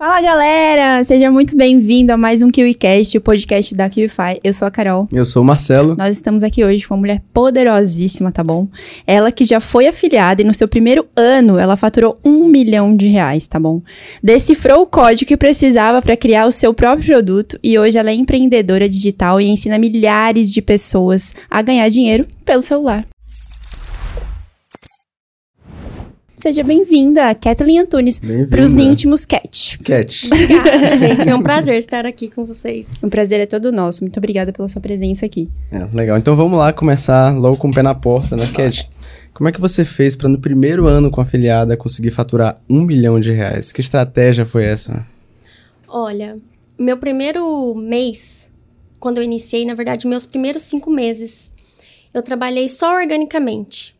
Fala 0.00 0.20
galera, 0.20 1.02
seja 1.02 1.28
muito 1.28 1.56
bem-vindo 1.56 2.12
a 2.12 2.16
mais 2.16 2.40
um 2.40 2.52
KiwiCast, 2.52 3.18
o 3.18 3.20
podcast 3.20 3.74
da 3.74 3.90
KiwiFi. 3.90 4.38
Eu 4.44 4.52
sou 4.52 4.68
a 4.68 4.70
Carol. 4.70 5.08
Eu 5.12 5.24
sou 5.24 5.42
o 5.42 5.44
Marcelo. 5.44 5.96
Nós 5.98 6.14
estamos 6.14 6.44
aqui 6.44 6.64
hoje 6.64 6.86
com 6.86 6.94
uma 6.94 7.00
mulher 7.00 7.20
poderosíssima, 7.34 8.30
tá 8.30 8.44
bom? 8.44 8.68
Ela 9.04 9.32
que 9.32 9.42
já 9.42 9.58
foi 9.58 9.88
afiliada 9.88 10.40
e 10.40 10.44
no 10.44 10.54
seu 10.54 10.68
primeiro 10.68 11.04
ano 11.16 11.58
ela 11.58 11.76
faturou 11.76 12.16
um 12.24 12.44
milhão 12.44 12.94
de 12.94 13.08
reais, 13.08 13.48
tá 13.48 13.58
bom? 13.58 13.82
Decifrou 14.22 14.82
o 14.82 14.86
código 14.86 15.26
que 15.26 15.36
precisava 15.36 16.00
para 16.00 16.16
criar 16.16 16.46
o 16.46 16.52
seu 16.52 16.72
próprio 16.72 17.06
produto 17.06 17.58
e 17.60 17.76
hoje 17.76 17.98
ela 17.98 18.10
é 18.10 18.14
empreendedora 18.14 18.88
digital 18.88 19.40
e 19.40 19.48
ensina 19.48 19.80
milhares 19.80 20.52
de 20.52 20.62
pessoas 20.62 21.34
a 21.50 21.60
ganhar 21.60 21.88
dinheiro 21.88 22.24
pelo 22.44 22.62
celular. 22.62 23.04
Seja 26.38 26.62
bem-vinda, 26.62 27.34
Kathleen 27.34 27.80
Antunes, 27.80 28.20
para 28.48 28.62
os 28.62 28.76
íntimos 28.76 29.24
Cat. 29.24 29.76
Cat. 29.82 30.28
Obrigada, 30.28 30.94
gente. 30.96 31.28
É 31.28 31.34
um 31.34 31.42
prazer 31.42 31.74
estar 31.74 32.06
aqui 32.06 32.30
com 32.30 32.46
vocês. 32.46 33.02
O 33.02 33.10
prazer 33.10 33.40
é 33.40 33.46
todo 33.46 33.72
nosso. 33.72 34.04
Muito 34.04 34.16
obrigada 34.18 34.52
pela 34.52 34.68
sua 34.68 34.80
presença 34.80 35.26
aqui. 35.26 35.48
É, 35.72 35.84
legal. 35.92 36.16
Então 36.16 36.36
vamos 36.36 36.56
lá 36.56 36.72
começar 36.72 37.36
logo 37.36 37.56
com 37.56 37.70
o 37.70 37.74
pé 37.74 37.82
na 37.82 37.92
porta, 37.92 38.36
né, 38.36 38.46
Cat? 38.54 38.88
Como 39.34 39.48
é 39.48 39.52
que 39.52 39.60
você 39.60 39.84
fez 39.84 40.14
para 40.14 40.28
no 40.28 40.38
primeiro 40.38 40.86
ano 40.86 41.10
com 41.10 41.20
a 41.20 41.24
afiliada 41.24 41.76
conseguir 41.76 42.12
faturar 42.12 42.62
um 42.70 42.82
milhão 42.82 43.18
de 43.18 43.32
reais? 43.32 43.72
Que 43.72 43.80
estratégia 43.80 44.46
foi 44.46 44.64
essa? 44.64 45.04
Olha, 45.88 46.38
meu 46.78 46.98
primeiro 46.98 47.74
mês, 47.74 48.48
quando 49.00 49.16
eu 49.16 49.24
iniciei, 49.24 49.64
na 49.64 49.74
verdade, 49.74 50.06
meus 50.06 50.24
primeiros 50.24 50.62
cinco 50.62 50.88
meses, 50.88 51.50
eu 52.14 52.22
trabalhei 52.22 52.68
só 52.68 52.94
organicamente 52.94 53.97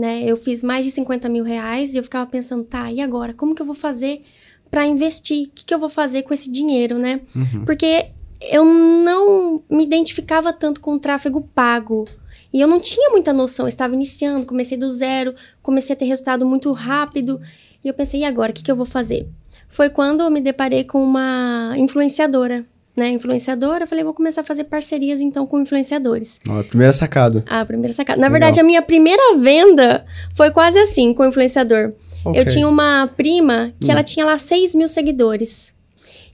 né? 0.00 0.24
Eu 0.24 0.36
fiz 0.36 0.62
mais 0.62 0.84
de 0.84 0.90
50 0.90 1.28
mil 1.28 1.44
reais 1.44 1.94
e 1.94 1.98
eu 1.98 2.02
ficava 2.02 2.28
pensando, 2.28 2.64
tá, 2.64 2.90
e 2.90 3.00
agora? 3.00 3.34
Como 3.34 3.54
que 3.54 3.62
eu 3.62 3.66
vou 3.66 3.74
fazer 3.74 4.22
para 4.70 4.86
investir? 4.86 5.48
O 5.48 5.50
que, 5.50 5.64
que 5.64 5.74
eu 5.74 5.78
vou 5.78 5.90
fazer 5.90 6.22
com 6.22 6.32
esse 6.32 6.50
dinheiro, 6.50 6.98
né? 6.98 7.20
Uhum. 7.36 7.64
Porque 7.64 8.06
eu 8.40 8.64
não 8.64 9.62
me 9.70 9.84
identificava 9.84 10.52
tanto 10.52 10.80
com 10.80 10.94
o 10.94 10.98
tráfego 10.98 11.42
pago. 11.54 12.04
E 12.52 12.60
eu 12.60 12.66
não 12.66 12.80
tinha 12.80 13.10
muita 13.10 13.32
noção, 13.32 13.66
eu 13.66 13.68
estava 13.68 13.94
iniciando, 13.94 14.46
comecei 14.46 14.76
do 14.76 14.90
zero, 14.90 15.34
comecei 15.62 15.94
a 15.94 15.96
ter 15.96 16.06
resultado 16.06 16.44
muito 16.44 16.72
rápido. 16.72 17.40
E 17.84 17.88
eu 17.88 17.94
pensei, 17.94 18.20
e 18.20 18.24
agora? 18.24 18.50
O 18.50 18.54
que, 18.54 18.62
que 18.62 18.70
eu 18.70 18.76
vou 18.76 18.86
fazer? 18.86 19.28
Foi 19.68 19.88
quando 19.88 20.22
eu 20.22 20.30
me 20.30 20.40
deparei 20.40 20.82
com 20.82 21.02
uma 21.02 21.74
influenciadora 21.76 22.66
né, 22.96 23.10
influenciadora, 23.10 23.84
eu 23.84 23.86
falei, 23.86 24.04
vou 24.04 24.12
começar 24.12 24.40
a 24.40 24.44
fazer 24.44 24.64
parcerias 24.64 25.20
então 25.20 25.46
com 25.46 25.60
influenciadores. 25.60 26.38
a 26.48 26.62
primeira 26.64 26.92
sacada. 26.92 27.44
A 27.48 27.64
primeira 27.64 27.92
sacada. 27.92 28.20
Na 28.20 28.26
Legal. 28.26 28.40
verdade, 28.40 28.60
a 28.60 28.64
minha 28.64 28.82
primeira 28.82 29.36
venda 29.36 30.04
foi 30.34 30.50
quase 30.50 30.78
assim, 30.78 31.14
com 31.14 31.22
o 31.22 31.26
influenciador. 31.26 31.92
Okay. 32.24 32.40
Eu 32.40 32.46
tinha 32.46 32.68
uma 32.68 33.08
prima 33.16 33.72
que 33.80 33.88
hum. 33.88 33.92
ela 33.92 34.02
tinha 34.02 34.26
lá 34.26 34.36
6 34.36 34.74
mil 34.74 34.88
seguidores. 34.88 35.74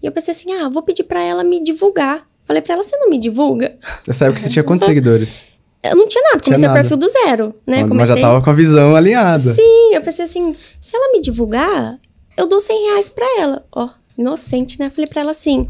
E 0.03 0.07
eu 0.07 0.13
pensei 0.13 0.33
assim, 0.33 0.53
ah, 0.55 0.69
vou 0.69 0.83
pedir 0.83 1.05
para 1.05 1.23
ela 1.23 1.45
me 1.45 1.63
divulgar. 1.63 2.27
Falei 2.45 2.63
para 2.63 2.75
ela, 2.75 2.83
você 2.83 2.97
não 2.97 3.11
me 3.11 3.19
divulga? 3.19 3.77
Nessa 4.07 4.27
época 4.27 4.41
você 4.41 4.49
tinha 4.49 4.63
quantos 4.63 4.87
seguidores? 4.89 5.47
Eu 5.83 5.97
não 5.97 6.09
tinha 6.09 6.23
nada, 6.25 6.43
comecei 6.43 6.59
tinha 6.59 6.69
nada. 6.69 6.81
o 6.81 6.83
perfil 6.83 6.97
do 6.97 7.09
zero, 7.09 7.55
né? 7.67 7.81
Mas, 7.81 7.89
comecei... 7.89 8.15
já 8.17 8.21
tava 8.21 8.43
com 8.43 8.51
a 8.51 8.53
visão 8.53 8.97
alinhada. 8.97 9.55
Sim, 9.55 9.95
eu 9.95 10.03
pensei 10.03 10.25
assim, 10.25 10.55
se 10.81 10.97
ela 10.97 11.13
me 11.13 11.21
divulgar, 11.21 11.99
eu 12.37 12.47
dou 12.47 12.59
100 12.59 12.91
reais 12.91 13.09
pra 13.09 13.27
ela. 13.39 13.65
Ó, 13.73 13.89
inocente, 14.19 14.79
né? 14.81 14.91
Falei 14.91 15.07
pra 15.07 15.21
ela 15.21 15.31
assim, 15.31 15.67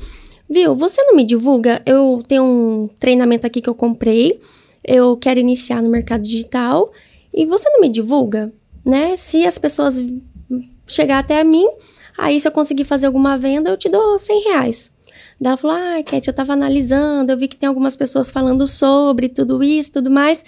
Viu, 0.48 0.74
você 0.74 1.02
não 1.02 1.16
me 1.16 1.24
divulga? 1.24 1.82
Eu 1.84 2.22
tenho 2.26 2.44
um 2.44 2.88
treinamento 2.98 3.46
aqui 3.46 3.60
que 3.60 3.68
eu 3.68 3.74
comprei, 3.74 4.38
eu 4.84 5.16
quero 5.16 5.40
iniciar 5.40 5.82
no 5.82 5.90
mercado 5.90 6.22
digital 6.22 6.92
e 7.34 7.44
você 7.44 7.68
não 7.70 7.80
me 7.80 7.88
divulga, 7.88 8.52
né? 8.84 9.16
Se 9.16 9.44
as 9.44 9.58
pessoas 9.58 10.00
chegar 10.86 11.18
até 11.18 11.42
mim, 11.42 11.66
aí 12.16 12.40
se 12.40 12.46
eu 12.46 12.52
conseguir 12.52 12.84
fazer 12.84 13.06
alguma 13.06 13.36
venda, 13.36 13.70
eu 13.70 13.76
te 13.76 13.88
dou 13.88 14.16
100 14.16 14.44
reais. 14.44 14.92
Daí 15.40 15.50
ela 15.50 15.56
falou, 15.56 15.76
ah, 15.76 16.02
Cat, 16.02 16.26
eu 16.26 16.34
tava 16.34 16.52
analisando, 16.52 17.30
eu 17.30 17.36
vi 17.36 17.48
que 17.48 17.56
tem 17.56 17.68
algumas 17.68 17.96
pessoas 17.96 18.30
falando 18.30 18.66
sobre 18.66 19.28
tudo 19.28 19.62
isso, 19.62 19.92
tudo 19.92 20.10
mais. 20.10 20.44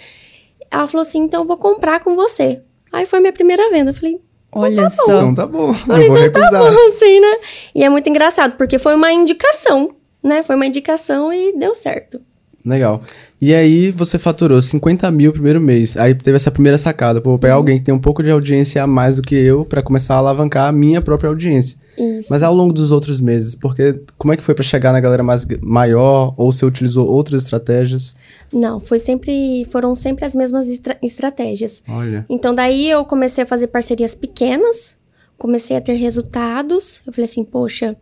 Ela 0.71 0.87
falou 0.87 1.01
assim, 1.01 1.19
então 1.19 1.41
eu 1.41 1.47
vou 1.47 1.57
comprar 1.57 2.03
com 2.03 2.15
você. 2.15 2.61
Aí 2.91 3.05
foi 3.05 3.19
minha 3.19 3.33
primeira 3.33 3.69
venda. 3.69 3.91
Eu 3.91 3.93
falei, 3.93 4.19
Olha 4.51 4.83
tá 4.83 4.89
só. 4.89 5.19
Então 5.19 5.35
tá 5.35 5.45
bom. 5.45 5.71
Vou 5.71 5.97
então 5.97 6.15
recusar. 6.15 6.51
tá 6.51 6.59
bom, 6.59 6.87
assim, 6.87 7.19
né? 7.19 7.37
E 7.75 7.83
é 7.83 7.89
muito 7.89 8.09
engraçado, 8.09 8.57
porque 8.57 8.79
foi 8.79 8.95
uma 8.95 9.11
indicação, 9.11 9.95
né? 10.23 10.43
Foi 10.43 10.55
uma 10.55 10.65
indicação 10.65 11.31
e 11.31 11.57
deu 11.57 11.75
certo. 11.75 12.19
Legal. 12.65 13.01
E 13.41 13.53
aí 13.53 13.89
você 13.89 14.19
faturou 14.19 14.61
50 14.61 15.09
mil 15.11 15.31
primeiro 15.31 15.61
mês. 15.61 15.95
Aí 15.95 16.13
teve 16.13 16.35
essa 16.35 16.51
primeira 16.51 16.77
sacada. 16.77 17.21
Pô, 17.21 17.31
vou 17.31 17.39
pegar 17.39 17.53
uhum. 17.53 17.59
alguém 17.59 17.77
que 17.77 17.85
tem 17.85 17.93
um 17.93 17.99
pouco 17.99 18.21
de 18.21 18.29
audiência 18.29 18.83
a 18.83 18.87
mais 18.87 19.15
do 19.15 19.21
que 19.21 19.35
eu 19.35 19.63
para 19.63 19.81
começar 19.81 20.15
a 20.15 20.17
alavancar 20.17 20.67
a 20.67 20.71
minha 20.71 21.01
própria 21.01 21.29
audiência. 21.29 21.77
Isso. 21.99 22.29
Mas 22.31 22.41
ao 22.41 22.53
longo 22.53 22.73
dos 22.73 22.91
outros 22.91 23.19
meses, 23.19 23.53
porque 23.55 24.01
como 24.17 24.33
é 24.33 24.37
que 24.37 24.43
foi 24.43 24.55
para 24.55 24.63
chegar 24.63 24.93
na 24.93 24.99
galera 24.99 25.21
mais 25.21 25.45
maior 25.61 26.33
ou 26.37 26.51
você 26.51 26.65
utilizou 26.65 27.07
outras 27.07 27.43
estratégias? 27.43 28.15
Não, 28.53 28.79
foi 28.79 28.99
sempre, 28.99 29.65
foram 29.69 29.93
sempre 29.93 30.23
as 30.25 30.33
mesmas 30.33 30.69
estra 30.69 30.97
estratégias. 31.03 31.83
Olha. 31.87 32.25
Então 32.29 32.55
daí 32.55 32.89
eu 32.89 33.03
comecei 33.03 33.43
a 33.43 33.47
fazer 33.47 33.67
parcerias 33.67 34.15
pequenas, 34.15 34.97
comecei 35.37 35.75
a 35.75 35.81
ter 35.81 35.93
resultados. 35.93 37.01
Eu 37.05 37.11
falei 37.11 37.25
assim, 37.25 37.43
poxa, 37.43 37.97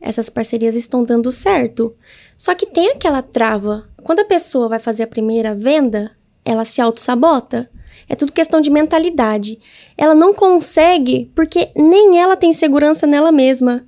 essas 0.00 0.28
parcerias 0.28 0.74
estão 0.74 1.04
dando 1.04 1.30
certo. 1.30 1.94
Só 2.36 2.54
que 2.54 2.66
tem 2.66 2.90
aquela 2.90 3.22
trava. 3.22 3.84
Quando 4.02 4.20
a 4.20 4.24
pessoa 4.24 4.68
vai 4.68 4.78
fazer 4.78 5.04
a 5.04 5.06
primeira 5.06 5.54
venda, 5.54 6.10
ela 6.44 6.64
se 6.64 6.80
auto-sabota. 6.80 7.70
É 8.12 8.14
tudo 8.14 8.30
questão 8.30 8.60
de 8.60 8.68
mentalidade. 8.68 9.58
Ela 9.96 10.14
não 10.14 10.34
consegue 10.34 11.30
porque 11.34 11.70
nem 11.74 12.20
ela 12.20 12.36
tem 12.36 12.52
segurança 12.52 13.06
nela 13.06 13.32
mesma. 13.32 13.86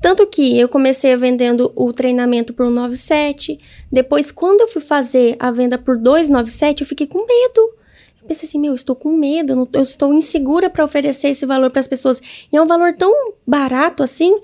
Tanto 0.00 0.28
que 0.28 0.56
eu 0.56 0.68
comecei 0.68 1.16
vendendo 1.16 1.72
o 1.74 1.92
treinamento 1.92 2.52
por 2.52 2.66
197, 2.66 3.58
depois 3.90 4.30
quando 4.30 4.60
eu 4.60 4.68
fui 4.68 4.80
fazer 4.80 5.34
a 5.40 5.50
venda 5.50 5.76
por 5.76 5.98
297, 5.98 6.82
eu 6.82 6.86
fiquei 6.86 7.08
com 7.08 7.26
medo. 7.26 7.74
Eu 8.22 8.28
pensei 8.28 8.48
assim, 8.48 8.60
meu, 8.60 8.70
eu 8.70 8.76
estou 8.76 8.94
com 8.94 9.16
medo, 9.16 9.68
eu 9.72 9.82
estou 9.82 10.14
insegura 10.14 10.70
para 10.70 10.84
oferecer 10.84 11.30
esse 11.30 11.44
valor 11.44 11.68
para 11.68 11.80
as 11.80 11.88
pessoas. 11.88 12.22
E 12.52 12.56
é 12.56 12.62
um 12.62 12.66
valor 12.66 12.92
tão 12.92 13.12
barato 13.44 14.04
assim, 14.04 14.38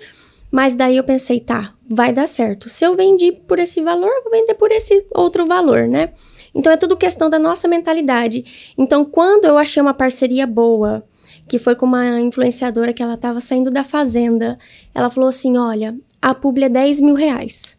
mas 0.51 0.75
daí 0.75 0.97
eu 0.97 1.05
pensei, 1.05 1.39
tá, 1.39 1.73
vai 1.89 2.13
dar 2.13 2.27
certo. 2.27 2.69
Se 2.69 2.85
eu 2.85 2.97
vendi 2.97 3.31
por 3.31 3.61
esse 3.61 3.81
valor, 3.81 4.11
vou 4.25 4.33
vender 4.33 4.55
por 4.55 4.73
esse 4.73 5.07
outro 5.15 5.47
valor, 5.47 5.87
né? 5.87 6.09
Então 6.55 6.73
é 6.73 6.77
tudo 6.77 6.97
questão 6.97 7.31
da 7.31 7.39
nossa 7.39 7.69
mentalidade. 7.69 8.73
Então, 8.77 9.05
quando 9.05 9.45
eu 9.45 9.57
achei 9.57 9.81
uma 9.81 9.95
parceria 9.95 10.47
boa, 10.47 11.05
que 11.49 11.59
foi 11.59 11.75
com 11.75 11.87
uma 11.87 12.21
influenciadora 12.21 12.93
que 12.93 13.03
ela 13.03 13.15
estava 13.15 13.41
saindo 13.41 13.71
da 13.71 13.85
fazenda, 13.85 14.59
ela 14.95 15.11
falou 15.11 15.29
assim: 15.29 15.57
olha, 15.57 15.97
a 16.21 16.35
publi 16.35 16.65
é 16.65 16.69
10 16.69 17.01
mil 17.01 17.15
reais. 17.15 17.77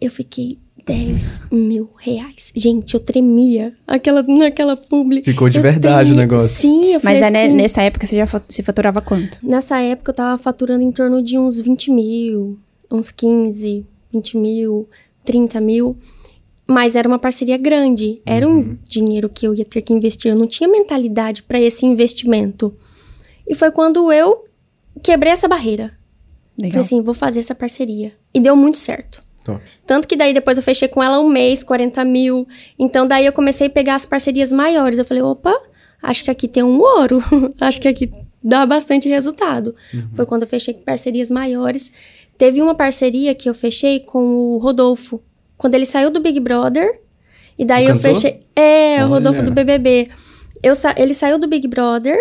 Eu 0.00 0.10
fiquei, 0.10 0.58
10 0.86 1.42
mil 1.52 1.90
reais. 1.98 2.52
Gente, 2.56 2.94
eu 2.94 3.00
tremia 3.00 3.74
aquela, 3.86 4.22
naquela 4.22 4.76
publi. 4.76 5.22
Ficou 5.22 5.48
de 5.48 5.58
eu 5.58 5.62
verdade 5.62 6.10
tremia. 6.10 6.14
o 6.14 6.16
negócio. 6.16 6.48
Sim, 6.48 6.94
eu 6.94 7.00
falei 7.00 7.20
Mas 7.20 7.36
assim, 7.36 7.52
nessa 7.54 7.82
época 7.82 8.06
você 8.06 8.16
já 8.16 8.26
se 8.48 8.62
faturava 8.62 9.00
quanto? 9.00 9.38
Nessa 9.42 9.78
época 9.80 10.10
eu 10.10 10.14
tava 10.14 10.42
faturando 10.42 10.82
em 10.82 10.92
torno 10.92 11.22
de 11.22 11.38
uns 11.38 11.60
20 11.60 11.90
mil, 11.90 12.58
uns 12.90 13.10
15, 13.12 13.86
20 14.12 14.36
mil, 14.36 14.88
30 15.24 15.60
mil. 15.60 15.96
Mas 16.70 16.94
era 16.94 17.08
uma 17.08 17.18
parceria 17.18 17.56
grande. 17.56 18.20
Era 18.24 18.46
uhum. 18.46 18.58
um 18.58 18.78
dinheiro 18.84 19.28
que 19.28 19.44
eu 19.44 19.52
ia 19.52 19.64
ter 19.64 19.82
que 19.82 19.92
investir. 19.92 20.30
Eu 20.30 20.38
não 20.38 20.46
tinha 20.46 20.68
mentalidade 20.68 21.42
para 21.42 21.60
esse 21.60 21.84
investimento. 21.84 22.72
E 23.48 23.56
foi 23.56 23.72
quando 23.72 24.12
eu 24.12 24.44
quebrei 25.02 25.32
essa 25.32 25.48
barreira. 25.48 25.92
Legal. 26.56 26.70
Falei 26.70 26.80
assim, 26.80 27.02
vou 27.02 27.12
fazer 27.12 27.40
essa 27.40 27.56
parceria. 27.56 28.12
E 28.32 28.38
deu 28.38 28.54
muito 28.54 28.78
certo. 28.78 29.20
Top. 29.44 29.60
Tanto 29.84 30.06
que 30.06 30.14
daí 30.14 30.32
depois 30.32 30.58
eu 30.58 30.62
fechei 30.62 30.86
com 30.86 31.02
ela 31.02 31.18
um 31.18 31.28
mês, 31.28 31.64
40 31.64 32.04
mil. 32.04 32.46
Então 32.78 33.04
daí 33.04 33.26
eu 33.26 33.32
comecei 33.32 33.66
a 33.66 33.70
pegar 33.70 33.96
as 33.96 34.06
parcerias 34.06 34.52
maiores. 34.52 34.98
Eu 34.98 35.04
falei, 35.04 35.24
opa, 35.24 35.52
acho 36.00 36.22
que 36.22 36.30
aqui 36.30 36.46
tem 36.46 36.62
um 36.62 36.78
ouro. 36.78 37.18
acho 37.60 37.80
que 37.80 37.88
aqui 37.88 38.12
dá 38.40 38.64
bastante 38.64 39.08
resultado. 39.08 39.74
Uhum. 39.92 40.10
Foi 40.14 40.24
quando 40.24 40.42
eu 40.42 40.48
fechei 40.48 40.72
com 40.74 40.82
parcerias 40.82 41.32
maiores. 41.32 41.92
Teve 42.38 42.62
uma 42.62 42.76
parceria 42.76 43.34
que 43.34 43.48
eu 43.50 43.54
fechei 43.54 43.98
com 43.98 44.22
o 44.22 44.58
Rodolfo. 44.58 45.20
Quando 45.60 45.74
ele 45.74 45.84
saiu 45.84 46.10
do 46.10 46.20
Big 46.20 46.40
Brother. 46.40 47.02
E 47.58 47.66
daí 47.66 47.84
eu 47.84 47.98
fechei. 47.98 48.46
É, 48.56 48.94
Olha. 48.94 49.04
o 49.04 49.08
Rodolfo 49.10 49.42
do 49.42 49.52
BBB. 49.52 50.06
Eu 50.62 50.74
sa... 50.74 50.94
Ele 50.96 51.12
saiu 51.12 51.38
do 51.38 51.46
Big 51.46 51.68
Brother. 51.68 52.16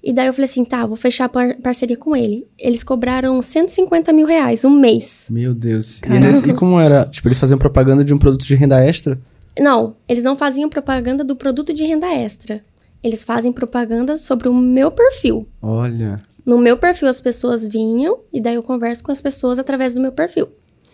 E 0.00 0.12
daí 0.12 0.28
eu 0.28 0.32
falei 0.32 0.44
assim, 0.44 0.64
tá, 0.64 0.86
vou 0.86 0.94
fechar 0.94 1.28
par 1.28 1.56
parceria 1.56 1.96
com 1.96 2.14
ele. 2.14 2.46
Eles 2.56 2.84
cobraram 2.84 3.42
150 3.42 4.12
mil 4.12 4.28
reais 4.28 4.64
um 4.64 4.70
mês. 4.70 5.26
Meu 5.28 5.52
Deus. 5.52 6.02
E, 6.02 6.20
nesse, 6.20 6.48
e, 6.48 6.54
como 6.54 6.78
era? 6.78 7.04
Tipo, 7.06 7.26
eles 7.26 7.38
faziam 7.38 7.58
propaganda 7.58 8.04
de 8.04 8.14
um 8.14 8.18
produto 8.18 8.46
de 8.46 8.54
renda 8.54 8.78
extra? 8.78 9.18
Não, 9.58 9.96
eles 10.08 10.22
não 10.22 10.36
faziam 10.36 10.70
propaganda 10.70 11.24
do 11.24 11.34
produto 11.34 11.74
de 11.74 11.82
renda 11.84 12.06
extra. 12.14 12.62
Eles 13.02 13.24
fazem 13.24 13.52
propaganda 13.52 14.16
sobre 14.18 14.48
o 14.48 14.54
meu 14.54 14.92
perfil. 14.92 15.48
Olha. 15.60 16.22
No 16.46 16.58
meu 16.58 16.76
perfil 16.76 17.08
as 17.08 17.20
pessoas 17.20 17.66
vinham 17.66 18.20
e 18.32 18.40
daí 18.40 18.54
eu 18.54 18.62
converso 18.62 19.02
com 19.02 19.10
as 19.10 19.20
pessoas 19.20 19.58
através 19.58 19.94
do 19.94 20.00
meu 20.00 20.12
perfil. 20.12 20.46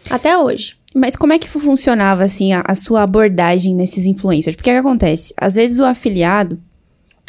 Até 0.09 0.39
hoje. 0.39 0.80
Mas 0.95 1.15
como 1.15 1.33
é 1.33 1.39
que 1.39 1.49
funcionava, 1.49 2.25
assim, 2.25 2.53
a, 2.53 2.65
a 2.67 2.75
sua 2.75 3.03
abordagem 3.03 3.75
nesses 3.75 4.07
influencers? 4.07 4.57
Porque 4.57 4.71
o 4.71 4.73
que 4.73 4.79
acontece? 4.79 5.33
Às 5.37 5.55
vezes 5.55 5.79
o 5.79 5.85
afiliado, 5.85 6.61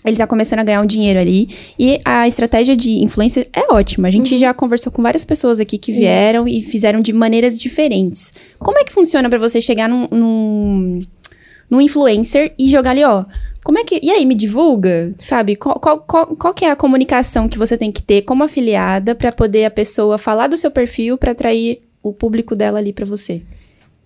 ele 0.04 0.18
tá 0.18 0.25
começando 0.25 0.60
a 0.60 0.63
ganhar 0.63 0.81
um 0.81 0.86
dinheiro 0.86 1.19
ali. 1.19 1.48
E 1.78 2.00
a 2.04 2.28
estratégia 2.28 2.75
de 2.75 3.04
influência 3.04 3.48
é 3.54 3.72
ótima. 3.72 4.08
A 4.08 4.12
gente 4.12 4.36
já 4.38 4.54
conversou 4.54 4.92
com 4.92 5.04
várias 5.04 5.24
pessoas 5.24 5.60
aqui 5.60 5.78
que 5.78 5.92
vieram 5.92 6.48
e 6.48 6.62
fizeram 6.62 7.02
de 7.02 7.13
maneiras 7.13 7.60
diferentes. 7.60 8.34
Como 8.58 8.80
é 8.80 8.84
que 8.84 8.92
funciona 8.92 9.30
pra 9.30 9.38
você 9.38 9.62
chegar 9.62 9.88
num, 9.88 10.08
num, 10.12 11.02
num 11.69 11.81
influencer 11.81 12.56
e 12.58 12.68
jogar 12.68 12.92
ali, 12.92 13.04
ó? 13.04 13.24
Como 13.63 13.78
é 13.78 13.84
que. 13.84 14.00
E 14.02 14.10
aí, 14.10 14.25
me 14.25 14.34
divulga? 14.34 15.13
Sabe? 15.24 15.56
Qual, 15.56 15.80
qual, 15.80 16.00
qual, 16.00 16.36
qual 16.36 16.54
que 16.56 16.66
é 16.66 16.72
a 16.72 16.75
comunicação 16.75 17.48
que 17.48 17.60
você 17.60 17.78
tem 17.78 17.92
que 17.92 18.02
ter 18.02 18.24
como 18.24 18.44
afiliada 18.44 19.13
pra 19.13 19.31
poder 19.31 19.66
a 19.66 19.72
pessoa 19.72 20.18
falar 20.18 20.48
do 20.48 20.58
seu 20.58 20.72
perfil 20.72 21.16
pra 21.16 21.34
atrair 21.34 21.80
o 22.01 22.13
público 22.13 22.56
dela 22.56 22.80
ali 22.80 22.94
pra 22.94 23.06
você? 23.06 23.44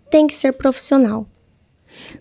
Tem 0.09 0.27
que 0.27 0.33
ser 0.33 0.53
profissional. 0.53 1.27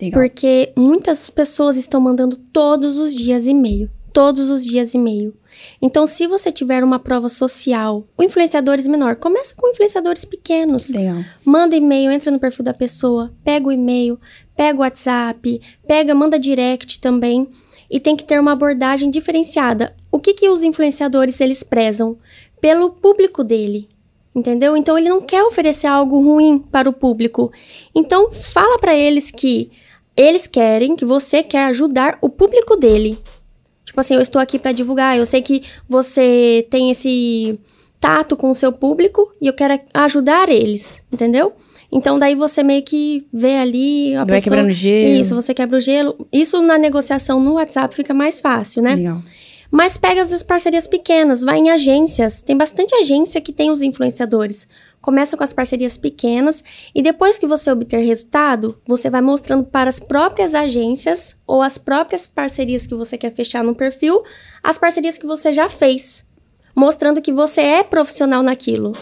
Legal. 0.01 0.21
Porque 0.21 0.73
muitas 0.77 1.29
pessoas 1.31 1.77
estão 1.77 2.01
mandando 2.01 2.37
todos 2.37 2.99
os 2.99 3.15
dias 3.15 3.47
e-mail. 3.47 3.91
Todos 4.13 4.49
os 4.49 4.65
dias 4.65 4.95
e-mail. 4.95 5.35
Então, 5.81 6.07
se 6.07 6.27
você 6.27 6.51
tiver 6.51 6.85
uma 6.85 6.99
prova 6.99 7.29
social, 7.29 8.07
o 8.17 8.23
influenciadores 8.23 8.87
menor, 8.87 9.17
começa 9.17 9.55
com 9.55 9.69
influenciadores 9.69 10.25
pequenos. 10.25 10.89
Legal. 10.91 11.25
Manda 11.45 11.77
e-mail, 11.77 12.11
entra 12.11 12.31
no 12.31 12.39
perfil 12.39 12.65
da 12.65 12.75
pessoa, 12.75 13.33
pega 13.45 13.69
o 13.69 13.73
e-mail, 13.73 14.19
pega 14.57 14.79
o 14.79 14.83
WhatsApp, 14.83 15.61
pega, 15.87 16.15
manda 16.15 16.39
direct 16.39 17.01
também. 17.01 17.49
E 17.91 18.01
tem 18.01 18.17
que 18.17 18.25
ter 18.25 18.41
uma 18.41 18.53
abordagem 18.53 19.11
diferenciada. 19.11 19.95
O 20.11 20.19
que, 20.19 20.33
que 20.33 20.49
os 20.49 20.63
influenciadores 20.63 21.41
eles 21.41 21.63
prezam? 21.63 22.19
Pelo 22.61 22.91
público 22.91 23.45
dele. 23.45 23.89
Entendeu? 24.35 24.77
Então 24.77 24.99
ele 24.99 25.09
não 25.09 25.21
quer 25.21 25.45
oferecer 25.45 25.87
algo 25.87 26.21
ruim 26.21 26.59
para 26.59 26.89
o 26.89 26.93
público. 26.93 27.53
Então 27.95 28.33
fala 28.33 28.79
para 28.79 28.97
eles 28.97 29.31
que 29.31 29.71
eles 30.17 30.47
querem, 30.47 30.97
que 30.97 31.05
você 31.05 31.43
quer 31.43 31.67
ajudar 31.67 32.19
o 32.21 32.29
público 32.29 32.77
dele. 32.77 33.19
Tipo 33.85 34.01
assim, 34.01 34.15
eu 34.15 34.21
estou 34.21 34.41
aqui 34.41 34.59
para 34.59 34.73
divulgar, 34.73 35.17
eu 35.17 35.25
sei 35.25 35.41
que 35.41 35.63
você 35.89 36.67
tem 36.69 36.91
esse 36.91 37.59
tato 38.01 38.37
com 38.37 38.51
o 38.51 38.55
seu 38.55 38.73
público 38.73 39.33
e 39.41 39.47
eu 39.47 39.53
quero 39.53 39.79
ajudar 39.95 40.49
eles, 40.49 41.01
entendeu? 41.13 41.53
Então 41.93 42.19
daí 42.19 42.35
você 42.35 42.63
meio 42.63 42.83
que 42.83 43.25
vê 43.33 43.57
ali 43.57 44.17
a 44.17 44.25
Vai 44.25 44.37
pessoa... 44.37 44.57
quebrando 44.57 44.73
gelo. 44.73 45.21
Isso, 45.21 45.35
você 45.35 45.55
quebra 45.55 45.79
o 45.79 45.81
gelo. 45.81 46.27
Isso 46.33 46.61
na 46.61 46.77
negociação 46.77 47.41
no 47.41 47.53
WhatsApp 47.53 47.95
fica 47.95 48.13
mais 48.13 48.41
fácil, 48.41 48.83
né? 48.83 48.97
Legal. 48.97 49.19
Mas 49.75 49.99
pega 49.99 50.23
as 50.23 50.41
parcerias 50.45 50.87
pequenas, 50.87 51.43
vai 51.43 51.59
em 51.59 51.69
agências. 51.69 52.41
Tem 52.41 52.57
bastante 52.57 52.95
agência 52.95 53.41
que 53.41 53.53
tem 53.53 53.73
os 53.73 53.83
influenciadores. 53.83 54.69
Começa 55.01 55.37
com 55.37 55.43
as 55.43 55.53
parcerias 55.53 55.97
pequenas 55.97 56.63
e 56.95 57.03
depois 57.03 57.41
que 57.41 57.47
você 57.47 57.73
obter 57.73 57.99
resultado, 57.99 58.81
você 58.87 59.11
vai 59.11 59.21
mostrando 59.21 59.65
para 59.65 59.91
as 59.91 59.99
próprias 59.99 60.55
agências 60.55 61.35
ou 61.45 61.61
as 61.61 61.77
próprias 61.77 62.25
parcerias 62.25 62.87
que 62.87 62.95
você 62.95 63.19
quer 63.19 63.35
fechar 63.35 63.65
no 63.65 63.75
perfil, 63.75 64.23
as 64.63 64.79
parcerias 64.79 65.19
que 65.19 65.27
você 65.27 65.53
já 65.53 65.69
fez, 65.69 66.25
mostrando 66.73 67.21
que 67.21 67.33
você 67.33 67.61
é 67.61 67.83
profissional 67.83 68.45
naquilo. 68.45 68.93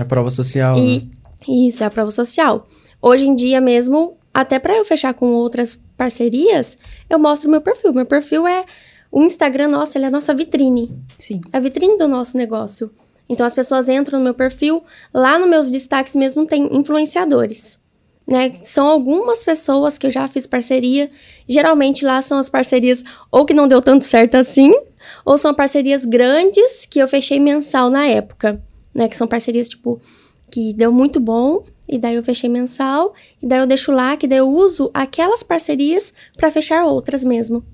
A 0.00 0.06
prova 0.06 0.30
social, 0.30 0.74
né? 0.74 1.02
E 1.46 1.68
isso 1.68 1.82
é 1.82 1.86
a 1.86 1.90
prova 1.90 2.10
social. 2.10 2.66
Hoje 3.02 3.28
em 3.28 3.34
dia 3.34 3.60
mesmo, 3.60 4.16
até 4.32 4.58
para 4.58 4.74
eu 4.74 4.86
fechar 4.86 5.12
com 5.12 5.26
outras 5.32 5.78
parcerias, 5.98 6.78
eu 7.10 7.18
mostro 7.18 7.50
meu 7.50 7.60
perfil. 7.60 7.92
Meu 7.92 8.06
perfil 8.06 8.46
é 8.46 8.64
o 9.14 9.22
Instagram 9.22 9.68
nosso, 9.68 9.96
ele 9.96 10.06
é 10.06 10.08
a 10.08 10.10
nossa 10.10 10.34
vitrine. 10.34 10.92
Sim. 11.16 11.40
É 11.52 11.58
a 11.58 11.60
vitrine 11.60 11.96
do 11.96 12.08
nosso 12.08 12.36
negócio. 12.36 12.90
Então 13.28 13.46
as 13.46 13.54
pessoas 13.54 13.88
entram 13.88 14.18
no 14.18 14.24
meu 14.24 14.34
perfil, 14.34 14.82
lá 15.14 15.38
nos 15.38 15.48
meus 15.48 15.70
destaques 15.70 16.16
mesmo 16.16 16.44
tem 16.44 16.76
influenciadores. 16.76 17.78
Né? 18.26 18.58
São 18.64 18.88
algumas 18.88 19.44
pessoas 19.44 19.96
que 19.96 20.08
eu 20.08 20.10
já 20.10 20.26
fiz 20.26 20.48
parceria. 20.48 21.08
Geralmente 21.48 22.04
lá 22.04 22.20
são 22.22 22.38
as 22.38 22.50
parcerias 22.50 23.04
ou 23.30 23.46
que 23.46 23.54
não 23.54 23.68
deu 23.68 23.80
tanto 23.80 24.04
certo 24.04 24.34
assim, 24.34 24.72
ou 25.24 25.38
são 25.38 25.54
parcerias 25.54 26.04
grandes 26.04 26.84
que 26.84 26.98
eu 26.98 27.06
fechei 27.06 27.38
mensal 27.38 27.90
na 27.90 28.04
época, 28.06 28.60
né? 28.92 29.06
Que 29.06 29.16
são 29.16 29.28
parcerias 29.28 29.68
tipo 29.68 30.00
que 30.50 30.72
deu 30.72 30.92
muito 30.92 31.20
bom 31.20 31.62
e 31.88 31.98
daí 31.98 32.16
eu 32.16 32.22
fechei 32.24 32.50
mensal 32.50 33.14
e 33.40 33.46
daí 33.46 33.60
eu 33.60 33.66
deixo 33.66 33.92
lá 33.92 34.16
que 34.16 34.26
daí 34.26 34.38
eu 34.38 34.50
uso 34.50 34.90
aquelas 34.92 35.44
parcerias 35.44 36.12
para 36.36 36.50
fechar 36.50 36.84
outras 36.84 37.22
mesmo. 37.22 37.64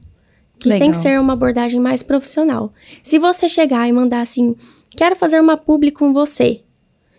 Que 0.60 0.68
tem 0.68 0.78
Legal. 0.78 0.90
que 0.90 0.96
ser 0.98 1.18
uma 1.18 1.32
abordagem 1.32 1.80
mais 1.80 2.02
profissional. 2.02 2.70
Se 3.02 3.18
você 3.18 3.48
chegar 3.48 3.88
e 3.88 3.92
mandar 3.92 4.20
assim, 4.20 4.54
quero 4.90 5.16
fazer 5.16 5.40
uma 5.40 5.56
publi 5.56 5.90
com 5.90 6.12
você, 6.12 6.60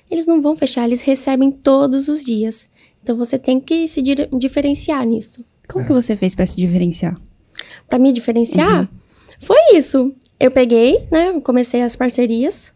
eles 0.10 0.28
não 0.28 0.42
vão 0.42 0.56
fechar, 0.56 0.86
eles 0.86 1.02
recebem 1.02 1.52
todos 1.52 2.08
os 2.08 2.24
dias. 2.24 2.70
Então 3.02 3.18
você 3.18 3.40
tem 3.40 3.60
que 3.60 3.88
se 3.88 4.02
diferenciar 4.02 5.04
nisso. 5.06 5.44
Como 5.68 5.84
que 5.84 5.92
você 5.92 6.16
fez 6.16 6.36
pra 6.36 6.46
se 6.46 6.56
diferenciar? 6.56 7.20
Pra 7.90 7.98
me 7.98 8.14
diferenciar, 8.14 8.88
foi 9.40 9.58
isso. 9.76 10.14
Eu 10.40 10.52
peguei, 10.52 11.08
né? 11.12 11.40
Comecei 11.42 11.82
as 11.82 11.96
parcerias. 11.96 12.74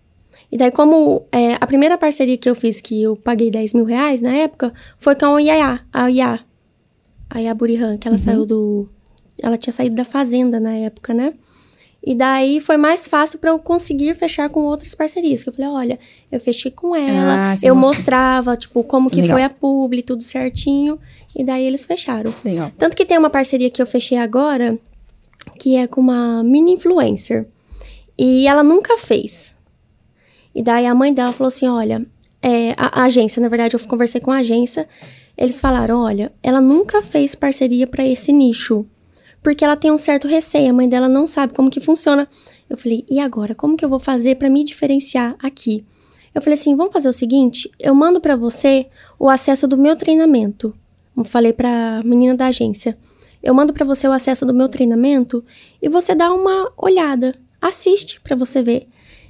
E 0.52 0.58
daí, 0.58 0.72
como 0.72 1.28
é, 1.32 1.56
a 1.56 1.68
primeira 1.68 1.98
parceria 1.98 2.38
que 2.38 2.50
eu 2.50 2.56
fiz, 2.56 2.82
que 2.82 3.02
eu 3.04 3.16
paguei 3.16 3.52
10 3.52 3.74
mil 3.74 3.86
reais 3.86 4.22
na 4.22 4.34
época, 4.34 4.74
foi 4.98 5.16
com 5.16 5.36
a 5.36 5.40
Yaya, 5.40 5.82
a 5.92 6.08
Yá. 6.08 6.40
A 7.30 7.40
Yá 7.40 7.54
Burihan, 7.54 7.98
que 7.98 8.08
ela 8.08 8.18
saiu 8.18 8.46
do. 8.46 8.90
Ela 9.42 9.58
tinha 9.58 9.74
saído 9.74 9.96
da 9.96 10.06
fazenda 10.06 10.60
na 10.60 10.74
época, 10.74 11.14
né? 11.14 11.34
E 12.06 12.14
daí 12.14 12.62
foi 12.62 12.78
mais 12.78 13.08
fácil 13.08 13.40
pra 13.40 13.50
eu 13.50 13.58
conseguir 13.58 14.14
fechar 14.16 14.48
com 14.50 14.62
outras 14.62 14.94
parcerias. 14.94 15.44
Que 15.44 15.50
eu 15.50 15.54
falei, 15.54 15.72
olha, 15.72 16.00
eu 16.32 16.40
fechei 16.40 16.70
com 16.70 16.96
ela, 16.96 17.54
Ah, 17.54 17.56
eu 17.64 17.76
mostrava, 17.76 18.56
tipo, 18.56 18.84
como 18.84 19.10
que 19.10 19.22
Legal. 19.22 19.36
foi 19.38 19.44
a 19.44 19.50
publi, 19.50 20.04
tudo 20.04 20.22
certinho. 20.22 21.00
E 21.36 21.44
daí 21.44 21.66
eles 21.66 21.84
fecharam. 21.84 22.32
Legal. 22.44 22.72
Tanto 22.78 22.96
que 22.96 23.06
tem 23.06 23.18
uma 23.18 23.30
parceria 23.30 23.72
que 23.72 23.82
eu 23.82 23.88
fechei 23.88 24.20
agora, 24.20 24.78
que 25.60 25.76
é 25.76 25.88
com 25.88 26.00
uma 26.00 26.44
mini 26.44 26.74
influencer. 26.74 27.48
E 28.18 28.48
ela 28.48 28.64
nunca 28.64 28.98
fez. 29.00 29.56
E 30.54 30.62
daí 30.62 30.86
a 30.86 30.94
mãe 30.94 31.12
dela 31.12 31.34
falou 31.34 31.48
assim: 31.48 31.68
olha, 31.68 32.06
é, 32.42 32.72
a, 32.78 33.02
a 33.02 33.06
agência, 33.06 33.42
na 33.42 33.50
verdade, 33.50 33.76
eu 33.76 33.80
conversei 33.80 34.22
com 34.22 34.32
a 34.32 34.38
agência. 34.38 34.88
Eles 35.36 35.60
falaram: 35.60 36.02
olha, 36.02 36.32
ela 36.42 36.62
nunca 36.62 37.02
fez 37.02 37.34
parceria 37.34 37.88
pra 37.88 38.06
esse 38.06 38.32
nicho. 38.32 38.86
Porque 39.46 39.64
ela 39.64 39.76
tem 39.78 39.92
um 39.92 39.98
certo 39.98 40.28
receio, 40.28 40.72
a 40.72 40.74
mãe 40.74 40.90
dela 40.90 41.08
não 41.08 41.28
sabe 41.28 41.54
como 41.54 41.70
que 41.70 41.80
funciona. 41.80 42.28
Eu 42.68 42.76
falei: 42.76 43.06
e 43.08 43.20
agora? 43.20 43.54
Como 43.54 43.78
que 43.78 43.86
eu 43.86 43.90
vou 43.90 44.00
fazer 44.00 44.38
pra 44.38 44.50
me 44.50 44.64
diferenciar 44.64 45.36
aqui? 45.38 45.86
Eu 46.34 46.42
falei 46.42 46.56
assim: 46.56 46.76
vamos 46.76 46.92
fazer 46.92 47.08
o 47.08 47.14
seguinte: 47.14 47.70
eu 47.80 47.94
mando 47.94 48.20
pra 48.20 48.36
você 48.36 48.88
o 49.20 49.30
acesso 49.30 49.68
do 49.68 49.78
meu 49.78 49.96
treinamento. 49.96 50.74
Eu 51.16 51.24
falei 51.24 51.54
pra 51.54 52.02
menina 52.04 52.34
da 52.34 52.48
agência. 52.48 52.98
Eu 53.44 53.54
mando 53.54 53.72
pra 53.72 53.86
você 53.86 54.08
o 54.08 54.12
acesso 54.12 54.48
do 54.48 54.54
meu 54.54 54.68
treinamento 54.68 55.44
e 55.80 55.88
você 55.88 56.16
dá 56.16 56.34
uma 56.34 56.74
olhada. 56.76 57.36
Assiste 57.62 58.20
pra 58.22 58.36
você 58.36 58.64
ver. 58.64 58.88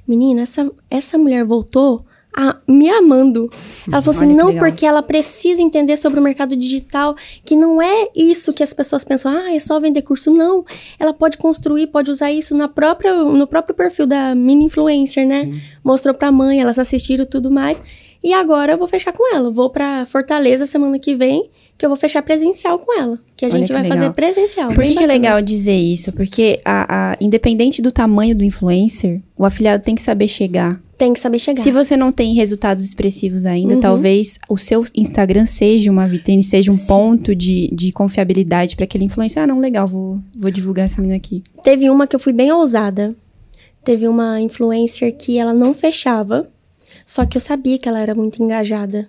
Menina, 0.08 0.40
essa, 0.40 0.72
essa 0.88 1.18
mulher 1.18 1.44
voltou 1.44 2.02
a- 2.36 2.56
me 2.68 2.88
amando. 2.90 3.48
Ela 3.90 4.02
falou 4.02 4.14
assim: 4.14 4.26
Olha 4.26 4.34
que 4.34 4.40
não, 4.42 4.46
legal. 4.48 4.64
porque 4.66 4.84
ela 4.86 5.02
precisa 5.02 5.62
entender 5.62 5.96
sobre 5.96 6.20
o 6.20 6.22
mercado 6.22 6.54
digital, 6.54 7.16
que 7.44 7.56
não 7.56 7.80
é 7.80 8.08
isso 8.14 8.52
que 8.52 8.62
as 8.62 8.72
pessoas 8.72 9.02
pensam, 9.04 9.32
ah, 9.32 9.54
é 9.54 9.58
só 9.58 9.80
vender 9.80 10.02
curso. 10.02 10.32
Não. 10.34 10.64
Ela 10.98 11.12
pode 11.14 11.38
construir, 11.38 11.86
pode 11.86 12.10
usar 12.10 12.30
isso 12.30 12.54
na 12.54 12.68
própria, 12.68 13.14
no 13.24 13.46
próprio 13.46 13.74
perfil 13.74 14.06
da 14.06 14.34
mini 14.34 14.64
influencer, 14.64 15.26
né? 15.26 15.60
Mostrou 15.82 16.14
pra 16.14 16.30
mãe, 16.30 16.60
elas 16.60 16.78
assistiram 16.78 17.24
tudo 17.24 17.50
mais. 17.50 17.82
E 18.22 18.32
agora 18.32 18.72
eu 18.72 18.78
vou 18.78 18.88
fechar 18.88 19.12
com 19.12 19.34
ela. 19.34 19.50
Vou 19.50 19.70
pra 19.70 20.04
Fortaleza 20.04 20.66
semana 20.66 20.98
que 20.98 21.14
vem, 21.14 21.48
que 21.78 21.84
eu 21.86 21.90
vou 21.90 21.96
fechar 21.96 22.22
presencial 22.22 22.76
com 22.78 22.98
ela. 22.98 23.20
Que 23.36 23.44
a 23.44 23.48
Olha 23.48 23.58
gente 23.58 23.66
que 23.68 23.72
vai 23.72 23.82
legal. 23.82 23.96
fazer 23.98 24.12
presencial. 24.14 24.72
Por 24.72 24.82
que, 24.82 24.94
que 24.94 25.04
é 25.04 25.06
legal 25.06 25.40
dizer 25.40 25.76
isso? 25.76 26.12
Porque, 26.12 26.60
a, 26.64 27.12
a- 27.12 27.16
independente 27.20 27.80
do 27.80 27.92
tamanho 27.92 28.34
do 28.34 28.42
influencer, 28.42 29.20
o 29.36 29.44
afiliado 29.44 29.84
tem 29.84 29.94
que 29.94 30.02
saber 30.02 30.26
chegar. 30.26 30.80
Tem 30.98 31.12
que 31.12 31.20
saber 31.20 31.38
chegar. 31.38 31.60
Se 31.62 31.70
você 31.70 31.94
não 31.96 32.10
tem 32.10 32.34
resultados 32.34 32.82
expressivos 32.84 33.44
ainda, 33.44 33.74
Uhum. 33.74 33.80
talvez 33.80 34.38
o 34.48 34.56
seu 34.56 34.82
Instagram 34.94 35.44
seja 35.44 35.90
uma 35.90 36.06
vitrine, 36.08 36.42
seja 36.42 36.72
um 36.72 36.76
ponto 36.86 37.34
de, 37.34 37.68
de 37.72 37.92
confiabilidade 37.92 38.76
para 38.76 38.84
aquele 38.84 39.04
influencer. 39.04 39.42
Ah, 39.42 39.46
não, 39.46 39.60
legal, 39.60 39.86
vou, 39.86 40.18
vou 40.34 40.50
divulgar 40.50 40.86
essa 40.86 41.00
menina 41.02 41.16
aqui. 41.16 41.42
Teve 41.62 41.90
uma 41.90 42.06
que 42.06 42.16
eu 42.16 42.20
fui 42.20 42.32
bem 42.32 42.50
ousada. 42.50 43.14
Teve 43.84 44.08
uma 44.08 44.40
influencer 44.40 45.14
que 45.16 45.38
ela 45.38 45.52
não 45.52 45.72
fechava, 45.74 46.48
só 47.04 47.24
que 47.26 47.36
eu 47.36 47.40
sabia 47.40 47.78
que 47.78 47.88
ela 47.88 48.00
era 48.00 48.14
muito 48.14 48.42
engajada. 48.42 49.08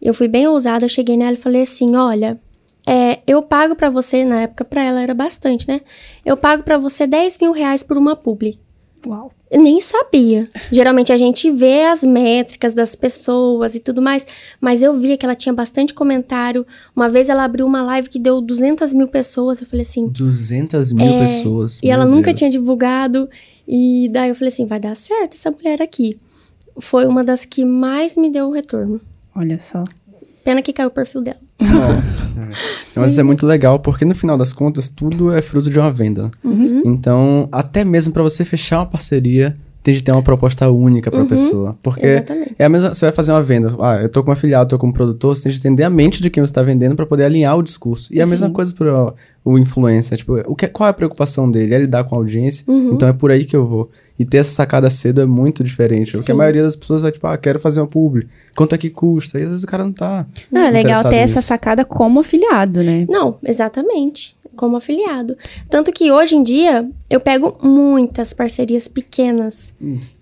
Eu 0.00 0.14
fui 0.14 0.28
bem 0.28 0.46
ousada, 0.46 0.84
eu 0.84 0.88
cheguei 0.88 1.16
nela 1.16 1.32
e 1.32 1.36
falei 1.36 1.62
assim: 1.62 1.96
olha, 1.96 2.38
é, 2.86 3.18
eu 3.26 3.42
pago 3.42 3.74
pra 3.74 3.90
você, 3.90 4.24
na 4.24 4.42
época 4.42 4.64
pra 4.64 4.82
ela 4.82 5.02
era 5.02 5.12
bastante, 5.12 5.66
né? 5.66 5.80
Eu 6.24 6.36
pago 6.36 6.62
pra 6.62 6.78
você 6.78 7.06
10 7.06 7.36
mil 7.42 7.52
reais 7.52 7.82
por 7.82 7.98
uma 7.98 8.14
publi. 8.14 8.58
Uau. 9.06 9.32
Eu 9.50 9.60
nem 9.62 9.80
sabia. 9.80 10.48
Geralmente 10.72 11.12
a 11.12 11.16
gente 11.16 11.50
vê 11.50 11.84
as 11.84 12.02
métricas 12.02 12.74
das 12.74 12.94
pessoas 12.96 13.74
e 13.74 13.80
tudo 13.80 14.02
mais, 14.02 14.26
mas 14.60 14.82
eu 14.82 14.92
via 14.94 15.16
que 15.16 15.24
ela 15.24 15.34
tinha 15.34 15.52
bastante 15.52 15.94
comentário. 15.94 16.66
Uma 16.94 17.08
vez 17.08 17.28
ela 17.28 17.44
abriu 17.44 17.66
uma 17.66 17.82
live 17.82 18.08
que 18.08 18.18
deu 18.18 18.40
200 18.40 18.92
mil 18.92 19.06
pessoas. 19.08 19.60
Eu 19.60 19.66
falei 19.66 19.82
assim, 19.82 20.08
200 20.08 20.92
mil 20.92 21.06
É, 21.06 21.20
pessoas. 21.20 21.78
e 21.82 21.88
ela 21.90 22.04
meu 22.04 22.14
nunca 22.16 22.30
Deus. 22.30 22.38
tinha 22.38 22.50
divulgado. 22.50 23.28
E 23.68 24.08
daí 24.12 24.28
eu 24.30 24.34
falei 24.34 24.48
assim: 24.48 24.66
vai 24.66 24.80
dar 24.80 24.94
certo 24.96 25.34
essa 25.34 25.50
mulher 25.50 25.80
aqui. 25.80 26.16
Foi 26.78 27.06
uma 27.06 27.22
das 27.22 27.44
que 27.44 27.64
mais 27.64 28.16
me 28.16 28.30
deu 28.30 28.48
o 28.48 28.52
retorno. 28.52 29.00
Olha 29.34 29.58
só. 29.60 29.84
Pena 30.46 30.62
que 30.62 30.72
caiu 30.72 30.86
o 30.86 30.92
perfil 30.92 31.22
dela. 31.22 31.38
Nossa. 31.60 32.48
Mas 32.94 33.10
isso 33.10 33.20
é 33.20 33.24
muito 33.24 33.44
legal, 33.44 33.80
porque 33.80 34.04
no 34.04 34.14
final 34.14 34.38
das 34.38 34.52
contas, 34.52 34.88
tudo 34.88 35.32
é 35.36 35.42
fruto 35.42 35.68
de 35.68 35.76
uma 35.76 35.90
venda. 35.90 36.28
Uhum. 36.44 36.82
Então, 36.84 37.48
até 37.50 37.84
mesmo 37.84 38.12
pra 38.12 38.22
você 38.22 38.44
fechar 38.44 38.78
uma 38.78 38.86
parceria, 38.86 39.56
tem 39.82 39.92
de 39.92 40.04
ter 40.04 40.12
uma 40.12 40.22
proposta 40.22 40.70
única 40.70 41.10
pra 41.10 41.24
pessoa. 41.24 41.76
Porque 41.82 42.06
Uhum. 42.06 42.12
Exatamente. 42.12 42.54
é 42.60 42.64
a 42.64 42.68
mesma. 42.68 42.94
Você 42.94 43.06
vai 43.06 43.12
fazer 43.12 43.32
uma 43.32 43.42
venda. 43.42 43.74
Ah, 43.80 43.96
eu 43.96 44.08
tô 44.08 44.22
como 44.22 44.32
afiliado, 44.34 44.68
tô 44.70 44.78
como 44.78 44.92
produtor, 44.92 45.34
você 45.34 45.42
tem 45.42 45.50
de 45.52 45.58
entender 45.58 45.82
a 45.82 45.90
mente 45.90 46.22
de 46.22 46.30
quem 46.30 46.40
você 46.46 46.52
tá 46.52 46.62
vendendo 46.62 46.94
pra 46.94 47.06
poder 47.06 47.24
alinhar 47.24 47.56
o 47.58 47.62
discurso. 47.62 48.14
E 48.14 48.20
é 48.20 48.22
a 48.22 48.26
mesma 48.28 48.48
coisa 48.48 48.72
pro 48.72 49.14
o 49.46 49.56
influencer. 49.56 50.18
Tipo, 50.18 50.42
o 50.50 50.56
que, 50.56 50.66
qual 50.66 50.88
é 50.88 50.90
a 50.90 50.92
preocupação 50.92 51.48
dele? 51.48 51.72
É 51.72 51.78
lidar 51.78 52.02
com 52.02 52.16
a 52.16 52.18
audiência. 52.18 52.64
Uhum. 52.66 52.94
Então 52.94 53.08
é 53.08 53.12
por 53.12 53.30
aí 53.30 53.44
que 53.44 53.54
eu 53.54 53.64
vou. 53.64 53.88
E 54.18 54.24
ter 54.24 54.38
essa 54.38 54.50
sacada 54.50 54.90
cedo 54.90 55.20
é 55.20 55.24
muito 55.24 55.62
diferente. 55.62 56.10
Porque 56.10 56.32
a 56.32 56.34
Sim. 56.34 56.38
maioria 56.38 56.64
das 56.64 56.74
pessoas 56.74 57.02
vai, 57.02 57.12
tipo, 57.12 57.28
ah, 57.28 57.38
quero 57.38 57.60
fazer 57.60 57.78
uma 57.80 57.86
publi. 57.86 58.26
Quanto 58.56 58.74
é 58.74 58.78
que 58.78 58.90
custa? 58.90 59.38
E 59.38 59.44
às 59.44 59.50
vezes 59.50 59.62
o 59.62 59.66
cara 59.68 59.84
não 59.84 59.92
tá. 59.92 60.26
Não, 60.50 60.62
é 60.62 60.70
legal 60.70 61.04
ter 61.04 61.16
essa 61.16 61.36
nisso. 61.36 61.46
sacada 61.46 61.84
como 61.84 62.18
afiliado, 62.18 62.82
né? 62.82 63.06
Não, 63.08 63.38
exatamente. 63.44 64.34
Como 64.56 64.76
afiliado. 64.76 65.36
Tanto 65.70 65.92
que 65.92 66.10
hoje 66.10 66.34
em 66.34 66.42
dia 66.42 66.88
eu 67.08 67.20
pego 67.20 67.56
muitas 67.62 68.32
parcerias 68.32 68.88
pequenas. 68.88 69.72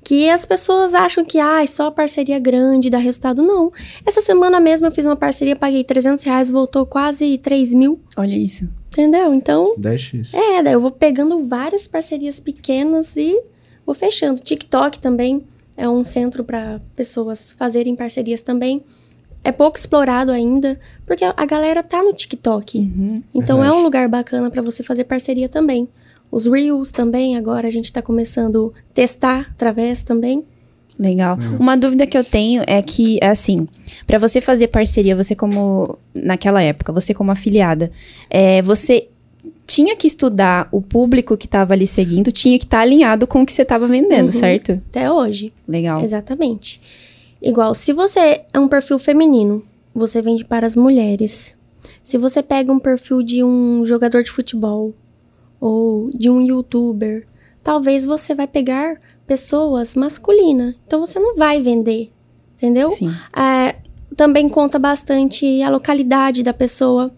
Que 0.03 0.29
as 0.29 0.45
pessoas 0.45 0.93
acham 0.93 1.25
que 1.25 1.39
ah, 1.39 1.67
só 1.67 1.91
parceria 1.91 2.39
grande 2.39 2.91
dá 2.91 2.99
resultado. 2.99 3.43
Não. 3.43 3.73
Essa 4.05 4.21
semana 4.21 4.61
mesmo 4.61 4.87
eu 4.87 4.93
fiz 4.93 5.07
uma 5.07 5.17
parceria, 5.17 5.57
paguei 5.57 5.83
300 5.83 6.23
reais, 6.25 6.51
voltou 6.51 6.85
quase 6.85 7.39
3 7.39 7.73
mil. 7.73 8.01
Olha 8.19 8.37
isso. 8.37 8.69
Entendeu? 8.95 9.35
Então, 9.35 9.75
10x. 9.77 10.35
é, 10.35 10.63
daí 10.63 10.73
eu 10.73 10.81
vou 10.81 10.93
pegando 10.93 11.43
várias 11.45 11.89
parcerias 11.89 12.39
pequenas 12.39 13.17
e 13.17 13.43
vou 13.85 13.95
fechando. 13.95 14.41
TikTok 14.41 15.01
também 15.01 15.45
é 15.77 15.89
um 15.89 16.05
centro 16.05 16.45
para 16.45 16.81
pessoas 16.95 17.53
fazerem 17.53 17.97
parcerias 17.97 18.41
também. 18.41 18.85
É 19.43 19.51
pouco 19.51 19.77
explorado 19.77 20.31
ainda, 20.31 20.79
porque 21.05 21.25
a 21.25 21.45
galera 21.45 21.83
tá 21.83 22.03
no 22.03 22.13
TikTok. 22.13 22.79
Uhum. 22.79 23.23
Então 23.35 23.59
é 23.59 23.63
Verdade. 23.63 23.81
um 23.81 23.83
lugar 23.83 24.09
bacana 24.09 24.49
para 24.49 24.63
você 24.63 24.83
fazer 24.83 25.05
parceria 25.05 25.49
também. 25.49 25.89
Os 26.31 26.47
Reels 26.47 26.91
também, 26.91 27.37
agora 27.37 27.67
a 27.69 27.71
gente 27.71 27.93
tá 27.93 28.01
começando 28.01 28.73
a 28.77 28.95
testar 28.95 29.51
através 29.51 30.03
também. 30.03 30.45
Legal. 30.99 31.37
Uma 31.59 31.77
dúvida 31.77 32.07
que 32.07 32.17
eu 32.17 32.23
tenho 32.25 32.63
é 32.67 32.81
que, 32.81 33.19
é 33.21 33.29
assim, 33.29 33.67
pra 34.07 34.17
você 34.19 34.41
fazer 34.41 34.69
parceria, 34.69 35.17
você 35.17 35.35
como. 35.35 35.99
Naquela 36.15 36.63
época, 36.63 36.93
você 36.93 37.13
como 37.13 37.33
afiliada, 37.33 37.91
é, 38.31 38.63
você 38.63 39.09
tinha 39.67 39.97
que 39.97 40.07
estudar 40.07 40.69
o 40.71 40.81
público 40.81 41.37
que 41.37 41.49
tava 41.49 41.73
ali 41.75 41.87
seguindo, 41.87 42.31
tinha 42.31 42.59
que 42.59 42.65
estar 42.65 42.81
alinhado 42.81 43.27
com 43.27 43.43
o 43.43 43.47
que 43.47 43.53
você 43.53 43.65
tava 43.65 43.87
vendendo, 43.87 44.27
Uhum. 44.27 44.33
certo? 44.33 44.73
Até 44.91 45.11
hoje. 45.11 45.53
Legal. 45.67 46.03
Exatamente. 46.05 46.81
Igual, 47.43 47.75
se 47.75 47.93
você 47.93 48.43
é 48.53 48.59
um 48.61 48.69
perfil 48.69 48.99
feminino, 48.99 49.65
você 49.95 50.23
vende 50.23 50.45
para 50.45 50.67
as 50.67 50.77
mulheres. 50.77 51.57
Se 52.03 52.17
você 52.19 52.43
pega 52.43 52.73
um 52.73 52.79
perfil 52.79 53.23
de 53.23 53.43
um 53.43 53.85
jogador 53.85 54.23
de 54.23 54.31
futebol 54.31 54.95
ou 55.61 56.11
de 56.11 56.31
um 56.31 56.41
youtuber, 56.41 57.27
talvez 57.63 58.05
você 58.05 58.35
vai 58.35 58.47
pegar 58.47 58.97
pessoas 59.27 59.95
masculinas. 59.95 60.75
Então 60.87 61.05
você 61.05 61.19
não 61.19 61.37
vai 61.37 61.61
vender, 61.61 62.13
entendeu? 62.57 62.89
Sim. 62.91 63.11
É, 63.37 63.77
também 64.17 64.49
conta 64.49 64.79
bastante 64.79 65.63
a 65.63 65.71
localidade 65.71 66.43
da 66.43 66.53
pessoa. 66.53 67.13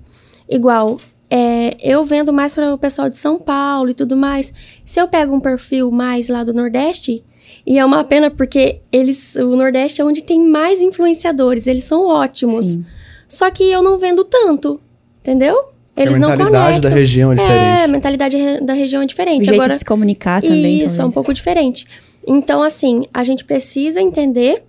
Igual, 0.48 0.98
é, 1.28 1.76
eu 1.80 2.04
vendo 2.04 2.32
mais 2.32 2.54
para 2.54 2.72
o 2.72 2.78
pessoal 2.78 3.08
de 3.08 3.16
São 3.16 3.38
Paulo 3.38 3.90
e 3.90 3.94
tudo 3.94 4.16
mais. 4.16 4.52
Se 4.84 5.00
eu 5.00 5.08
pego 5.08 5.34
um 5.34 5.40
perfil 5.40 5.90
mais 5.90 6.28
lá 6.28 6.44
do 6.44 6.54
Nordeste, 6.54 7.25
e 7.66 7.78
é 7.78 7.84
uma 7.84 8.04
pena 8.04 8.30
porque 8.30 8.80
eles, 8.92 9.34
o 9.34 9.56
Nordeste 9.56 10.00
é 10.00 10.04
onde 10.04 10.22
tem 10.22 10.40
mais 10.40 10.80
influenciadores, 10.80 11.66
eles 11.66 11.84
são 11.84 12.06
ótimos. 12.06 12.66
Sim. 12.66 12.86
Só 13.28 13.50
que 13.50 13.64
eu 13.64 13.82
não 13.82 13.98
vendo 13.98 14.22
tanto, 14.22 14.80
entendeu? 15.20 15.75
Eles 15.96 16.14
a 16.14 16.18
não 16.18 16.28
mentalidade 16.30 16.66
conectam. 16.66 16.90
da 16.90 16.96
região 16.96 17.32
é 17.32 17.36
É, 17.36 17.38
a 17.38 17.42
diferente. 17.46 17.90
mentalidade 17.90 18.60
da 18.62 18.72
região 18.74 19.00
é 19.02 19.04
O 19.04 19.08
diferente. 19.08 19.44
jeito 19.44 19.54
Agora, 19.54 19.72
de 19.72 19.78
se 19.78 19.84
comunicar 19.84 20.42
também. 20.42 20.78
isso, 20.84 20.96
é 20.96 20.98
um 20.98 21.08
talvez. 21.08 21.14
pouco 21.14 21.32
diferente. 21.32 21.86
Então, 22.26 22.62
assim, 22.62 23.06
a 23.14 23.24
gente 23.24 23.44
precisa 23.44 24.00
entender 24.00 24.62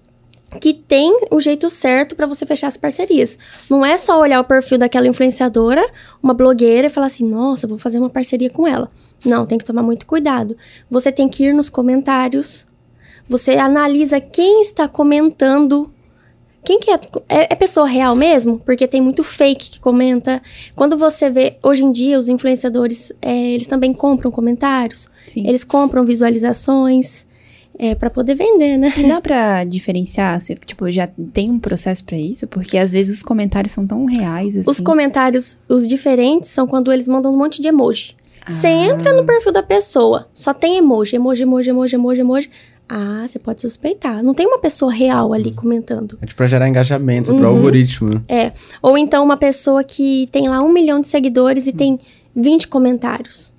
que 0.62 0.74
tem 0.74 1.12
o 1.30 1.42
jeito 1.42 1.70
certo 1.70 2.16
pra 2.16 2.26
você 2.26 2.46
fechar 2.46 2.68
as 2.68 2.78
parcerias. 2.78 3.38
Não 3.70 3.86
é 3.86 3.98
só 3.98 4.18
olhar 4.22 4.40
o 4.40 4.44
perfil 4.46 4.78
daquela 4.78 5.06
influenciadora, 5.08 5.86
uma 6.24 6.34
blogueira 6.34 6.88
e 6.88 6.90
falar 6.90 7.08
assim: 7.08 7.28
"Nossa, 7.30 7.68
vou 7.68 7.78
fazer 7.78 8.00
uma 8.00 8.10
parceria 8.10 8.50
com 8.50 8.66
ela". 8.66 8.90
Não, 9.26 9.46
tem 9.46 9.58
que 9.58 9.66
tomar 9.66 9.84
muito 9.84 10.06
cuidado. 10.06 10.56
Você 10.90 11.12
tem 11.12 11.28
que 11.28 11.44
ir 11.44 11.54
nos 11.54 11.70
comentários. 11.70 12.66
Você 13.30 13.58
analisa 13.58 14.22
quem 14.22 14.62
está 14.62 14.88
comentando. 14.88 15.92
Quem 16.68 16.82
que 16.82 16.92
é? 16.92 16.96
É, 17.30 17.54
é 17.54 17.56
pessoa 17.56 17.88
real 17.88 18.14
mesmo? 18.14 18.60
Porque 18.60 18.86
tem 18.86 19.00
muito 19.00 19.24
fake 19.24 19.70
que 19.72 19.80
comenta. 19.80 20.42
Quando 20.76 20.98
você 20.98 21.30
vê, 21.30 21.56
hoje 21.64 21.82
em 21.86 21.94
dia, 21.94 22.20
os 22.20 22.28
influenciadores, 22.28 23.10
é, 23.22 23.52
eles 23.54 23.68
também 23.68 23.94
compram 23.94 24.30
comentários. 24.30 25.08
Sim. 25.26 25.48
Eles 25.48 25.64
compram 25.64 26.04
visualizações 26.04 27.26
é, 27.80 27.96
para 27.96 28.10
poder 28.10 28.36
vender, 28.36 28.76
né? 28.78 28.92
E 28.98 29.08
dá 29.08 29.22
pra 29.22 29.64
diferenciar? 29.64 30.38
Se, 30.42 30.56
tipo, 30.56 30.92
já 30.92 31.08
tem 31.32 31.50
um 31.50 31.58
processo 31.58 32.04
pra 32.04 32.18
isso? 32.18 32.46
Porque 32.48 32.78
às 32.78 32.92
vezes 32.92 33.16
os 33.16 33.24
comentários 33.24 33.72
são 33.72 33.88
tão 33.88 34.04
reais 34.04 34.58
assim. 34.58 34.70
Os 34.70 34.82
comentários, 34.82 35.56
os 35.70 35.88
diferentes, 35.88 36.50
são 36.50 36.68
quando 36.68 36.92
eles 36.92 37.08
mandam 37.08 37.34
um 37.34 37.38
monte 37.38 37.62
de 37.62 37.70
emoji. 37.70 38.14
Você 38.46 38.68
Ah. 38.68 38.88
entra 38.88 39.14
no 39.14 39.26
perfil 39.26 39.54
da 39.54 39.64
pessoa, 39.64 40.28
só 40.34 40.54
tem 40.54 40.76
emoji, 40.78 41.16
emoji, 41.16 41.44
emoji, 41.44 41.70
emoji, 41.70 41.96
emoji, 41.96 42.22
emoji. 42.22 42.50
Ah, 42.90 43.26
você 43.28 43.38
pode 43.38 43.60
suspeitar. 43.62 44.24
Não 44.24 44.34
tem 44.34 44.48
uma 44.48 44.60
pessoa 44.60 44.92
real 44.92 45.34
ali 45.34 45.52
comentando. 45.52 46.18
É 46.22 46.26
tipo 46.26 46.38
pra 46.38 46.46
gerar 46.48 46.68
engajamento, 46.70 47.32
Uhum. 47.32 47.40
pro 47.40 47.48
algoritmo. 47.48 48.10
né? 48.10 48.22
É. 48.30 48.52
Ou 48.82 48.98
então 48.98 49.24
uma 49.24 49.36
pessoa 49.38 49.84
que 49.84 50.28
tem 50.32 50.48
lá 50.48 50.62
um 50.62 50.72
milhão 50.72 51.00
de 51.00 51.08
seguidores 51.08 51.68
e 51.68 51.74
tem 51.74 52.00
20 52.36 52.68
comentários. 52.70 53.52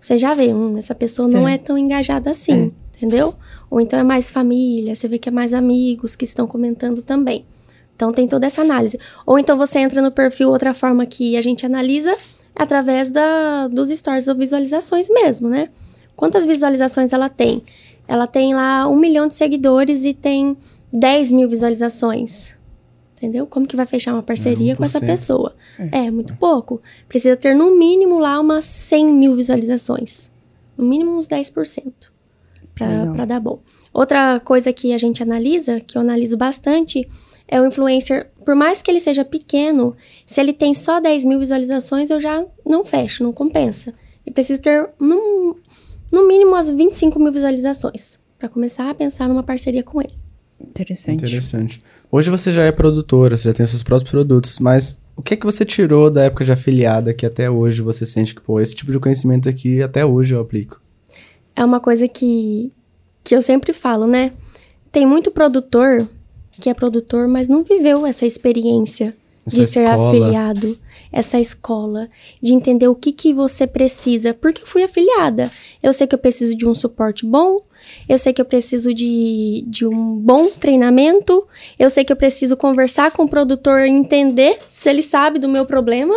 Você 0.00 0.16
já 0.16 0.32
vê, 0.32 0.54
hum, 0.54 0.78
essa 0.78 0.94
pessoa 0.94 1.28
não 1.28 1.42
Certo. 1.42 1.48
é 1.48 1.58
tão 1.58 1.76
engajada 1.76 2.30
assim, 2.30 2.72
entendeu? 2.96 3.34
Ou 3.70 3.80
então 3.82 3.98
é 3.98 4.02
mais 4.02 4.30
família, 4.30 4.94
você 4.94 5.06
vê 5.06 5.18
que 5.18 5.28
é 5.28 5.32
mais 5.32 5.52
amigos 5.52 6.16
que 6.16 6.24
estão 6.24 6.46
comentando 6.46 7.02
também. 7.02 7.44
Então 7.94 8.10
tem 8.12 8.26
toda 8.26 8.46
essa 8.46 8.62
análise. 8.62 8.98
Ou 9.26 9.38
então 9.38 9.58
você 9.58 9.78
entra 9.78 10.00
no 10.00 10.10
perfil, 10.10 10.48
outra 10.48 10.72
forma 10.72 11.04
que 11.04 11.36
a 11.36 11.42
gente 11.42 11.66
analisa 11.66 12.12
é 12.12 12.16
através 12.62 13.10
da, 13.10 13.68
dos 13.68 13.90
stories 13.90 14.26
ou 14.26 14.34
visualizações 14.34 15.10
mesmo, 15.10 15.50
né? 15.50 15.68
Quantas 16.16 16.46
visualizações 16.46 17.12
ela 17.12 17.28
tem? 17.28 17.62
Ela 18.10 18.26
tem 18.26 18.52
lá 18.52 18.88
um 18.88 18.96
milhão 18.96 19.28
de 19.28 19.34
seguidores 19.34 20.04
e 20.04 20.12
tem 20.12 20.56
10 20.92 21.30
mil 21.30 21.48
visualizações. 21.48 22.58
Entendeu? 23.16 23.46
Como 23.46 23.68
que 23.68 23.76
vai 23.76 23.86
fechar 23.86 24.12
uma 24.12 24.22
parceria 24.22 24.74
com 24.74 24.82
essa 24.82 24.98
1%. 24.98 25.06
pessoa? 25.06 25.54
É. 25.92 26.10
muito 26.10 26.34
pouco. 26.34 26.82
Precisa 27.08 27.36
ter 27.36 27.54
no 27.54 27.78
mínimo 27.78 28.18
lá 28.18 28.40
umas 28.40 28.64
100 28.64 29.06
mil 29.12 29.36
visualizações. 29.36 30.28
No 30.76 30.84
mínimo 30.86 31.16
uns 31.16 31.28
10%. 31.28 31.92
Pra, 32.74 32.88
Legal. 32.88 33.14
pra 33.14 33.24
dar 33.26 33.38
bom. 33.38 33.60
Outra 33.94 34.40
coisa 34.40 34.72
que 34.72 34.92
a 34.92 34.98
gente 34.98 35.22
analisa, 35.22 35.78
que 35.78 35.96
eu 35.96 36.02
analiso 36.02 36.36
bastante, 36.36 37.06
é 37.46 37.60
o 37.60 37.66
influencer. 37.66 38.28
Por 38.44 38.56
mais 38.56 38.82
que 38.82 38.90
ele 38.90 38.98
seja 38.98 39.24
pequeno, 39.24 39.94
se 40.26 40.40
ele 40.40 40.52
tem 40.52 40.74
só 40.74 40.98
10 40.98 41.24
mil 41.26 41.38
visualizações, 41.38 42.10
eu 42.10 42.18
já 42.18 42.44
não 42.66 42.84
fecho, 42.84 43.22
não 43.22 43.32
compensa. 43.32 43.94
Ele 44.26 44.34
precisa 44.34 44.60
ter 44.60 44.90
no, 44.98 45.56
no 46.10 46.26
mínimo 46.26 46.52
umas 46.52 46.70
25 46.70 47.18
mil 47.18 47.32
visualizações. 47.32 48.18
Pra 48.38 48.48
começar 48.48 48.88
a 48.88 48.94
pensar 48.94 49.28
numa 49.28 49.42
parceria 49.42 49.82
com 49.82 50.00
ele. 50.00 50.14
Interessante. 50.60 51.24
Interessante. 51.24 51.82
Hoje 52.10 52.30
você 52.30 52.52
já 52.52 52.64
é 52.64 52.72
produtora, 52.72 53.36
você 53.36 53.48
já 53.48 53.54
tem 53.54 53.64
os 53.64 53.70
seus 53.70 53.82
próprios 53.82 54.10
produtos, 54.10 54.58
mas 54.58 55.00
o 55.16 55.22
que 55.22 55.34
é 55.34 55.36
que 55.36 55.46
você 55.46 55.64
tirou 55.64 56.10
da 56.10 56.24
época 56.24 56.44
de 56.44 56.52
afiliada 56.52 57.12
que 57.12 57.26
até 57.26 57.50
hoje 57.50 57.82
você 57.82 58.04
sente 58.06 58.34
que, 58.34 58.40
pô, 58.40 58.60
esse 58.60 58.74
tipo 58.74 58.92
de 58.92 58.98
conhecimento 58.98 59.48
aqui 59.48 59.82
até 59.82 60.04
hoje 60.04 60.34
eu 60.34 60.40
aplico? 60.40 60.80
é 61.60 61.64
uma 61.64 61.80
coisa 61.80 62.08
que, 62.08 62.72
que 63.22 63.34
eu 63.34 63.42
sempre 63.42 63.72
falo, 63.72 64.06
né? 64.06 64.32
Tem 64.90 65.06
muito 65.06 65.30
produtor 65.30 66.08
que 66.60 66.68
é 66.68 66.74
produtor, 66.74 67.28
mas 67.28 67.48
não 67.48 67.62
viveu 67.62 68.06
essa 68.06 68.26
experiência 68.26 69.16
de 69.46 69.64
ser 69.64 69.84
escola. 69.84 70.08
afiliado, 70.08 70.78
essa 71.12 71.40
escola, 71.40 72.08
de 72.40 72.52
entender 72.52 72.88
o 72.88 72.94
que, 72.94 73.12
que 73.12 73.32
você 73.32 73.66
precisa. 73.66 74.32
Porque 74.34 74.62
eu 74.62 74.66
fui 74.66 74.82
afiliada. 74.82 75.50
Eu 75.82 75.92
sei 75.92 76.06
que 76.06 76.14
eu 76.14 76.18
preciso 76.18 76.54
de 76.54 76.66
um 76.66 76.74
suporte 76.74 77.26
bom, 77.26 77.62
eu 78.08 78.18
sei 78.18 78.32
que 78.32 78.40
eu 78.40 78.44
preciso 78.44 78.92
de, 78.92 79.64
de 79.66 79.86
um 79.86 80.16
bom 80.16 80.48
treinamento, 80.48 81.46
eu 81.78 81.88
sei 81.88 82.04
que 82.04 82.12
eu 82.12 82.16
preciso 82.16 82.56
conversar 82.56 83.10
com 83.10 83.24
o 83.24 83.28
produtor 83.28 83.80
e 83.86 83.90
entender 83.90 84.58
se 84.68 84.88
ele 84.88 85.02
sabe 85.02 85.38
do 85.38 85.48
meu 85.48 85.64
problema. 85.64 86.14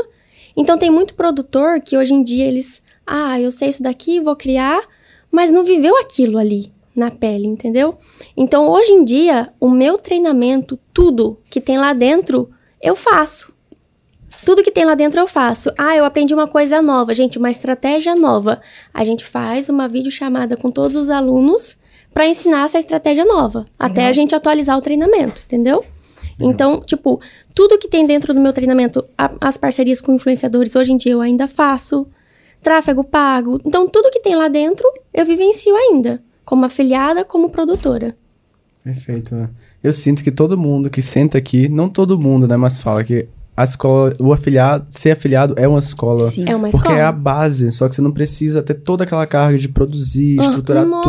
Então 0.55 0.77
tem 0.77 0.91
muito 0.91 1.15
produtor 1.15 1.79
que 1.79 1.97
hoje 1.97 2.13
em 2.13 2.23
dia 2.23 2.45
eles, 2.45 2.81
ah, 3.05 3.39
eu 3.39 3.49
sei 3.49 3.69
isso 3.69 3.81
daqui, 3.81 4.19
vou 4.19 4.35
criar, 4.35 4.83
mas 5.31 5.51
não 5.51 5.63
viveu 5.63 5.97
aquilo 5.97 6.37
ali 6.37 6.71
na 6.95 7.09
pele, 7.09 7.47
entendeu? 7.47 7.97
Então 8.37 8.69
hoje 8.69 8.91
em 8.91 9.03
dia, 9.03 9.51
o 9.59 9.69
meu 9.69 9.97
treinamento, 9.97 10.77
tudo 10.93 11.39
que 11.49 11.59
tem 11.59 11.77
lá 11.77 11.91
dentro, 11.91 12.49
eu 12.83 12.95
faço. 12.95 13.51
Tudo 14.45 14.61
que 14.63 14.71
tem 14.71 14.83
lá 14.85 14.93
dentro 14.93 15.19
eu 15.19 15.27
faço. 15.27 15.71
Ah, 15.77 15.95
eu 15.95 16.03
aprendi 16.03 16.33
uma 16.33 16.47
coisa 16.47 16.81
nova, 16.81 17.13
gente, 17.13 17.37
uma 17.37 17.49
estratégia 17.49 18.13
nova. 18.15 18.61
A 18.93 19.03
gente 19.05 19.23
faz 19.23 19.69
uma 19.69 19.87
videochamada 19.87 20.57
com 20.57 20.69
todos 20.69 20.97
os 20.97 21.09
alunos 21.09 21.77
para 22.13 22.27
ensinar 22.27 22.65
essa 22.65 22.77
estratégia 22.77 23.25
nova, 23.25 23.65
até 23.79 24.05
a 24.07 24.11
gente 24.11 24.35
atualizar 24.35 24.77
o 24.77 24.81
treinamento, 24.81 25.41
entendeu? 25.45 25.83
Então, 26.39 26.81
tipo, 26.81 27.21
tudo 27.55 27.77
que 27.77 27.87
tem 27.87 28.05
dentro 28.05 28.33
do 28.33 28.39
meu 28.39 28.51
treinamento, 28.51 29.05
a- 29.17 29.31
as 29.39 29.55
parcerias 29.57 30.01
com 30.01 30.13
influenciadores, 30.13 30.75
hoje 30.75 30.91
em 30.91 30.97
dia 30.97 31.13
eu 31.13 31.21
ainda 31.21 31.47
faço. 31.47 32.05
Tráfego 32.61 33.03
pago. 33.03 33.59
Então, 33.65 33.87
tudo 33.87 34.09
que 34.11 34.19
tem 34.19 34.35
lá 34.35 34.47
dentro, 34.47 34.87
eu 35.13 35.25
vivencio 35.25 35.75
ainda. 35.75 36.21
Como 36.45 36.65
afiliada, 36.65 37.23
como 37.23 37.49
produtora. 37.49 38.15
Perfeito. 38.83 39.33
né? 39.35 39.49
Eu 39.81 39.93
sinto 39.93 40.23
que 40.23 40.31
todo 40.31 40.57
mundo 40.57 40.89
que 40.89 41.01
senta 41.01 41.37
aqui, 41.37 41.69
não 41.69 41.87
todo 41.89 42.19
mundo, 42.19 42.47
né, 42.47 42.57
mas 42.57 42.79
fala 42.79 43.03
que 43.03 43.27
a 43.55 43.63
escola, 43.63 44.15
o 44.19 44.33
afiliado, 44.33 44.85
ser 44.89 45.11
afiliado 45.11 45.53
é 45.57 45.67
uma 45.67 45.77
escola. 45.79 46.27
Sim. 46.29 46.45
É 46.47 46.55
uma 46.55 46.69
Porque 46.69 46.87
escola. 46.87 46.99
é 46.99 47.03
a 47.03 47.11
base, 47.11 47.71
só 47.71 47.87
que 47.87 47.93
você 47.95 48.01
não 48.01 48.11
precisa 48.11 48.63
ter 48.63 48.73
toda 48.73 49.03
aquela 49.03 49.25
carga 49.27 49.57
de 49.57 49.69
produzir, 49.69 50.39
Ah, 50.39 50.43
estruturar 50.43 50.85
nossa. 50.85 51.03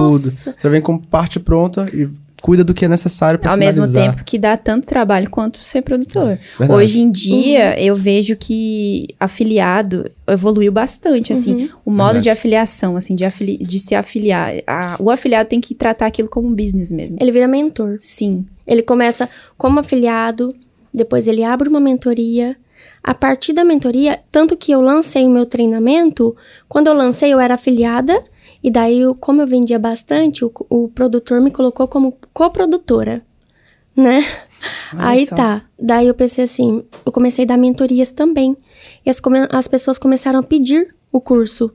tudo. 0.51 0.55
Você 0.59 0.69
vem 0.69 0.81
com 0.81 0.99
parte 0.99 1.41
pronta 1.41 1.89
e 1.93 2.07
cuida 2.45 2.63
do 2.63 2.75
que 2.75 2.85
é 2.85 2.89
necessário 2.89 3.41
pra 3.41 3.53
Ao 3.53 3.57
mesmo 3.57 3.91
tempo 3.91 4.23
que 4.23 4.37
dá 4.39 4.55
tanto 4.55 4.87
trabalho 4.87 5.31
quanto 5.31 5.63
ser 5.63 5.81
produtor. 5.81 6.39
Verdade. 6.59 6.73
Hoje 6.79 7.01
em 7.01 7.11
dia, 7.11 7.81
eu 7.83 7.97
vejo 7.97 8.37
que 8.37 9.09
afiliado 9.19 10.11
evoluiu 10.29 10.71
bastante, 10.71 11.33
assim, 11.33 11.71
o 11.87 11.91
modo 11.91 12.05
Verdade. 12.09 12.25
de 12.25 12.31
afiliação, 12.31 12.97
assim, 12.99 13.15
de, 13.15 13.25
afili 13.25 13.57
de 13.57 13.79
se 13.79 13.95
afiliar. 13.95 14.53
A- 14.67 14.97
o 15.01 15.11
afiliado 15.11 15.49
tem 15.49 15.59
que 15.59 15.75
tratar 15.75 16.05
aquilo 16.05 16.29
como 16.29 16.47
um 16.47 16.55
business 16.55 16.93
mesmo. 16.93 17.17
Ele 17.19 17.33
vira 17.33 17.49
mentor. 17.49 17.97
Sim. 17.99 18.45
Ele 18.67 18.83
começa 18.83 19.27
como 19.57 19.81
afiliado, 19.81 20.55
depois 20.93 21.27
ele 21.27 21.43
abre 21.43 21.67
uma 21.67 21.81
mentoria. 21.81 22.55
A 23.03 23.15
partir 23.15 23.55
da 23.55 23.65
mentoria, 23.65 24.21
tanto 24.31 24.55
que 24.55 24.71
eu 24.71 24.83
lancei 24.83 25.25
o 25.25 25.31
meu 25.31 25.47
treinamento, 25.47 26.37
quando 26.69 26.89
eu 26.89 26.95
lancei 26.95 27.33
eu 27.33 27.41
era 27.41 27.55
afiliada, 27.55 28.23
e 28.65 28.71
daí, 28.71 29.03
como 29.21 29.43
eu 29.43 29.47
vendia 29.47 29.79
bastante, 29.79 30.43
o, 30.43 30.51
o 30.71 30.89
produtor 30.89 31.39
me 31.39 31.51
colocou 31.51 31.87
como 31.87 32.17
coprodutora, 32.33 33.23
né? 33.95 34.25
Olha 34.95 35.05
Aí 35.07 35.27
só. 35.27 35.37
tá. 35.37 35.63
Daí 35.79 36.07
eu 36.07 36.15
pensei 36.15 36.45
assim, 36.45 36.83
eu 37.05 37.13
comecei 37.13 37.45
a 37.45 37.49
dar 37.49 37.59
mentorias 37.59 38.11
também. 38.11 38.57
E 39.05 39.11
as, 39.11 39.21
as 39.51 39.69
pessoas 39.69 39.99
começaram 39.99 40.39
a 40.39 40.43
pedir 40.43 40.97
o 41.13 41.21
curso. 41.21 41.71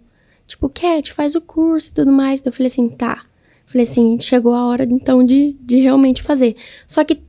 Tipo, 0.47 0.67
Cat, 0.67 1.13
faz 1.13 1.35
o 1.35 1.41
curso 1.41 1.89
e 1.89 1.93
tudo 1.93 2.11
mais. 2.11 2.41
Daí 2.41 2.49
eu 2.49 2.53
falei 2.53 2.65
assim, 2.71 2.89
tá. 2.89 3.23
Falei 3.67 3.85
assim, 3.85 4.19
chegou 4.19 4.55
a 4.55 4.65
hora 4.65 4.83
então 4.83 5.23
de, 5.23 5.55
de 5.61 5.81
realmente 5.81 6.23
fazer. 6.23 6.55
Só 6.87 7.03
que 7.03 7.21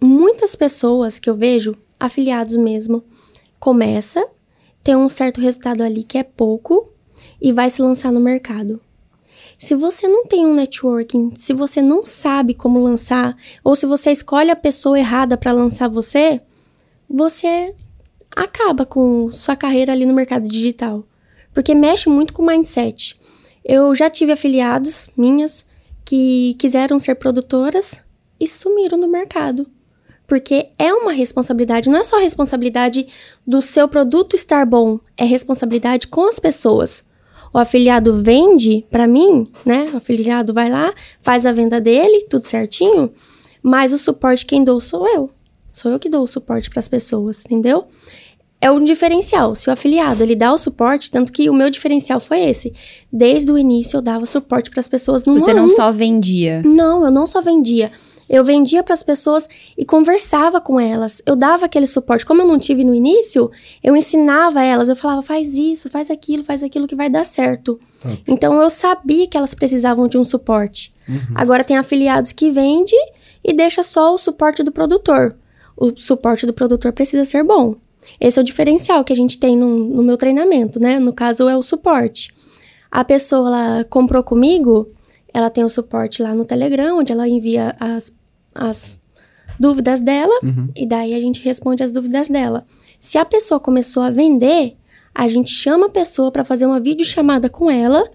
muitas 0.00 0.56
pessoas 0.56 1.18
que 1.18 1.28
eu 1.28 1.36
vejo, 1.36 1.76
afiliados 2.00 2.56
mesmo, 2.56 3.04
começa, 3.60 4.26
tem 4.82 4.96
um 4.96 5.10
certo 5.10 5.42
resultado 5.42 5.82
ali 5.82 6.02
que 6.02 6.16
é 6.16 6.22
pouco 6.22 6.90
e 7.38 7.52
vai 7.52 7.68
se 7.68 7.82
lançar 7.82 8.10
no 8.10 8.18
mercado. 8.18 8.80
Se 9.56 9.74
você 9.74 10.08
não 10.08 10.26
tem 10.26 10.46
um 10.46 10.54
networking, 10.54 11.32
se 11.36 11.52
você 11.52 11.80
não 11.80 12.04
sabe 12.04 12.54
como 12.54 12.82
lançar, 12.82 13.36
ou 13.62 13.74
se 13.74 13.86
você 13.86 14.10
escolhe 14.10 14.50
a 14.50 14.56
pessoa 14.56 14.98
errada 14.98 15.36
para 15.36 15.52
lançar 15.52 15.88
você, 15.88 16.40
você 17.08 17.74
acaba 18.34 18.84
com 18.84 19.30
sua 19.30 19.56
carreira 19.56 19.92
ali 19.92 20.04
no 20.04 20.14
mercado 20.14 20.48
digital. 20.48 21.04
Porque 21.52 21.74
mexe 21.74 22.08
muito 22.08 22.32
com 22.32 22.42
o 22.42 22.46
mindset. 22.46 23.18
Eu 23.64 23.94
já 23.94 24.10
tive 24.10 24.32
afiliados 24.32 25.08
minhas 25.16 25.64
que 26.04 26.54
quiseram 26.58 26.98
ser 26.98 27.14
produtoras 27.14 28.02
e 28.38 28.46
sumiram 28.48 28.98
do 28.98 29.08
mercado. 29.08 29.66
Porque 30.26 30.70
é 30.78 30.92
uma 30.92 31.12
responsabilidade, 31.12 31.88
não 31.88 31.98
é 31.98 32.02
só 32.02 32.18
responsabilidade 32.18 33.06
do 33.46 33.60
seu 33.60 33.86
produto 33.86 34.34
estar 34.34 34.64
bom, 34.66 34.98
é 35.16 35.24
responsabilidade 35.24 36.08
com 36.08 36.26
as 36.26 36.38
pessoas. 36.38 37.04
O 37.54 37.58
afiliado 37.58 38.20
vende 38.20 38.84
para 38.90 39.06
mim, 39.06 39.48
né? 39.64 39.86
O 39.94 39.98
afiliado 39.98 40.52
vai 40.52 40.68
lá, 40.68 40.92
faz 41.22 41.46
a 41.46 41.52
venda 41.52 41.80
dele, 41.80 42.26
tudo 42.28 42.44
certinho, 42.44 43.08
mas 43.62 43.92
o 43.92 43.98
suporte 43.98 44.44
quem 44.44 44.64
dou 44.64 44.80
sou 44.80 45.06
eu. 45.08 45.30
Sou 45.72 45.92
eu 45.92 45.98
que 46.00 46.08
dou 46.08 46.24
o 46.24 46.26
suporte 46.26 46.68
para 46.68 46.80
as 46.80 46.88
pessoas, 46.88 47.44
entendeu? 47.44 47.84
É 48.60 48.70
um 48.72 48.84
diferencial. 48.84 49.54
Se 49.54 49.68
o 49.68 49.72
afiliado 49.72 50.22
ele 50.22 50.34
dá 50.34 50.52
o 50.52 50.58
suporte, 50.58 51.10
tanto 51.10 51.30
que 51.30 51.48
o 51.48 51.54
meu 51.54 51.70
diferencial 51.70 52.18
foi 52.18 52.40
esse. 52.40 52.72
Desde 53.12 53.52
o 53.52 53.58
início 53.58 53.98
eu 53.98 54.02
dava 54.02 54.26
suporte 54.26 54.68
para 54.70 54.80
as 54.80 54.88
pessoas 54.88 55.24
no 55.24 55.34
Você 55.38 55.54
não 55.54 55.68
só 55.68 55.92
vendia. 55.92 56.60
não, 56.64 57.04
eu 57.04 57.10
não 57.10 57.26
só 57.26 57.40
vendia. 57.40 57.90
Eu 58.28 58.44
vendia 58.44 58.82
para 58.82 58.94
as 58.94 59.02
pessoas 59.02 59.48
e 59.76 59.84
conversava 59.84 60.60
com 60.60 60.80
elas. 60.80 61.22
Eu 61.26 61.36
dava 61.36 61.66
aquele 61.66 61.86
suporte. 61.86 62.24
Como 62.24 62.42
eu 62.42 62.46
não 62.46 62.58
tive 62.58 62.84
no 62.84 62.94
início, 62.94 63.50
eu 63.82 63.96
ensinava 63.96 64.62
elas. 64.62 64.88
Eu 64.88 64.96
falava, 64.96 65.22
faz 65.22 65.54
isso, 65.54 65.90
faz 65.90 66.10
aquilo, 66.10 66.44
faz 66.44 66.62
aquilo 66.62 66.86
que 66.86 66.96
vai 66.96 67.10
dar 67.10 67.24
certo. 67.24 67.78
Top. 68.02 68.22
Então 68.26 68.60
eu 68.60 68.70
sabia 68.70 69.26
que 69.26 69.36
elas 69.36 69.54
precisavam 69.54 70.08
de 70.08 70.16
um 70.16 70.24
suporte. 70.24 70.92
Uhum. 71.08 71.20
Agora 71.34 71.64
tem 71.64 71.76
afiliados 71.76 72.32
que 72.32 72.50
vende 72.50 72.96
e 73.44 73.52
deixa 73.52 73.82
só 73.82 74.14
o 74.14 74.18
suporte 74.18 74.62
do 74.62 74.72
produtor. 74.72 75.36
O 75.76 75.92
suporte 75.96 76.46
do 76.46 76.52
produtor 76.52 76.92
precisa 76.92 77.24
ser 77.24 77.44
bom. 77.44 77.76
Esse 78.20 78.38
é 78.38 78.42
o 78.42 78.44
diferencial 78.44 79.04
que 79.04 79.12
a 79.12 79.16
gente 79.16 79.38
tem 79.38 79.56
no, 79.56 79.88
no 79.88 80.02
meu 80.02 80.16
treinamento, 80.16 80.78
né? 80.78 80.98
No 80.98 81.12
caso, 81.12 81.48
é 81.48 81.56
o 81.56 81.62
suporte. 81.62 82.32
A 82.90 83.04
pessoa 83.04 83.48
ela 83.48 83.84
comprou 83.84 84.22
comigo, 84.22 84.88
ela 85.34 85.50
tem 85.50 85.64
o 85.64 85.68
suporte 85.68 86.22
lá 86.22 86.32
no 86.32 86.44
Telegram, 86.44 86.98
onde 86.98 87.12
ela 87.12 87.28
envia 87.28 87.74
as, 87.80 88.16
as 88.54 88.98
dúvidas 89.58 90.00
dela, 90.00 90.34
e 90.76 90.86
daí 90.86 91.12
a 91.12 91.20
gente 91.20 91.42
responde 91.42 91.82
as 91.82 91.90
dúvidas 91.90 92.28
dela. 92.28 92.64
Se 93.00 93.18
a 93.18 93.24
pessoa 93.24 93.58
começou 93.58 94.02
a 94.04 94.10
vender, 94.10 94.76
a 95.12 95.26
gente 95.26 95.50
chama 95.50 95.86
a 95.86 95.90
pessoa 95.90 96.30
para 96.30 96.44
fazer 96.44 96.66
uma 96.66 96.80
videochamada 96.80 97.48
com 97.48 97.68
ela, 97.70 98.08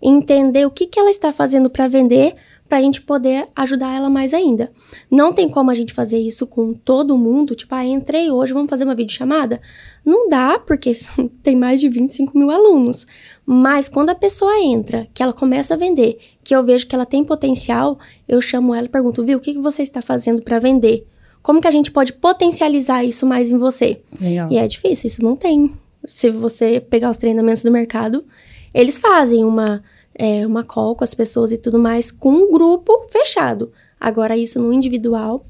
entender 0.00 0.66
o 0.66 0.70
que, 0.70 0.86
que 0.86 0.98
ela 0.98 1.10
está 1.10 1.32
fazendo 1.32 1.70
para 1.70 1.88
vender, 1.88 2.34
para 2.68 2.78
a 2.78 2.82
gente 2.82 3.00
poder 3.02 3.46
ajudar 3.54 3.94
ela 3.94 4.10
mais 4.10 4.34
ainda. 4.34 4.68
Não 5.10 5.32
tem 5.32 5.48
como 5.48 5.70
a 5.70 5.74
gente 5.74 5.92
fazer 5.92 6.18
isso 6.18 6.46
com 6.46 6.74
todo 6.74 7.16
mundo, 7.16 7.54
tipo, 7.54 7.74
ah, 7.74 7.84
entrei 7.84 8.30
hoje, 8.30 8.52
vamos 8.52 8.68
fazer 8.68 8.84
uma 8.84 8.94
videochamada? 8.94 9.60
Não 10.04 10.28
dá, 10.28 10.58
porque 10.58 10.92
tem 11.42 11.56
mais 11.56 11.80
de 11.80 11.88
25 11.88 12.36
mil 12.36 12.50
alunos. 12.50 13.06
Mas 13.44 13.88
quando 13.88 14.10
a 14.10 14.14
pessoa 14.14 14.58
entra, 14.60 15.06
que 15.14 15.22
ela 15.22 15.32
começa 15.32 15.74
a 15.74 15.76
vender, 15.76 16.18
que 16.46 16.54
eu 16.54 16.64
vejo 16.64 16.86
que 16.86 16.94
ela 16.94 17.04
tem 17.04 17.24
potencial, 17.24 17.98
eu 18.28 18.40
chamo 18.40 18.72
ela 18.72 18.86
e 18.86 18.88
pergunto, 18.88 19.24
viu, 19.24 19.36
o 19.36 19.40
que, 19.40 19.54
que 19.54 19.60
você 19.60 19.82
está 19.82 20.00
fazendo 20.00 20.40
para 20.42 20.60
vender? 20.60 21.04
Como 21.42 21.60
que 21.60 21.66
a 21.66 21.72
gente 21.72 21.90
pode 21.90 22.12
potencializar 22.12 23.02
isso 23.02 23.26
mais 23.26 23.50
em 23.50 23.58
você? 23.58 23.98
Legal. 24.20 24.48
E 24.52 24.56
é 24.56 24.64
difícil, 24.68 25.08
isso 25.08 25.24
não 25.24 25.34
tem. 25.34 25.72
Se 26.06 26.30
você 26.30 26.78
pegar 26.78 27.10
os 27.10 27.16
treinamentos 27.16 27.64
do 27.64 27.70
mercado, 27.72 28.24
eles 28.72 28.96
fazem 28.96 29.44
uma, 29.44 29.82
é, 30.14 30.46
uma 30.46 30.62
call 30.62 30.94
com 30.94 31.02
as 31.02 31.14
pessoas 31.14 31.50
e 31.50 31.56
tudo 31.56 31.80
mais, 31.80 32.12
com 32.12 32.30
um 32.30 32.48
grupo 32.52 32.92
fechado. 33.10 33.72
Agora, 33.98 34.36
isso 34.36 34.60
no 34.60 34.72
individual, 34.72 35.44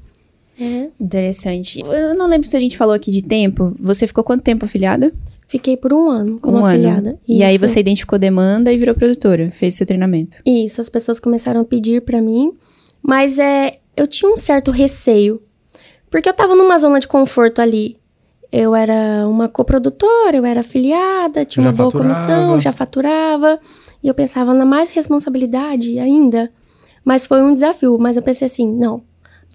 é, 0.59 0.89
Interessante. 0.99 1.81
Eu 1.81 2.15
não 2.15 2.25
lembro 2.25 2.49
se 2.49 2.57
a 2.57 2.59
gente 2.59 2.75
falou 2.75 2.95
aqui 2.95 3.11
de 3.11 3.21
tempo. 3.21 3.75
Você 3.79 4.07
ficou 4.07 4.23
quanto 4.23 4.41
tempo 4.41 4.65
afiliada? 4.65 5.13
Fiquei 5.47 5.77
por 5.77 5.93
um 5.93 6.09
ano 6.09 6.39
como 6.39 6.57
um 6.57 6.65
afiliada. 6.65 7.09
ano. 7.11 7.19
E 7.27 7.43
aí 7.43 7.57
você 7.57 7.79
identificou 7.79 8.19
demanda 8.19 8.71
e 8.71 8.77
virou 8.77 8.93
produtora. 8.93 9.49
Fez 9.51 9.75
seu 9.75 9.85
treinamento. 9.87 10.37
Isso, 10.45 10.81
as 10.81 10.89
pessoas 10.89 11.19
começaram 11.19 11.61
a 11.61 11.65
pedir 11.65 12.01
pra 12.01 12.21
mim, 12.21 12.53
mas 13.01 13.39
é, 13.39 13.79
eu 13.95 14.05
tinha 14.07 14.31
um 14.31 14.37
certo 14.37 14.69
receio, 14.71 15.41
porque 16.11 16.29
eu 16.29 16.33
tava 16.33 16.55
numa 16.55 16.77
zona 16.77 16.99
de 16.99 17.07
conforto 17.07 17.59
ali. 17.61 17.97
Eu 18.51 18.73
era 18.73 19.27
uma 19.27 19.49
coprodutora, 19.49 20.37
eu 20.37 20.45
era 20.45 20.61
afiliada, 20.61 21.43
tinha 21.43 21.63
Já 21.63 21.69
uma 21.69 21.75
boa 21.75 21.91
faturava. 21.91 22.13
comissão, 22.15 22.59
já 22.59 22.71
faturava, 22.71 23.59
e 24.01 24.07
eu 24.07 24.13
pensava 24.13 24.53
na 24.53 24.65
mais 24.65 24.91
responsabilidade 24.91 25.99
ainda. 25.99 26.49
Mas 27.03 27.25
foi 27.25 27.41
um 27.41 27.51
desafio, 27.51 27.97
mas 27.99 28.15
eu 28.15 28.23
pensei 28.23 28.45
assim, 28.45 28.65
não, 28.73 29.01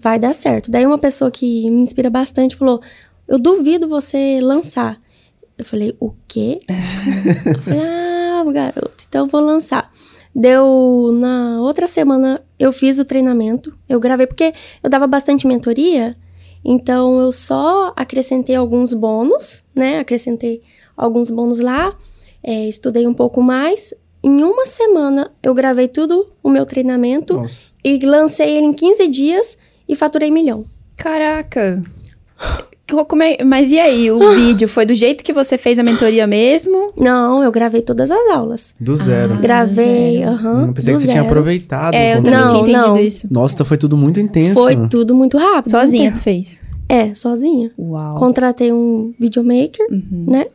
vai 0.00 0.18
dar 0.18 0.34
certo. 0.34 0.70
Daí 0.70 0.84
uma 0.86 0.98
pessoa 0.98 1.30
que 1.30 1.70
me 1.70 1.80
inspira 1.80 2.10
bastante 2.10 2.54
falou: 2.56 2.80
"Eu 3.26 3.38
duvido 3.38 3.88
você 3.88 4.40
lançar". 4.42 4.98
Eu 5.56 5.64
falei: 5.64 5.96
"O 6.00 6.12
quê?" 6.26 6.58
Eu 7.46 7.58
falei, 7.62 7.80
ah, 7.80 8.44
garoto, 8.52 9.04
então 9.08 9.24
eu 9.24 9.26
vou 9.26 9.40
lançar. 9.40 9.90
Deu 10.34 11.10
na 11.12 11.60
outra 11.60 11.86
semana 11.86 12.42
eu 12.58 12.72
fiz 12.72 12.98
o 12.98 13.04
treinamento, 13.04 13.76
eu 13.88 14.00
gravei 14.00 14.26
porque 14.26 14.54
eu 14.82 14.88
dava 14.88 15.06
bastante 15.06 15.46
mentoria, 15.46 16.16
então 16.64 17.20
eu 17.20 17.30
só 17.30 17.92
acrescentei 17.94 18.54
alguns 18.54 18.94
bônus, 18.94 19.64
né? 19.74 19.98
Acrescentei 19.98 20.62
alguns 20.96 21.28
bônus 21.28 21.60
lá, 21.60 21.96
é, 22.42 22.66
estudei 22.66 23.06
um 23.06 23.14
pouco 23.14 23.42
mais. 23.42 23.92
Em 24.22 24.42
uma 24.42 24.64
semana 24.64 25.32
eu 25.42 25.52
gravei 25.52 25.88
tudo 25.88 26.32
o 26.42 26.48
meu 26.48 26.64
treinamento 26.64 27.34
Nossa. 27.34 27.72
e 27.84 27.98
lancei 28.06 28.56
ele 28.56 28.66
em 28.66 28.72
15 28.72 29.08
dias 29.08 29.58
e 29.88 29.96
faturei 29.96 30.30
milhão. 30.30 30.64
Caraca! 30.96 31.82
Co- 32.92 33.04
como 33.06 33.22
é- 33.22 33.38
Mas 33.44 33.72
e 33.72 33.78
aí, 33.80 34.10
o 34.10 34.18
vídeo 34.36 34.68
foi 34.68 34.84
do 34.84 34.94
jeito 34.94 35.24
que 35.24 35.32
você 35.32 35.56
fez 35.56 35.78
a 35.78 35.82
mentoria 35.82 36.26
mesmo? 36.26 36.92
Não, 36.96 37.42
eu 37.42 37.50
gravei 37.50 37.80
todas 37.82 38.10
as 38.10 38.26
aulas. 38.28 38.74
Do 38.78 38.94
zero. 38.94 39.34
Ah, 39.34 39.40
Gravei, 39.40 40.22
aham. 40.22 40.64
Hum, 40.68 40.72
pensei 40.72 40.92
que 40.94 41.00
você 41.00 41.06
tinha 41.06 41.22
zero. 41.22 41.26
aproveitado. 41.26 41.94
É, 41.94 42.14
eu 42.16 42.22
também 42.22 42.40
Não, 42.40 42.46
tinha 42.48 42.60
entendido 42.60 42.86
não. 42.86 42.98
isso. 42.98 43.28
Nossa, 43.30 43.54
então 43.54 43.66
foi 43.66 43.76
tudo 43.78 43.96
muito 43.96 44.20
intenso. 44.20 44.54
Foi 44.60 44.76
tudo 44.88 45.14
muito 45.14 45.36
rápido. 45.38 45.70
Sozinha 45.70 46.10
não 46.10 46.16
tu 46.16 46.22
fez? 46.22 46.62
É, 46.88 47.14
sozinha. 47.14 47.70
Uau. 47.78 48.14
Contratei 48.18 48.70
um 48.72 49.14
videomaker, 49.18 49.86
Uhum. 49.90 50.24
né? 50.28 50.46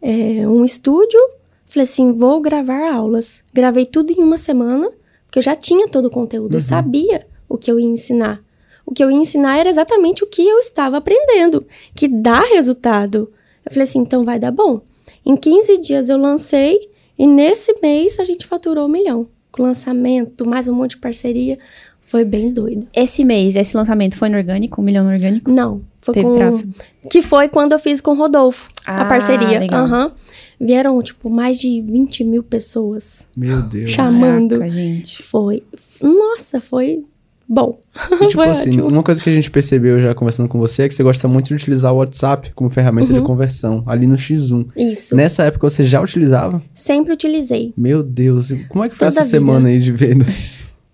É, 0.00 0.46
um 0.48 0.64
estúdio. 0.64 1.18
Falei 1.66 1.82
assim, 1.84 2.12
vou 2.12 2.40
gravar 2.40 2.92
aulas. 2.92 3.40
Gravei 3.52 3.84
tudo 3.84 4.12
em 4.12 4.22
uma 4.22 4.36
semana, 4.36 4.88
porque 5.26 5.38
eu 5.38 5.42
já 5.42 5.56
tinha 5.56 5.88
todo 5.88 6.06
o 6.06 6.10
conteúdo. 6.10 6.54
Eu 6.54 6.60
sabia 6.60 7.26
o 7.48 7.56
que 7.56 7.68
eu 7.70 7.80
ia 7.80 7.86
ensinar. 7.86 8.40
O 8.86 8.92
que 8.92 9.02
eu 9.02 9.10
ia 9.10 9.16
ensinar 9.16 9.58
era 9.58 9.68
exatamente 9.68 10.22
o 10.22 10.26
que 10.26 10.46
eu 10.46 10.58
estava 10.58 10.98
aprendendo, 10.98 11.64
que 11.94 12.06
dá 12.08 12.40
resultado. 12.40 13.28
Eu 13.64 13.72
falei 13.72 13.84
assim, 13.84 13.98
então 14.00 14.24
vai 14.24 14.38
dar 14.38 14.50
bom. 14.50 14.80
Em 15.24 15.36
15 15.36 15.78
dias 15.78 16.08
eu 16.08 16.18
lancei 16.18 16.88
e 17.18 17.26
nesse 17.26 17.74
mês 17.80 18.18
a 18.18 18.24
gente 18.24 18.46
faturou 18.46 18.86
um 18.86 18.90
milhão. 18.90 19.28
Com 19.50 19.62
lançamento, 19.62 20.46
mais 20.46 20.66
um 20.68 20.74
monte 20.74 20.90
de 20.90 20.96
parceria. 20.98 21.58
Foi 22.02 22.24
bem 22.24 22.52
doido. 22.52 22.86
Esse 22.94 23.24
mês, 23.24 23.56
esse 23.56 23.76
lançamento 23.76 24.18
foi 24.18 24.28
no 24.28 24.36
orgânico? 24.36 24.80
Um 24.80 24.84
milhão 24.84 25.04
no 25.04 25.10
orgânico? 25.10 25.50
Não, 25.50 25.82
foi 26.00 26.14
Teve 26.14 26.28
com... 26.28 26.34
tráfego. 26.34 26.72
Que 27.10 27.22
foi 27.22 27.48
quando 27.48 27.72
eu 27.72 27.78
fiz 27.78 28.00
com 28.00 28.10
o 28.10 28.14
Rodolfo, 28.14 28.68
Ah, 28.84 29.02
a 29.02 29.04
parceria. 29.06 29.58
legal. 29.60 29.84
Aham. 29.84 30.12
Vieram, 30.60 31.00
tipo, 31.02 31.28
mais 31.30 31.58
de 31.58 31.80
20 31.82 32.24
mil 32.24 32.42
pessoas. 32.42 33.26
Meu 33.36 33.60
Deus. 33.62 33.90
Chamando. 33.90 34.56
Caraca, 34.56 34.70
gente. 34.70 35.22
Foi. 35.22 35.62
Nossa, 36.02 36.60
foi 36.60 37.04
bom. 37.48 37.78
E, 38.20 38.26
tipo 38.26 38.40
assim, 38.42 38.70
ótimo. 38.70 38.88
uma 38.88 39.02
coisa 39.02 39.22
que 39.22 39.28
a 39.28 39.32
gente 39.32 39.50
percebeu 39.50 40.00
já 40.00 40.14
conversando 40.14 40.48
com 40.48 40.58
você 40.58 40.82
é 40.84 40.88
que 40.88 40.94
você 40.94 41.02
gosta 41.02 41.26
muito 41.28 41.46
de 41.48 41.54
utilizar 41.54 41.92
o 41.92 41.96
WhatsApp 41.98 42.52
como 42.54 42.70
ferramenta 42.70 43.12
Uhum. 43.12 43.18
de 43.20 43.24
conversão, 43.24 43.82
ali 43.86 44.06
no 44.06 44.14
X1. 44.16 44.68
Isso. 44.76 45.14
Nessa 45.14 45.44
época 45.44 45.68
você 45.68 45.84
já 45.84 46.00
utilizava? 46.00 46.62
Sempre 46.74 47.12
utilizei. 47.12 47.72
Meu 47.76 48.02
Deus, 48.02 48.52
como 48.68 48.84
é 48.84 48.88
que 48.88 48.94
foi 48.96 49.08
Toda 49.08 49.20
essa 49.20 49.28
semana 49.28 49.68
aí 49.68 49.78
de 49.78 49.92
venda? 49.92 50.24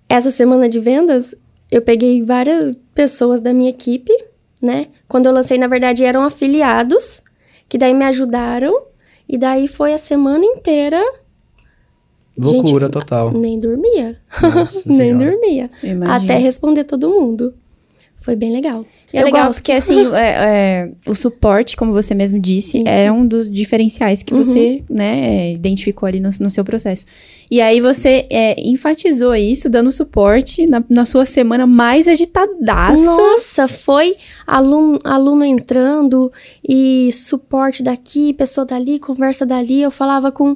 Essa 0.08 0.30
semana 0.30 0.68
de 0.68 0.80
vendas, 0.80 1.34
eu 1.70 1.80
peguei 1.82 2.22
várias 2.24 2.76
pessoas 2.94 3.40
da 3.40 3.52
minha 3.52 3.70
equipe, 3.70 4.12
né? 4.60 4.88
Quando 5.08 5.26
eu 5.26 5.32
lancei, 5.32 5.56
na 5.56 5.66
verdade, 5.68 6.04
eram 6.04 6.22
afiliados, 6.24 7.22
que 7.68 7.78
daí 7.78 7.94
me 7.94 8.04
ajudaram. 8.04 8.86
E 9.28 9.38
daí 9.38 9.68
foi 9.68 9.94
a 9.94 9.98
semana 9.98 10.44
inteira. 10.44 11.00
Loucura 12.40 12.86
Gente, 12.86 12.92
total. 12.92 13.32
Nem 13.32 13.58
dormia. 13.58 14.16
Nossa 14.42 14.82
nem 14.90 15.16
dormia. 15.16 15.70
Eu 15.82 15.90
imagino. 15.90 16.32
Até 16.32 16.38
responder 16.38 16.84
todo 16.84 17.08
mundo. 17.08 17.54
Foi 18.20 18.36
bem 18.36 18.52
legal. 18.52 18.84
E 19.14 19.16
é 19.16 19.22
Eu 19.22 19.24
legal, 19.24 19.46
gosto. 19.46 19.60
porque 19.60 19.72
assim, 19.72 20.06
é, 20.14 20.26
é, 20.26 20.92
o 21.06 21.14
suporte, 21.14 21.74
como 21.74 21.90
você 21.90 22.14
mesmo 22.14 22.38
disse, 22.38 22.78
Isso. 22.78 22.86
era 22.86 23.10
um 23.10 23.26
dos 23.26 23.50
diferenciais 23.50 24.22
que 24.22 24.34
você, 24.34 24.84
né, 24.90 25.48
é, 25.48 25.52
identificou 25.52 26.06
ali 26.06 26.20
no, 26.20 26.28
no 26.38 26.50
seu 26.50 26.62
processo. 26.62 27.06
E 27.50 27.62
aí 27.62 27.80
você 27.80 28.26
é, 28.28 28.60
enfatizou 28.60 29.34
isso, 29.34 29.70
dando 29.70 29.90
suporte 29.90 30.66
na, 30.66 30.84
na 30.88 31.06
sua 31.06 31.24
semana 31.24 31.66
mais 31.66 32.06
agitadaça. 32.06 33.02
Nossa, 33.02 33.66
foi 33.66 34.16
aluno, 34.46 35.00
aluno 35.02 35.42
entrando 35.42 36.30
e 36.62 37.10
suporte 37.12 37.82
daqui, 37.82 38.34
pessoa 38.34 38.66
dali, 38.66 38.98
conversa 38.98 39.46
dali. 39.46 39.80
Eu 39.80 39.90
falava 39.90 40.30
com. 40.30 40.54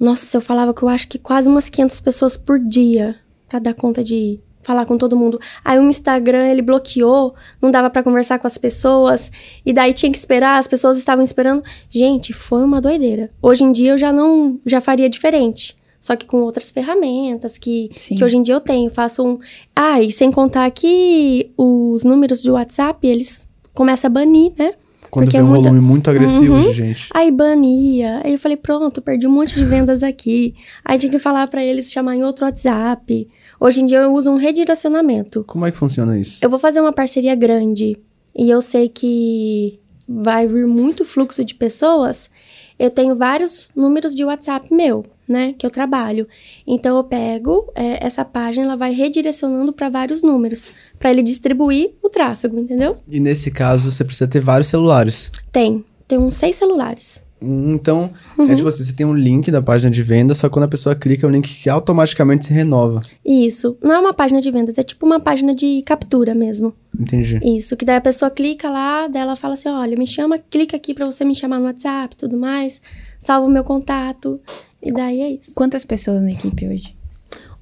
Nossa, 0.00 0.38
eu 0.38 0.40
falava 0.40 0.72
que 0.72 0.82
eu 0.82 0.88
acho 0.88 1.06
que 1.06 1.18
quase 1.18 1.46
umas 1.46 1.68
500 1.68 2.00
pessoas 2.00 2.36
por 2.36 2.58
dia 2.58 3.14
pra 3.46 3.58
dar 3.58 3.74
conta 3.74 4.02
de 4.02 4.40
falar 4.62 4.86
com 4.86 4.96
todo 4.96 5.16
mundo. 5.16 5.38
Aí 5.64 5.78
o 5.78 5.82
Instagram 5.82 6.46
ele 6.46 6.62
bloqueou, 6.62 7.34
não 7.60 7.70
dava 7.70 7.90
pra 7.90 8.02
conversar 8.02 8.38
com 8.38 8.46
as 8.46 8.56
pessoas 8.56 9.30
e 9.64 9.72
daí 9.72 9.92
tinha 9.92 10.10
que 10.10 10.16
esperar, 10.16 10.58
as 10.58 10.66
pessoas 10.66 10.96
estavam 10.96 11.22
esperando. 11.22 11.62
Gente, 11.88 12.32
foi 12.32 12.62
uma 12.62 12.80
doideira. 12.80 13.30
Hoje 13.42 13.64
em 13.64 13.72
dia 13.72 13.92
eu 13.92 13.98
já 13.98 14.12
não, 14.12 14.58
já 14.64 14.80
faria 14.80 15.08
diferente. 15.08 15.78
Só 16.00 16.16
que 16.16 16.24
com 16.24 16.38
outras 16.38 16.70
ferramentas 16.70 17.58
que, 17.58 17.90
Sim. 17.94 18.14
que 18.14 18.24
hoje 18.24 18.38
em 18.38 18.42
dia 18.42 18.54
eu 18.54 18.60
tenho. 18.60 18.90
Faço 18.90 19.22
um. 19.22 19.38
Ah, 19.76 20.00
e 20.00 20.10
sem 20.10 20.32
contar 20.32 20.70
que 20.70 21.52
os 21.58 22.04
números 22.04 22.42
de 22.42 22.50
WhatsApp, 22.50 23.06
eles 23.06 23.50
começam 23.74 24.08
a 24.08 24.12
banir, 24.12 24.52
né? 24.58 24.74
Quando 25.10 25.24
Porque 25.26 25.36
vem 25.38 25.44
um 25.44 25.48
é 25.48 25.50
muita- 25.54 25.68
volume 25.70 25.86
muito 25.86 26.08
agressivo 26.10 26.54
Uhum. 26.54 26.62
de 26.62 26.72
gente. 26.72 27.08
Aí 27.12 27.30
bania. 27.30 28.20
Aí 28.24 28.32
eu 28.32 28.38
falei, 28.38 28.56
pronto, 28.56 29.02
perdi 29.02 29.26
um 29.26 29.30
monte 29.32 29.54
de 29.56 29.64
vendas 29.64 30.02
aqui. 30.02 30.54
Aí 30.84 30.98
tinha 30.98 31.10
que 31.10 31.18
falar 31.18 31.46
pra 31.48 31.64
eles 31.64 31.90
chamar 31.90 32.16
em 32.16 32.22
outro 32.24 32.44
WhatsApp. 32.44 33.28
Hoje 33.58 33.80
em 33.82 33.86
dia 33.86 33.98
eu 33.98 34.12
uso 34.14 34.30
um 34.30 34.36
redirecionamento. 34.36 35.44
Como 35.46 35.66
é 35.66 35.70
que 35.70 35.76
funciona 35.76 36.18
isso? 36.18 36.38
Eu 36.42 36.48
vou 36.48 36.58
fazer 36.58 36.80
uma 36.80 36.92
parceria 36.92 37.34
grande 37.34 37.96
e 38.36 38.48
eu 38.48 38.62
sei 38.62 38.88
que 38.88 39.78
vai 40.08 40.46
vir 40.46 40.66
muito 40.66 41.04
fluxo 41.04 41.44
de 41.44 41.54
pessoas. 41.54 42.30
Eu 42.78 42.88
tenho 42.90 43.14
vários 43.14 43.68
números 43.76 44.14
de 44.14 44.24
WhatsApp 44.24 44.72
meu, 44.72 45.02
né? 45.30 45.54
Que 45.56 45.64
eu 45.64 45.70
trabalho. 45.70 46.26
Então 46.66 46.96
eu 46.96 47.04
pego 47.04 47.70
é, 47.74 48.04
essa 48.04 48.24
página, 48.24 48.64
ela 48.66 48.76
vai 48.76 48.92
redirecionando 48.92 49.72
para 49.72 49.88
vários 49.88 50.22
números, 50.22 50.70
para 50.98 51.10
ele 51.10 51.22
distribuir 51.22 51.92
o 52.02 52.08
tráfego, 52.08 52.58
entendeu? 52.58 52.98
E 53.08 53.20
nesse 53.20 53.50
caso 53.50 53.90
você 53.90 54.04
precisa 54.04 54.26
ter 54.28 54.40
vários 54.40 54.66
celulares. 54.68 55.30
Tem, 55.52 55.84
tem 56.08 56.18
uns 56.18 56.34
seis 56.34 56.56
celulares. 56.56 57.22
Hum, 57.42 57.72
Então, 57.72 58.10
Uhum. 58.36 58.50
é 58.50 58.54
tipo 58.54 58.68
assim, 58.68 58.84
você 58.84 58.92
tem 58.92 59.06
um 59.06 59.14
link 59.14 59.50
da 59.50 59.62
página 59.62 59.90
de 59.90 60.02
venda, 60.02 60.34
só 60.34 60.46
que 60.46 60.52
quando 60.52 60.64
a 60.66 60.68
pessoa 60.68 60.94
clica, 60.94 61.24
é 61.24 61.28
um 61.28 61.32
link 61.32 61.48
que 61.62 61.70
automaticamente 61.70 62.44
se 62.46 62.52
renova. 62.52 63.00
Isso. 63.24 63.78
Não 63.82 63.94
é 63.94 63.98
uma 63.98 64.12
página 64.12 64.42
de 64.42 64.50
vendas, 64.50 64.76
é 64.76 64.82
tipo 64.82 65.06
uma 65.06 65.18
página 65.18 65.54
de 65.54 65.80
captura 65.86 66.34
mesmo. 66.34 66.74
Entendi. 66.98 67.40
Isso, 67.42 67.76
que 67.78 67.84
daí 67.86 67.96
a 67.96 68.00
pessoa 68.00 68.30
clica 68.30 68.68
lá, 68.68 69.08
daí 69.08 69.22
ela 69.22 69.36
fala 69.36 69.54
assim: 69.54 69.70
olha, 69.70 69.96
me 69.96 70.06
chama, 70.06 70.36
clica 70.38 70.76
aqui 70.76 70.92
pra 70.92 71.06
você 71.06 71.24
me 71.24 71.34
chamar 71.34 71.58
no 71.60 71.64
WhatsApp 71.64 72.14
tudo 72.14 72.36
mais, 72.36 72.82
salva 73.18 73.46
o 73.46 73.50
meu 73.50 73.64
contato. 73.64 74.38
E 74.82 74.92
daí 74.92 75.20
é 75.20 75.30
isso. 75.32 75.52
Quantas 75.54 75.84
pessoas 75.84 76.22
na 76.22 76.30
equipe 76.32 76.66
hoje? 76.66 76.96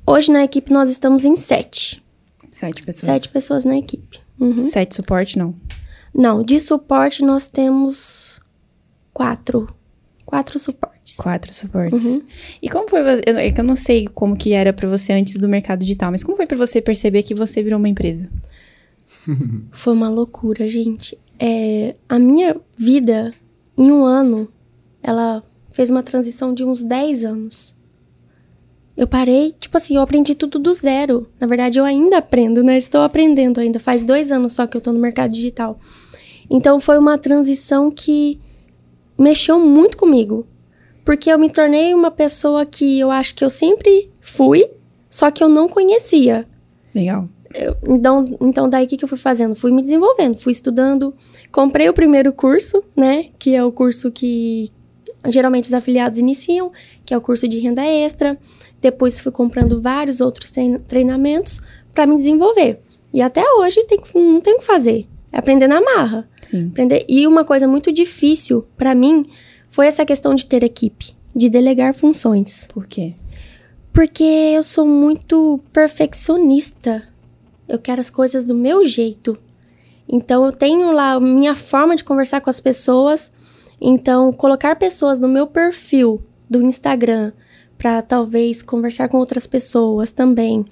Hoje 0.07 0.31
na 0.33 0.44
equipe 0.44 0.72
nós 0.72 0.88
estamos 0.90 1.24
em 1.24 1.37
sete. 1.37 2.02
Sete 2.48 2.83
pessoas. 2.83 3.04
Sete 3.04 3.28
pessoas 3.28 3.64
na 3.64 3.76
equipe. 3.76 4.20
Uhum. 4.40 4.62
Sete 4.64 4.94
suporte, 4.96 5.37
não. 5.38 5.54
Não, 6.14 6.42
de 6.42 6.59
suporte 6.59 7.22
nós 7.24 7.46
temos 7.48 8.40
quatro. 9.12 9.68
Quatro 10.24 10.59
suportes. 10.59 11.16
Quatro 11.16 11.52
suportes. 11.52 12.04
Uhum. 12.18 12.26
E 12.62 12.68
como 12.68 12.88
foi 12.88 13.02
você? 13.02 13.22
eu- 13.26 13.37
É 13.38 13.50
que 13.50 13.61
eu 13.61 13.64
não 13.64 13.76
sei 13.76 14.07
como 14.09 14.37
que 14.37 14.52
era 14.52 14.72
pra 14.72 14.88
você 14.88 15.12
antes 15.12 15.37
do 15.37 15.48
mercado 15.48 15.81
digital, 15.81 16.11
mas 16.11 16.22
como 16.22 16.37
foi 16.37 16.46
pra 16.46 16.57
você 16.57 16.81
perceber 16.83 17.22
que 17.22 17.35
você 17.35 17.62
virou 17.62 17.78
uma 17.78 17.88
empresa? 17.88 18.31
Foi 19.72 19.92
uma 19.92 20.09
loucura, 20.09 20.66
gente. 20.68 21.18
É, 21.38 21.94
a 22.09 22.18
minha 22.18 22.57
vida, 22.78 23.33
em 23.76 23.90
um 23.92 24.04
ano, 24.04 24.50
ela 25.02 25.42
fez 25.70 25.90
uma 25.90 26.02
transição 26.02 26.52
de 26.54 26.64
uns 26.64 26.83
10 26.83 27.24
anos. 27.24 27.76
Eu 28.96 29.07
parei, 29.07 29.54
tipo 29.59 29.76
assim, 29.76 29.94
eu 29.96 30.02
aprendi 30.02 30.35
tudo 30.35 30.59
do 30.59 30.74
zero. 30.74 31.28
Na 31.40 31.46
verdade, 31.46 31.78
eu 31.78 31.85
ainda 31.85 32.18
aprendo, 32.18 32.64
né? 32.64 32.76
Estou 32.76 33.02
aprendendo 33.02 33.61
ainda. 33.61 33.78
Faz 33.78 34.04
dois 34.04 34.33
anos 34.33 34.54
só 34.54 34.66
que 34.66 34.76
eu 34.76 34.81
tô 34.81 34.92
no 34.92 34.98
mercado 34.98 35.33
digital. 35.33 35.76
Então, 36.50 36.81
foi 36.81 36.98
uma 36.98 37.16
transição 37.16 37.90
que 37.92 38.40
mexeu 39.16 39.61
muito 39.61 39.96
comigo. 39.96 40.44
Porque 41.04 41.31
eu 41.31 41.38
me 41.38 41.48
tornei 41.48 41.94
uma 41.94 42.11
pessoa 42.11 42.66
que 42.66 42.98
eu 42.98 43.11
acho 43.11 43.35
que 43.37 43.44
eu 43.44 43.48
sempre 43.50 44.11
fui, 44.20 44.68
só 45.09 45.31
que 45.31 45.44
eu 45.44 45.48
não 45.48 45.68
conhecia. 45.68 46.44
Legal. 46.92 47.28
Eu- 47.54 47.76
então, 47.88 48.24
então 48.40 48.68
daí 48.68 48.85
o 48.85 48.88
que, 48.88 48.96
que 48.96 49.04
eu 49.04 49.09
fui 49.09 49.16
fazendo? 49.16 49.54
Fui 49.54 49.70
me 49.70 49.81
desenvolvendo, 49.81 50.38
fui 50.38 50.50
estudando. 50.52 51.14
Comprei 51.52 51.88
o 51.88 51.94
primeiro 51.94 52.33
curso, 52.33 52.83
né? 52.96 53.26
Que 53.38 53.54
é 53.54 53.64
o 53.64 53.70
curso 53.72 54.11
que 54.11 54.70
geralmente 55.30 55.64
os 55.64 55.72
afiliados 55.72 56.18
iniciam, 56.18 56.70
que 57.04 57.12
é 57.12 57.16
o 57.16 57.20
curso 57.20 57.46
de 57.48 57.58
renda 57.58 57.84
extra. 57.84 58.38
Depois 58.80 59.18
fui 59.20 59.32
comprando 59.32 59.80
vários 59.80 60.20
outros 60.20 60.50
trein- 60.50 60.78
treinamentos 60.78 61.60
para 61.92 62.06
me 62.06 62.16
desenvolver. 62.16 62.78
E 63.12 63.20
até 63.22 63.42
hoje 63.54 63.82
tem, 63.84 63.98
não 64.14 64.40
tem 64.40 64.54
o 64.54 64.58
que 64.58 64.64
fazer. 64.66 65.06
É 65.32 65.38
aprender 65.38 65.66
na 65.66 65.80
marra. 65.80 66.28
Sim. 66.40 66.68
Aprender. 66.68 67.04
E 67.08 67.26
uma 67.26 67.44
coisa 67.44 67.66
muito 67.66 67.90
difícil 67.92 68.64
para 68.76 68.94
mim 68.94 69.26
foi 69.70 69.86
essa 69.86 70.04
questão 70.06 70.34
de 70.34 70.46
ter 70.46 70.62
equipe, 70.62 71.12
de 71.34 71.48
delegar 71.48 71.94
funções. 71.94 72.68
Por 72.72 72.86
quê? 72.86 73.14
Porque 73.92 74.22
eu 74.22 74.62
sou 74.62 74.86
muito 74.86 75.60
perfeccionista. 75.72 77.02
Eu 77.68 77.78
quero 77.78 78.00
as 78.00 78.10
coisas 78.10 78.44
do 78.44 78.54
meu 78.54 78.86
jeito. 78.86 79.36
Então 80.08 80.46
eu 80.46 80.52
tenho 80.52 80.90
lá 80.92 81.12
a 81.12 81.20
minha 81.20 81.54
forma 81.54 81.94
de 81.94 82.04
conversar 82.04 82.40
com 82.40 82.48
as 82.48 82.60
pessoas. 82.60 83.30
Então 83.80 84.32
colocar 84.32 84.76
pessoas 84.76 85.18
no 85.18 85.28
meu 85.28 85.46
perfil 85.46 86.22
do 86.48 86.62
Instagram 86.62 87.32
para 87.76 88.02
talvez 88.02 88.60
conversar 88.62 89.08
com 89.08 89.18
outras 89.18 89.46
pessoas 89.46 90.10
também. 90.10 90.64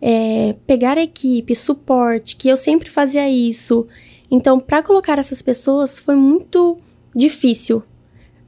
É, 0.00 0.56
pegar 0.66 0.98
equipe, 0.98 1.54
suporte, 1.54 2.36
que 2.36 2.48
eu 2.48 2.56
sempre 2.56 2.90
fazia 2.90 3.28
isso. 3.30 3.86
Então, 4.30 4.58
para 4.58 4.82
colocar 4.82 5.18
essas 5.18 5.40
pessoas 5.40 5.98
foi 5.98 6.16
muito 6.16 6.76
difícil. 7.14 7.82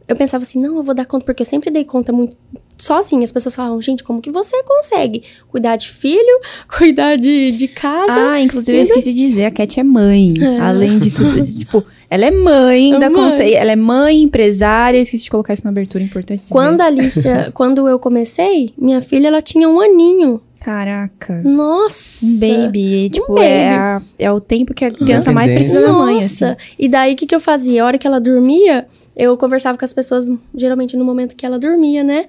Eu 0.08 0.14
pensava 0.14 0.42
assim, 0.42 0.60
não, 0.60 0.76
eu 0.76 0.82
vou 0.82 0.94
dar 0.94 1.04
conta, 1.04 1.24
porque 1.24 1.42
eu 1.42 1.46
sempre 1.46 1.68
dei 1.68 1.84
conta 1.84 2.12
muito 2.12 2.36
sozinha. 2.78 3.24
As 3.24 3.32
pessoas 3.32 3.56
falavam, 3.56 3.80
gente, 3.82 4.04
como 4.04 4.20
que 4.20 4.30
você 4.30 4.62
consegue 4.62 5.22
cuidar 5.48 5.76
de 5.76 5.90
filho, 5.90 6.40
cuidar 6.78 7.16
de, 7.16 7.50
de 7.52 7.68
casa? 7.68 8.30
Ah, 8.30 8.40
inclusive 8.40 8.78
eu 8.78 8.82
esqueci 8.82 9.12
de 9.12 9.26
dizer, 9.26 9.46
a 9.46 9.50
Cat 9.50 9.80
é 9.80 9.82
mãe. 9.82 10.34
É. 10.40 10.60
Além 10.60 10.98
de 10.98 11.10
tudo. 11.10 11.44
tipo, 11.50 11.84
ela 12.10 12.26
é 12.26 12.30
mãe 12.30 12.94
É 12.94 12.98
da 12.98 13.10
mãe. 13.10 13.22
Conce... 13.22 13.54
Ela 13.54 13.72
é 13.72 13.76
mãe, 13.76 14.22
empresária. 14.22 14.98
Esqueci 14.98 15.24
de 15.24 15.30
colocar 15.30 15.54
isso 15.54 15.64
na 15.64 15.70
abertura, 15.70 16.02
importante 16.04 16.42
dizer. 16.42 16.52
Quando 16.52 16.80
a 16.80 16.86
Alicia, 16.86 17.50
quando 17.54 17.88
eu 17.88 17.98
comecei, 17.98 18.72
minha 18.78 19.00
filha, 19.02 19.28
ela 19.28 19.42
tinha 19.42 19.68
um 19.68 19.80
aninho. 19.80 20.40
Caraca. 20.64 21.42
Nossa! 21.44 22.24
Um 22.26 22.38
baby. 22.38 23.04
E, 23.06 23.10
tipo, 23.10 23.34
baby. 23.34 23.44
É, 23.46 23.68
a- 23.76 24.02
é 24.18 24.32
o 24.32 24.40
tempo 24.40 24.74
que 24.74 24.84
a 24.84 24.90
criança 24.90 25.30
mais 25.32 25.52
precisa 25.52 25.82
da 25.82 25.92
mãe, 25.92 26.16
Nossa! 26.16 26.52
assim. 26.52 26.56
E 26.78 26.88
daí, 26.88 27.12
o 27.14 27.16
que, 27.16 27.26
que 27.26 27.34
eu 27.34 27.40
fazia? 27.40 27.82
A 27.82 27.86
hora 27.86 27.98
que 27.98 28.06
ela 28.06 28.18
dormia, 28.20 28.86
eu 29.16 29.36
conversava 29.36 29.78
com 29.78 29.84
as 29.84 29.92
pessoas, 29.92 30.28
geralmente 30.54 30.96
no 30.96 31.04
momento 31.04 31.36
que 31.36 31.46
ela 31.46 31.58
dormia, 31.58 32.02
né? 32.02 32.24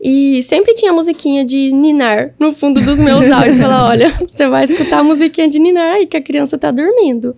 E 0.00 0.42
sempre 0.42 0.74
tinha 0.74 0.92
musiquinha 0.92 1.44
de 1.44 1.70
ninar 1.72 2.30
no 2.38 2.52
fundo 2.52 2.80
dos 2.80 2.98
meus 2.98 3.28
áudios. 3.30 3.58
Falar, 3.58 3.84
olha, 3.88 4.12
você 4.28 4.48
vai 4.48 4.64
escutar 4.64 4.98
a 5.00 5.04
musiquinha 5.04 5.48
de 5.48 5.58
ninar 5.58 5.94
aí 5.94 6.06
que 6.06 6.16
a 6.16 6.22
criança 6.22 6.56
tá 6.58 6.70
dormindo. 6.70 7.36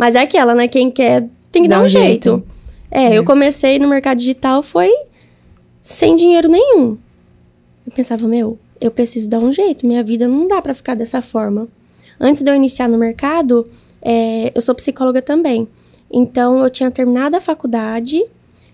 Mas 0.00 0.14
é 0.14 0.20
aquela, 0.20 0.54
né? 0.54 0.66
Quem 0.66 0.90
quer 0.90 1.28
tem 1.52 1.64
que 1.64 1.68
Dá 1.68 1.76
dar 1.76 1.84
um 1.84 1.88
jeito. 1.88 2.30
jeito. 2.30 2.46
É, 2.90 3.18
eu 3.18 3.22
comecei 3.22 3.78
no 3.78 3.86
mercado 3.86 4.16
digital 4.16 4.62
foi 4.62 4.90
sem 5.82 6.16
dinheiro 6.16 6.48
nenhum. 6.48 6.96
Eu 7.84 7.92
pensava, 7.94 8.26
meu, 8.26 8.58
eu 8.80 8.90
preciso 8.90 9.28
dar 9.28 9.40
um 9.40 9.52
jeito. 9.52 9.86
Minha 9.86 10.02
vida 10.02 10.26
não 10.26 10.48
dá 10.48 10.62
pra 10.62 10.72
ficar 10.72 10.94
dessa 10.94 11.20
forma. 11.20 11.68
Antes 12.18 12.40
de 12.40 12.50
eu 12.50 12.54
iniciar 12.54 12.88
no 12.88 12.96
mercado, 12.96 13.62
é, 14.00 14.50
eu 14.54 14.62
sou 14.62 14.74
psicóloga 14.74 15.20
também. 15.20 15.68
Então, 16.10 16.64
eu 16.64 16.70
tinha 16.70 16.90
terminado 16.90 17.36
a 17.36 17.40
faculdade, 17.40 18.24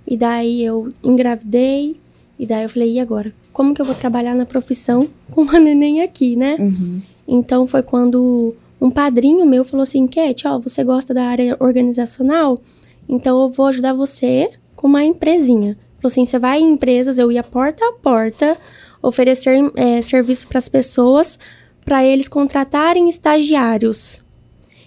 e 0.06 0.16
daí 0.16 0.62
eu 0.64 0.92
engravidei, 1.02 1.96
e 2.38 2.46
daí 2.46 2.62
eu 2.62 2.68
falei, 2.68 2.92
e 2.92 3.00
agora? 3.00 3.34
Como 3.52 3.74
que 3.74 3.80
eu 3.80 3.84
vou 3.84 3.96
trabalhar 3.96 4.36
na 4.36 4.46
profissão 4.46 5.08
com 5.32 5.42
uma 5.42 5.58
neném 5.58 6.02
aqui, 6.02 6.36
né? 6.36 6.56
Então, 7.26 7.66
foi 7.66 7.82
quando 7.82 8.54
um 8.80 8.90
padrinho 8.90 9.46
meu 9.46 9.64
falou 9.64 9.82
assim, 9.82 10.06
Cat, 10.06 10.46
ó, 10.46 10.58
você 10.58 10.84
gosta 10.84 11.14
da 11.14 11.24
área 11.24 11.56
organizacional? 11.60 12.58
Então, 13.08 13.42
eu 13.42 13.50
vou 13.50 13.66
ajudar 13.66 13.94
você 13.94 14.50
com 14.74 14.86
uma 14.86 15.04
empresinha. 15.04 15.78
Falou 15.96 16.12
assim, 16.12 16.26
você 16.26 16.38
vai 16.38 16.60
em 16.60 16.72
empresas, 16.72 17.18
eu 17.18 17.32
ia 17.32 17.42
porta 17.42 17.84
a 17.84 17.92
porta, 17.92 18.56
oferecer 19.02 19.72
é, 19.76 20.02
serviço 20.02 20.46
para 20.46 20.58
as 20.58 20.68
pessoas, 20.68 21.38
para 21.84 22.04
eles 22.04 22.28
contratarem 22.28 23.08
estagiários. 23.08 24.20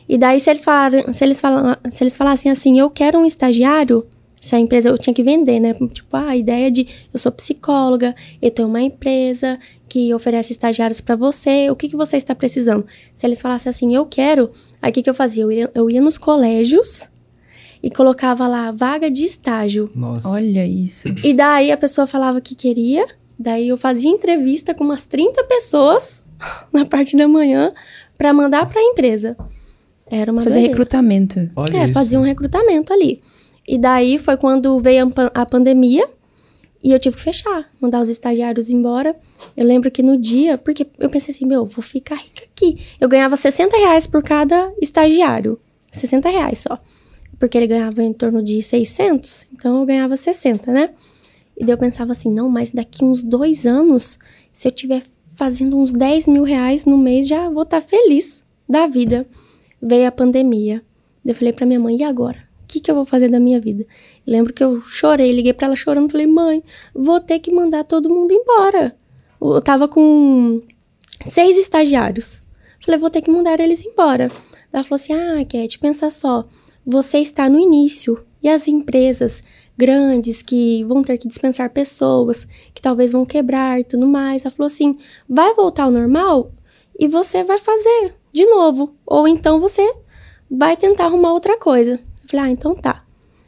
E 0.07 0.17
daí, 0.17 0.39
se 0.39 0.49
eles, 0.49 0.63
falarem, 0.63 1.13
se, 1.13 1.23
eles 1.23 1.39
falam, 1.39 1.75
se 1.89 2.03
eles 2.03 2.17
falassem 2.17 2.51
assim, 2.51 2.79
eu 2.79 2.89
quero 2.89 3.19
um 3.19 3.25
estagiário, 3.25 4.05
se 4.39 4.55
a 4.55 4.59
empresa 4.59 4.89
eu 4.89 4.97
tinha 4.97 5.13
que 5.13 5.23
vender, 5.23 5.59
né? 5.59 5.73
Tipo, 5.73 6.15
ah, 6.17 6.29
a 6.29 6.37
ideia 6.37 6.71
de 6.71 6.87
eu 7.13 7.19
sou 7.19 7.31
psicóloga, 7.31 8.15
eu 8.41 8.49
tenho 8.49 8.67
uma 8.67 8.81
empresa 8.81 9.59
que 9.89 10.13
oferece 10.13 10.51
estagiários 10.53 11.01
para 11.01 11.15
você, 11.15 11.69
o 11.71 11.75
que, 11.75 11.89
que 11.89 11.95
você 11.95 12.15
está 12.17 12.35
precisando? 12.35 12.85
Se 13.15 13.25
eles 13.25 13.41
falassem 13.41 13.69
assim, 13.69 13.95
eu 13.95 14.05
quero, 14.05 14.49
aí 14.81 14.91
o 14.91 14.93
que, 14.93 15.01
que 15.01 15.09
eu 15.09 15.13
fazia? 15.15 15.43
Eu 15.43 15.51
ia, 15.51 15.71
eu 15.73 15.89
ia 15.89 15.99
nos 16.01 16.17
colégios 16.17 17.09
e 17.81 17.89
colocava 17.89 18.47
lá 18.47 18.71
vaga 18.71 19.09
de 19.09 19.23
estágio. 19.25 19.89
Nossa. 19.95 20.27
Olha 20.29 20.65
isso. 20.65 21.07
E 21.23 21.33
daí 21.33 21.71
a 21.71 21.77
pessoa 21.77 22.05
falava 22.05 22.39
que 22.39 22.53
queria, 22.55 23.05
daí 23.37 23.67
eu 23.69 23.77
fazia 23.77 24.09
entrevista 24.11 24.73
com 24.73 24.83
umas 24.83 25.05
30 25.05 25.43
pessoas 25.45 26.21
na 26.71 26.85
parte 26.85 27.17
da 27.17 27.27
manhã 27.27 27.73
para 28.17 28.33
mandar 28.33 28.67
para 28.67 28.79
a 28.79 28.83
empresa. 28.83 29.35
Era 30.11 30.31
uma 30.31 30.41
Fazer 30.41 30.55
doideira. 30.59 30.73
recrutamento. 30.77 31.49
Olha 31.55 31.77
É, 31.77 31.83
isso. 31.85 31.93
fazia 31.93 32.19
um 32.19 32.23
recrutamento 32.23 32.91
ali. 32.93 33.21
E 33.67 33.77
daí 33.77 34.17
foi 34.17 34.35
quando 34.37 34.79
veio 34.79 35.05
a, 35.05 35.09
pan- 35.11 35.31
a 35.33 35.45
pandemia 35.45 36.07
e 36.83 36.91
eu 36.91 36.99
tive 36.99 37.17
que 37.17 37.23
fechar, 37.23 37.67
mandar 37.79 38.01
os 38.01 38.09
estagiários 38.09 38.69
embora. 38.69 39.15
Eu 39.55 39.65
lembro 39.65 39.91
que 39.91 40.01
no 40.01 40.17
dia, 40.17 40.57
porque 40.57 40.87
eu 40.97 41.09
pensei 41.09 41.33
assim, 41.33 41.45
meu, 41.45 41.65
vou 41.65 41.83
ficar 41.83 42.15
rica 42.15 42.45
aqui. 42.45 42.79
Eu 42.99 43.09
ganhava 43.09 43.35
60 43.35 43.75
reais 43.75 44.07
por 44.07 44.23
cada 44.23 44.71
estagiário. 44.81 45.59
60 45.91 46.29
reais 46.29 46.59
só. 46.59 46.79
Porque 47.37 47.57
ele 47.57 47.67
ganhava 47.67 48.03
em 48.03 48.13
torno 48.13 48.43
de 48.43 48.61
600, 48.61 49.47
então 49.53 49.79
eu 49.79 49.85
ganhava 49.85 50.15
60, 50.15 50.71
né? 50.71 50.89
E 51.57 51.65
daí 51.65 51.73
eu 51.73 51.77
pensava 51.77 52.13
assim, 52.13 52.31
não, 52.31 52.49
mas 52.49 52.71
daqui 52.71 53.03
uns 53.03 53.21
dois 53.21 53.65
anos, 53.65 54.17
se 54.51 54.67
eu 54.67 54.71
tiver 54.71 55.03
fazendo 55.35 55.77
uns 55.77 55.93
10 55.93 56.27
mil 56.27 56.43
reais 56.43 56.85
no 56.85 56.97
mês, 56.97 57.27
já 57.27 57.49
vou 57.49 57.63
estar 57.63 57.81
feliz 57.81 58.43
da 58.67 58.87
vida. 58.87 59.25
Veio 59.81 60.07
a 60.07 60.11
pandemia. 60.11 60.81
Eu 61.25 61.35
falei 61.35 61.53
pra 61.53 61.65
minha 61.65 61.79
mãe, 61.79 61.97
e 61.97 62.03
agora? 62.03 62.48
Que, 62.69 62.79
que 62.79 62.91
eu 62.91 62.93
vou 62.93 63.03
fazer 63.03 63.29
da 63.29 63.39
minha 63.39 63.59
vida? 63.59 63.83
Lembro 64.27 64.53
que 64.53 64.63
eu 64.63 64.79
chorei, 64.81 65.31
liguei 65.31 65.53
pra 65.53 65.65
ela 65.65 65.75
chorando, 65.75 66.11
falei, 66.11 66.27
mãe, 66.27 66.63
vou 66.93 67.19
ter 67.19 67.39
que 67.39 67.51
mandar 67.51 67.83
todo 67.83 68.13
mundo 68.13 68.31
embora. 68.31 68.95
Eu 69.41 69.59
tava 69.59 69.87
com 69.87 70.61
seis 71.25 71.57
estagiários. 71.57 72.43
Falei, 72.85 72.99
vou 72.99 73.09
ter 73.09 73.21
que 73.21 73.31
mandar 73.31 73.59
eles 73.59 73.83
embora. 73.83 74.27
Ela 74.71 74.83
falou 74.83 74.95
assim, 74.95 75.13
ah, 75.13 75.43
Cat, 75.45 75.79
pensa 75.79 76.11
só, 76.11 76.45
você 76.85 77.17
está 77.17 77.49
no 77.49 77.59
início 77.59 78.23
e 78.41 78.47
as 78.47 78.67
empresas 78.67 79.41
grandes 79.75 80.43
que 80.43 80.83
vão 80.83 81.01
ter 81.01 81.17
que 81.17 81.27
dispensar 81.27 81.71
pessoas, 81.71 82.47
que 82.73 82.81
talvez 82.83 83.13
vão 83.13 83.25
quebrar 83.25 83.79
e 83.79 83.83
tudo 83.83 84.05
mais. 84.05 84.45
Ela 84.45 84.53
falou 84.53 84.67
assim, 84.67 84.95
vai 85.27 85.55
voltar 85.55 85.85
ao 85.85 85.91
normal 85.91 86.51
e 86.99 87.07
você 87.07 87.43
vai 87.43 87.57
fazer 87.57 88.13
de 88.31 88.45
novo. 88.45 88.93
Ou 89.07 89.27
então 89.27 89.59
você 89.59 89.91
vai 90.51 90.75
tentar 90.77 91.05
arrumar 91.05 91.33
outra 91.33 91.57
coisa. 91.57 91.99
Eu 92.29 92.37
falei, 92.37 92.45
ah, 92.45 92.51
então 92.51 92.75
tá. 92.75 93.03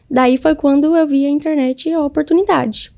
Daí 0.10 0.38
foi 0.38 0.56
quando 0.56 0.96
eu 0.96 1.08
vi 1.08 1.26
a 1.26 1.30
internet 1.30 1.88
e 1.88 1.94
a 1.94 2.04
oportunidade. 2.04 2.92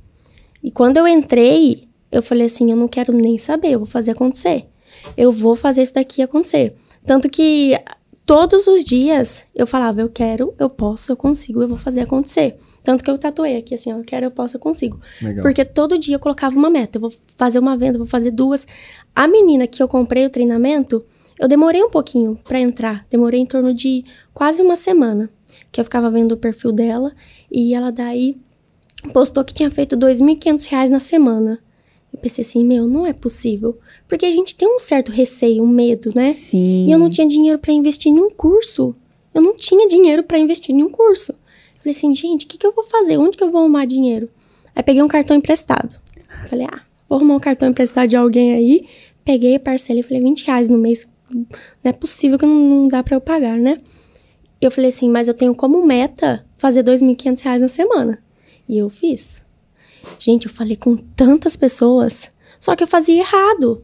E 0.64 0.72
quando 0.72 0.98
eu 0.98 1.06
entrei, 1.06 1.90
eu 2.10 2.24
falei 2.24 2.46
assim, 2.46 2.72
eu 2.72 2.78
não 2.78 2.88
quero 2.88 3.12
nem 3.12 3.38
saber, 3.38 3.72
eu 3.72 3.80
vou 3.80 3.88
fazer 3.88 4.12
acontecer. 4.12 4.70
Eu 5.18 5.32
vou 5.32 5.56
fazer 5.56 5.82
isso 5.82 5.94
daqui 5.94 6.22
acontecer. 6.22 6.74
Tanto 7.06 7.30
que 7.30 7.78
todos 8.26 8.66
os 8.66 8.84
dias 8.86 9.44
eu 9.54 9.68
falava, 9.68 10.00
eu 10.00 10.10
quero, 10.10 10.54
eu 10.58 10.70
posso, 10.70 11.12
eu 11.12 11.18
consigo, 11.18 11.62
eu 11.62 11.68
vou 11.68 11.78
fazer 11.78 12.02
acontecer. 12.02 12.58
Tanto 12.82 13.04
que 13.04 13.12
eu 13.12 13.18
tatuei 13.18 13.58
aqui 13.58 13.76
assim, 13.76 13.92
eu 13.92 14.04
quero, 14.04 14.26
eu 14.26 14.32
posso, 14.32 14.56
eu 14.56 14.62
consigo. 14.62 15.00
Legal. 15.22 15.44
Porque 15.44 15.66
todo 15.66 15.98
dia 15.98 16.16
eu 16.16 16.20
colocava 16.20 16.56
uma 16.56 16.70
meta. 16.70 16.98
Eu 16.98 17.02
vou 17.02 17.12
fazer 17.38 17.60
uma 17.60 17.78
venda, 17.78 17.96
eu 17.96 18.00
vou 18.00 18.08
fazer 18.08 18.32
duas. 18.32 18.66
A 19.14 19.28
menina 19.28 19.68
que 19.68 19.84
eu 19.84 19.88
comprei 19.88 20.26
o 20.26 20.30
treinamento, 20.30 21.04
eu 21.40 21.48
demorei 21.48 21.84
um 21.84 21.90
pouquinho 21.90 22.40
pra 22.44 22.60
entrar. 22.60 23.06
Demorei 23.10 23.42
em 23.42 23.46
torno 23.46 23.74
de 23.74 24.06
quase 24.34 24.62
uma 24.62 24.76
semana. 24.76 25.30
Que 25.74 25.82
eu 25.82 25.84
ficava 25.84 26.10
vendo 26.10 26.34
o 26.34 26.38
perfil 26.38 26.72
dela 26.72 27.14
e 27.52 27.74
ela 27.74 27.92
daí 27.92 28.38
postou 29.12 29.44
que 29.44 29.54
tinha 29.54 29.70
feito 29.70 29.98
2.500 29.98 30.70
reais 30.70 30.90
na 30.90 31.00
semana. 31.02 31.60
Eu 32.14 32.20
pensei 32.20 32.44
assim, 32.44 32.64
meu, 32.64 32.88
não 32.88 33.08
é 33.08 33.12
possível. 33.12 33.78
Porque 34.08 34.26
a 34.26 34.32
gente 34.32 34.56
tem 34.56 34.68
um 34.68 34.80
certo 34.80 35.12
receio, 35.12 35.64
um 35.64 35.68
medo, 35.68 36.10
né? 36.14 36.32
Sim. 36.32 36.86
E 36.88 36.92
eu 36.92 37.00
não 37.00 37.10
tinha 37.10 37.28
dinheiro 37.28 37.58
pra 37.58 37.74
investir 37.74 38.12
em 38.12 38.20
um 38.20 38.30
curso. 38.30 38.96
Eu 39.34 39.42
não 39.42 39.58
tinha 39.58 39.88
dinheiro 39.88 40.22
pra 40.22 40.38
investir 40.38 40.76
em 40.76 40.84
um 40.84 40.90
curso. 40.90 41.34
Falei 41.80 41.98
assim, 41.98 42.14
gente, 42.14 42.46
o 42.46 42.48
que, 42.48 42.58
que 42.58 42.68
eu 42.68 42.72
vou 42.72 42.84
fazer? 42.84 43.18
Onde 43.18 43.36
que 43.36 43.44
eu 43.44 43.52
vou 43.52 43.62
arrumar 43.62 43.86
dinheiro? 43.86 44.30
Aí 44.76 44.84
peguei 44.84 45.02
um 45.02 45.08
cartão 45.08 45.36
emprestado. 45.36 46.00
Falei, 46.48 46.68
ah, 46.72 46.82
vou 47.10 47.18
arrumar 47.18 47.36
um 47.36 47.40
cartão 47.40 47.68
emprestado 47.68 48.08
de 48.08 48.16
alguém 48.16 48.54
aí. 48.54 48.88
Peguei, 49.26 49.58
parcelei, 49.58 50.04
falei, 50.04 50.22
20 50.22 50.46
reais 50.46 50.70
no 50.70 50.78
mês. 50.78 51.08
Não 51.34 51.46
é 51.84 51.92
possível 51.92 52.38
que 52.38 52.46
não, 52.46 52.70
não 52.70 52.88
dá 52.88 53.02
pra 53.02 53.16
eu 53.16 53.22
pagar, 53.22 53.58
né? 53.58 53.78
Eu 54.66 54.72
falei 54.72 54.90
assim, 54.90 55.10
mas 55.10 55.28
eu 55.28 55.34
tenho 55.34 55.54
como 55.54 55.86
meta 55.86 56.46
fazer 56.58 56.84
2.500 56.84 57.42
reais 57.42 57.62
na 57.62 57.68
semana. 57.68 58.20
E 58.68 58.78
eu 58.78 58.90
fiz. 58.90 59.46
Gente, 60.20 60.48
eu 60.48 60.52
falei 60.52 60.76
com 60.76 60.96
tantas 60.96 61.56
pessoas, 61.56 62.30
só 62.60 62.76
que 62.76 62.84
eu 62.84 62.88
fazia 62.88 63.20
errado. 63.20 63.84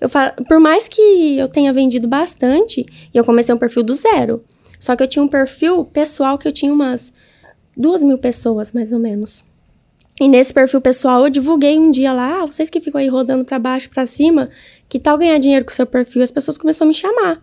Eu 0.00 0.08
fa... 0.08 0.34
Por 0.48 0.60
mais 0.60 0.88
que 0.88 1.38
eu 1.38 1.48
tenha 1.48 1.72
vendido 1.72 2.08
bastante, 2.08 2.84
eu 3.12 3.24
comecei 3.24 3.54
um 3.54 3.58
perfil 3.58 3.82
do 3.82 3.94
zero. 3.94 4.44
Só 4.78 4.94
que 4.94 5.02
eu 5.02 5.08
tinha 5.08 5.22
um 5.22 5.28
perfil 5.28 5.84
pessoal 5.84 6.38
que 6.38 6.46
eu 6.46 6.52
tinha 6.52 6.72
umas 6.72 7.12
duas 7.76 8.02
mil 8.02 8.18
pessoas, 8.18 8.72
mais 8.72 8.92
ou 8.92 8.98
menos. 8.98 9.44
E 10.20 10.26
nesse 10.26 10.52
perfil 10.52 10.80
pessoal 10.80 11.24
eu 11.24 11.30
divulguei 11.30 11.78
um 11.78 11.92
dia 11.92 12.12
lá, 12.12 12.42
ah, 12.42 12.46
vocês 12.46 12.68
que 12.68 12.80
ficam 12.80 13.00
aí 13.00 13.08
rodando 13.08 13.44
pra 13.44 13.58
baixo, 13.58 13.88
pra 13.88 14.04
cima, 14.04 14.48
que 14.88 14.98
tal 14.98 15.16
ganhar 15.16 15.38
dinheiro 15.38 15.64
com 15.64 15.70
seu 15.70 15.86
perfil? 15.86 16.22
As 16.22 16.30
pessoas 16.30 16.58
começaram 16.58 16.88
a 16.88 16.92
me 16.92 16.94
chamar. 16.94 17.42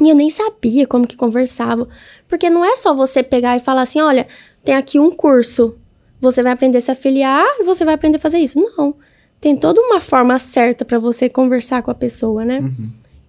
E 0.00 0.08
eu 0.10 0.14
nem 0.14 0.30
sabia 0.30 0.86
como 0.86 1.06
que 1.06 1.16
conversava. 1.16 1.88
Porque 2.28 2.48
não 2.48 2.64
é 2.64 2.76
só 2.76 2.94
você 2.94 3.22
pegar 3.22 3.56
e 3.56 3.60
falar 3.60 3.82
assim, 3.82 4.00
olha, 4.00 4.26
tem 4.64 4.74
aqui 4.74 4.98
um 4.98 5.10
curso. 5.10 5.76
Você 6.20 6.42
vai 6.42 6.52
aprender 6.52 6.78
a 6.78 6.80
se 6.80 6.90
afiliar 6.90 7.44
e 7.60 7.64
você 7.64 7.84
vai 7.84 7.94
aprender 7.94 8.16
a 8.16 8.20
fazer 8.20 8.38
isso. 8.38 8.58
Não. 8.60 8.94
Tem 9.40 9.56
toda 9.56 9.80
uma 9.80 10.00
forma 10.00 10.38
certa 10.38 10.84
pra 10.84 10.98
você 10.98 11.28
conversar 11.28 11.82
com 11.82 11.90
a 11.90 11.94
pessoa, 11.94 12.44
né? 12.44 12.60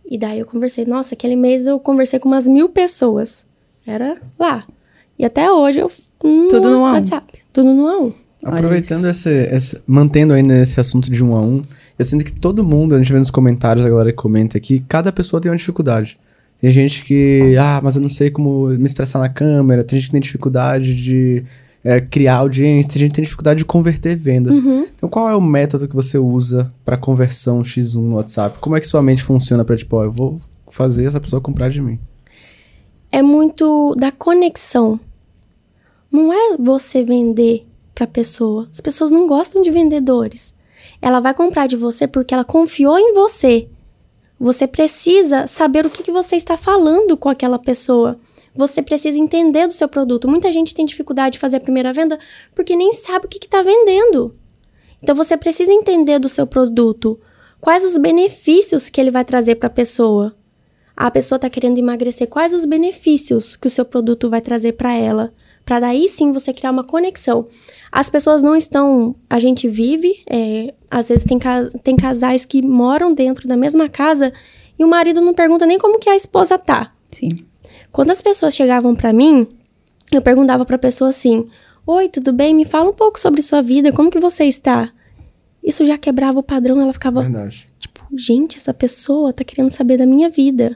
E 0.10 0.18
daí 0.18 0.40
eu 0.40 0.46
conversei. 0.46 0.86
Nossa, 0.86 1.14
aquele 1.14 1.36
mês 1.36 1.68
eu 1.68 1.80
conversei 1.80 2.20
com 2.20 2.28
umas 2.30 2.48
mil 2.48 2.70
pessoas. 2.70 3.46
Era 3.86 4.18
lá. 4.40 4.66
E 5.18 5.26
até 5.26 5.52
hoje 5.52 5.80
eu. 5.80 5.92
Tudo 6.50 6.70
no 6.70 6.78
A1. 6.80 6.94
WhatsApp. 6.94 7.34
Tudo 7.54 7.74
no 7.74 7.86
A1. 7.86 8.14
Aproveitando 8.44 9.06
esse, 9.08 9.30
esse- 9.54 9.82
Mantendo 9.86 10.34
ainda 10.34 10.56
esse 10.62 10.80
assunto 10.80 11.12
de 11.12 11.24
um 11.24 11.36
a 11.36 11.42
um, 11.42 11.64
eu 11.98 12.06
sinto 12.06 12.24
que 12.24 12.32
todo 12.32 12.64
mundo, 12.64 12.96
a 12.96 12.98
gente 12.98 13.12
vê 13.12 13.20
nos 13.20 13.30
comentários, 13.30 13.86
a 13.86 13.90
galera 13.90 14.12
que 14.12 14.18
comenta 14.18 14.58
aqui, 14.58 14.80
cada 14.88 15.12
pessoa 15.12 15.42
tem 15.42 15.52
uma 15.52 15.58
dificuldade. 15.58 16.18
Tem 16.60 16.70
gente 16.70 17.04
que, 17.04 17.56
ah, 17.58 17.80
mas 17.82 17.96
eu 17.96 18.02
não 18.02 18.10
sei 18.10 18.30
como 18.30 18.68
me 18.68 18.86
expressar 18.86 19.20
na 19.20 19.30
câmera, 19.30 19.84
tem 19.84 20.00
gente 20.00 20.08
que 20.08 20.12
tem 20.12 20.22
dificuldade 20.22 20.94
de 20.94 21.44
é, 21.84 22.02
criar 22.02 22.38
audiência, 22.38 22.92
tem 22.92 23.00
gente 23.00 23.12
que 23.12 23.16
tem 23.16 23.24
dificuldade 23.24 23.60
de 23.60 23.66
converter 23.66 24.16
venda. 24.16 24.52
Então, 24.96 25.08
qual 25.08 25.30
é 25.30 25.36
o 25.36 25.42
método 25.42 25.88
que 25.88 25.96
você 25.96 26.18
usa 26.18 26.74
para 26.84 26.98
conversão 26.98 27.62
X1 27.62 28.02
no 28.02 28.16
WhatsApp? 28.16 28.60
Como 28.60 28.76
é 28.76 28.80
que 28.80 28.88
sua 28.88 29.02
mente 29.02 29.24
funciona 29.24 29.64
para 29.64 29.78
tipo, 29.78 29.96
ó, 29.96 30.04
eu 30.04 30.12
vou 30.12 30.42
fazer 30.70 31.06
essa 31.06 31.22
pessoa 31.22 31.42
comprar 31.42 31.70
de 31.70 31.82
mim? 31.82 31.98
é 33.12 33.22
muito 33.22 33.96
da 33.96 34.12
conexão. 34.12 35.00
Não 36.12 36.32
é 36.34 36.58
você 36.58 37.04
vender 37.04 37.66
pra 37.94 38.08
pessoa. 38.08 38.68
As 38.72 38.82
pessoas 38.82 39.12
não 39.12 39.28
gostam 39.28 39.62
de 39.62 39.72
vendedores. 39.72 40.54
Ela 41.02 41.20
vai 41.20 41.34
comprar 41.34 41.68
de 41.68 41.76
você 41.76 42.08
porque 42.08 42.34
ela 42.34 42.44
confiou 42.44 42.98
em 42.98 43.14
você. 43.14 43.70
Você 44.40 44.66
precisa 44.66 45.48
saber 45.48 45.86
o 45.86 45.90
que, 45.90 46.02
que 46.02 46.12
você 46.12 46.36
está 46.38 46.56
falando 46.56 47.18
com 47.18 47.28
aquela 47.28 47.60
pessoa. 47.60 48.18
Você 48.56 48.82
precisa 48.82 49.18
entender 49.18 49.68
do 49.68 49.74
seu 49.74 49.88
produto. 49.88 50.28
Muita 50.28 50.52
gente 50.52 50.74
tem 50.74 50.86
dificuldade 50.86 51.34
de 51.34 51.40
fazer 51.40 51.58
a 51.58 51.62
primeira 51.62 51.92
venda 51.92 52.18
porque 52.56 52.76
nem 52.76 52.94
sabe 52.94 53.26
o 53.26 53.30
que 53.30 53.38
está 53.38 53.62
vendendo. 53.62 54.34
Então 55.04 55.14
você 55.14 55.36
precisa 55.36 55.74
entender 55.74 56.20
do 56.20 56.30
seu 56.30 56.48
produto. 56.48 57.20
Quais 57.60 57.84
os 57.84 57.98
benefícios 57.98 58.90
que 58.90 59.00
ele 59.02 59.12
vai 59.12 59.26
trazer 59.26 59.56
para 59.56 59.68
a 59.68 59.72
pessoa? 59.72 60.36
A 60.96 61.12
pessoa 61.12 61.38
está 61.38 61.50
querendo 61.50 61.78
emagrecer, 61.78 62.28
quais 62.28 62.54
os 62.54 62.66
benefícios 62.66 63.56
que 63.56 63.68
o 63.68 63.70
seu 63.70 63.86
produto 63.86 64.30
vai 64.30 64.42
trazer 64.42 64.74
para 64.74 64.94
ela? 64.94 65.32
Para 65.70 65.82
daí 65.82 66.10
sim 66.10 66.32
você 66.32 66.52
criar 66.52 66.72
uma 66.72 66.84
conexão. 66.84 67.46
As 67.92 68.10
pessoas 68.10 68.42
não 68.42 68.56
estão. 68.56 69.16
A 69.30 69.40
gente 69.40 69.68
vive, 69.68 70.16
é, 70.28 70.74
às 70.90 71.10
vezes 71.10 71.24
tem, 71.24 71.38
tem 71.84 71.96
casais 71.96 72.44
que 72.44 72.64
moram 72.64 73.14
dentro 73.14 73.48
da 73.48 73.56
mesma 73.56 73.88
casa 73.88 74.34
e 74.80 74.84
o 74.84 74.88
marido 74.88 75.22
não 75.22 75.32
pergunta 75.32 75.68
nem 75.68 75.78
como 75.78 76.00
que 76.00 76.10
a 76.10 76.16
esposa 76.16 76.58
tá. 76.58 76.92
Sim. 77.08 77.46
Quando 77.92 78.10
as 78.10 78.20
pessoas 78.20 78.56
chegavam 78.56 78.96
para 78.96 79.14
mim, 79.14 79.48
eu 80.12 80.24
perguntava 80.24 80.66
para 80.66 80.76
a 80.76 80.80
pessoa 80.80 81.12
assim: 81.12 81.48
"Oi, 81.86 82.10
tudo 82.10 82.34
bem? 82.34 82.56
Me 82.56 82.66
fala 82.66 82.90
um 82.90 82.94
pouco 82.94 83.20
sobre 83.20 83.40
sua 83.44 83.62
vida, 83.62 83.92
como 83.92 84.10
que 84.10 84.20
você 84.20 84.46
está?" 84.46 84.92
Isso 85.64 85.86
já 85.86 86.00
quebrava 86.00 86.40
o 86.40 86.44
padrão, 86.44 86.82
ela 86.82 86.94
ficava 86.94 87.22
Verdade. 87.22 87.68
tipo, 87.78 88.04
gente, 88.18 88.58
essa 88.58 88.74
pessoa 88.74 89.32
tá 89.32 89.44
querendo 89.44 89.70
saber 89.70 89.98
da 89.98 90.06
minha 90.08 90.32
vida. 90.32 90.76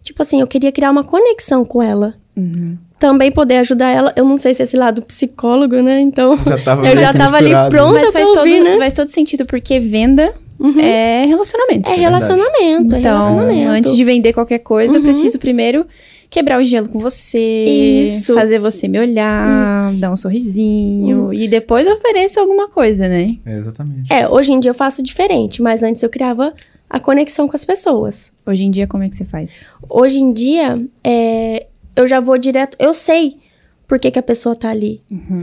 Tipo 0.00 0.22
assim, 0.22 0.40
eu 0.40 0.46
queria 0.46 0.72
criar 0.72 0.90
uma 0.90 1.04
conexão 1.04 1.62
com 1.62 1.82
ela. 1.82 2.18
Uhum. 2.36 2.76
Também 2.98 3.32
poder 3.32 3.56
ajudar 3.56 3.88
ela. 3.88 4.12
Eu 4.16 4.24
não 4.24 4.36
sei 4.36 4.54
se 4.54 4.62
esse 4.62 4.76
lado 4.76 5.02
psicólogo, 5.02 5.76
né? 5.82 6.00
Então, 6.00 6.36
Já 6.44 6.58
tava 6.58 6.86
eu 6.88 6.96
já 6.96 7.12
bem 7.12 7.20
tava 7.20 7.36
ali 7.36 7.44
misturado. 7.46 7.70
pronta 7.70 7.92
Mas 7.94 8.02
pra 8.02 8.12
faz 8.12 8.28
todo, 8.28 8.38
ouvir, 8.38 8.62
né? 8.62 8.78
faz 8.78 8.92
todo 8.92 9.08
sentido, 9.08 9.46
porque 9.46 9.80
venda 9.80 10.32
é 10.78 11.24
relacionamento. 11.26 11.90
É 11.90 11.94
relacionamento, 11.94 12.94
é 12.94 12.98
Então, 12.98 13.12
relacionamento. 13.12 13.60
Uhum. 13.68 13.70
antes 13.70 13.96
de 13.96 14.04
vender 14.04 14.32
qualquer 14.34 14.58
coisa, 14.58 14.96
eu 14.96 15.02
preciso 15.02 15.38
primeiro 15.38 15.86
quebrar 16.28 16.60
o 16.60 16.64
gelo 16.64 16.88
com 16.88 16.98
você, 17.00 18.04
Isso. 18.04 18.34
fazer 18.34 18.58
você 18.60 18.86
me 18.86 19.00
olhar, 19.00 19.92
dar 19.94 20.12
um 20.12 20.16
sorrisinho 20.16 21.32
e 21.32 21.48
depois 21.48 21.88
ofereço 21.88 22.38
alguma 22.38 22.68
coisa, 22.68 23.08
né? 23.08 23.36
É, 23.44 23.56
exatamente. 23.56 24.12
É, 24.12 24.28
hoje 24.28 24.52
em 24.52 24.60
dia 24.60 24.70
eu 24.70 24.74
faço 24.74 25.02
diferente, 25.02 25.60
mas 25.62 25.82
antes 25.82 26.02
eu 26.02 26.08
criava 26.10 26.52
a 26.88 27.00
conexão 27.00 27.48
com 27.48 27.56
as 27.56 27.64
pessoas. 27.64 28.30
Hoje 28.46 28.64
em 28.64 28.70
dia, 28.70 28.86
como 28.86 29.02
é 29.02 29.08
que 29.08 29.16
você 29.16 29.24
faz? 29.24 29.60
Hoje 29.88 30.18
em 30.18 30.32
dia, 30.32 30.76
é, 31.02 31.66
eu 31.94 32.06
já 32.06 32.20
vou 32.20 32.38
direto. 32.38 32.76
Eu 32.78 32.94
sei 32.94 33.38
por 33.86 33.98
que, 33.98 34.10
que 34.10 34.18
a 34.18 34.22
pessoa 34.22 34.54
tá 34.54 34.70
ali. 34.70 35.02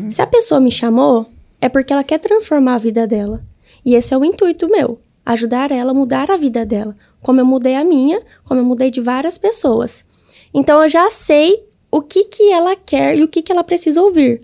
Se 0.09 0.21
a 0.21 0.27
pessoa 0.27 0.59
me 0.59 0.71
chamou, 0.71 1.25
é 1.59 1.67
porque 1.67 1.91
ela 1.91 2.03
quer 2.03 2.19
transformar 2.19 2.75
a 2.75 2.79
vida 2.79 3.05
dela. 3.05 3.43
E 3.83 3.95
esse 3.95 4.13
é 4.13 4.17
o 4.17 4.23
intuito 4.23 4.69
meu: 4.69 4.99
ajudar 5.25 5.71
ela 5.71 5.91
a 5.91 5.93
mudar 5.93 6.31
a 6.31 6.37
vida 6.37 6.65
dela. 6.65 6.95
Como 7.21 7.41
eu 7.41 7.45
mudei 7.45 7.75
a 7.75 7.83
minha, 7.83 8.21
como 8.43 8.59
eu 8.59 8.65
mudei 8.65 8.89
de 8.89 9.01
várias 9.01 9.37
pessoas. 9.37 10.05
Então 10.53 10.81
eu 10.81 10.89
já 10.89 11.09
sei 11.09 11.63
o 11.91 12.01
que, 12.01 12.25
que 12.25 12.51
ela 12.51 12.75
quer 12.75 13.17
e 13.17 13.23
o 13.23 13.27
que, 13.27 13.41
que 13.41 13.51
ela 13.51 13.63
precisa 13.63 14.01
ouvir. 14.01 14.41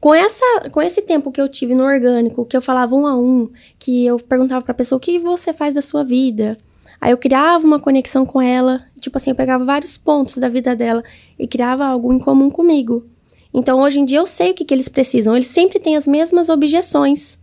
Com, 0.00 0.12
essa, 0.12 0.68
com 0.72 0.82
esse 0.82 1.02
tempo 1.02 1.30
que 1.30 1.40
eu 1.40 1.48
tive 1.48 1.74
no 1.74 1.84
orgânico, 1.84 2.44
que 2.44 2.56
eu 2.56 2.62
falava 2.62 2.94
um 2.94 3.06
a 3.06 3.16
um, 3.16 3.48
que 3.78 4.04
eu 4.04 4.18
perguntava 4.18 4.64
pra 4.64 4.74
pessoa 4.74 4.96
o 4.96 5.00
que 5.00 5.18
você 5.18 5.52
faz 5.52 5.72
da 5.72 5.80
sua 5.80 6.02
vida, 6.02 6.58
Aí 7.02 7.10
eu 7.10 7.18
criava 7.18 7.66
uma 7.66 7.80
conexão 7.80 8.24
com 8.24 8.40
ela, 8.40 8.80
tipo 9.02 9.18
assim, 9.18 9.30
eu 9.30 9.36
pegava 9.36 9.64
vários 9.64 9.96
pontos 9.96 10.38
da 10.38 10.48
vida 10.48 10.74
dela 10.74 11.02
e 11.38 11.46
criava 11.46 11.84
algo 11.84 12.12
em 12.12 12.18
comum 12.18 12.48
comigo. 12.48 13.04
Então 13.52 13.80
hoje 13.80 14.00
em 14.00 14.04
dia 14.04 14.18
eu 14.18 14.26
sei 14.26 14.52
o 14.52 14.54
que, 14.54 14.64
que 14.64 14.72
eles 14.72 14.88
precisam, 14.88 15.34
eles 15.34 15.48
sempre 15.48 15.78
têm 15.78 15.96
as 15.96 16.06
mesmas 16.06 16.48
objeções. 16.48 17.38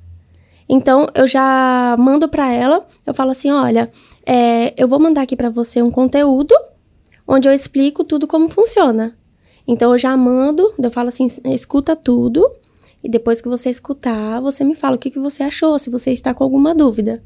Então 0.67 1.07
eu 1.13 1.27
já 1.27 1.95
mando 1.99 2.27
pra 2.27 2.51
ela, 2.51 2.83
eu 3.05 3.13
falo 3.13 3.31
assim: 3.31 3.51
olha, 3.51 3.91
é, 4.25 4.73
eu 4.81 4.87
vou 4.87 4.99
mandar 4.99 5.21
aqui 5.21 5.35
pra 5.35 5.49
você 5.49 5.81
um 5.81 5.91
conteúdo 5.91 6.55
onde 7.27 7.47
eu 7.47 7.53
explico 7.53 8.03
tudo 8.03 8.25
como 8.25 8.49
funciona. 8.49 9.15
Então 9.67 9.91
eu 9.91 9.97
já 9.99 10.15
mando, 10.17 10.73
eu 10.81 10.89
falo 10.89 11.09
assim: 11.09 11.27
escuta 11.45 11.95
tudo, 11.95 12.49
e 13.03 13.09
depois 13.09 13.41
que 13.41 13.49
você 13.49 13.69
escutar, 13.69 14.39
você 14.41 14.63
me 14.63 14.73
fala 14.73 14.95
o 14.95 14.99
que, 14.99 15.11
que 15.11 15.19
você 15.19 15.43
achou, 15.43 15.77
se 15.77 15.91
você 15.91 16.11
está 16.11 16.33
com 16.33 16.43
alguma 16.43 16.73
dúvida 16.73 17.21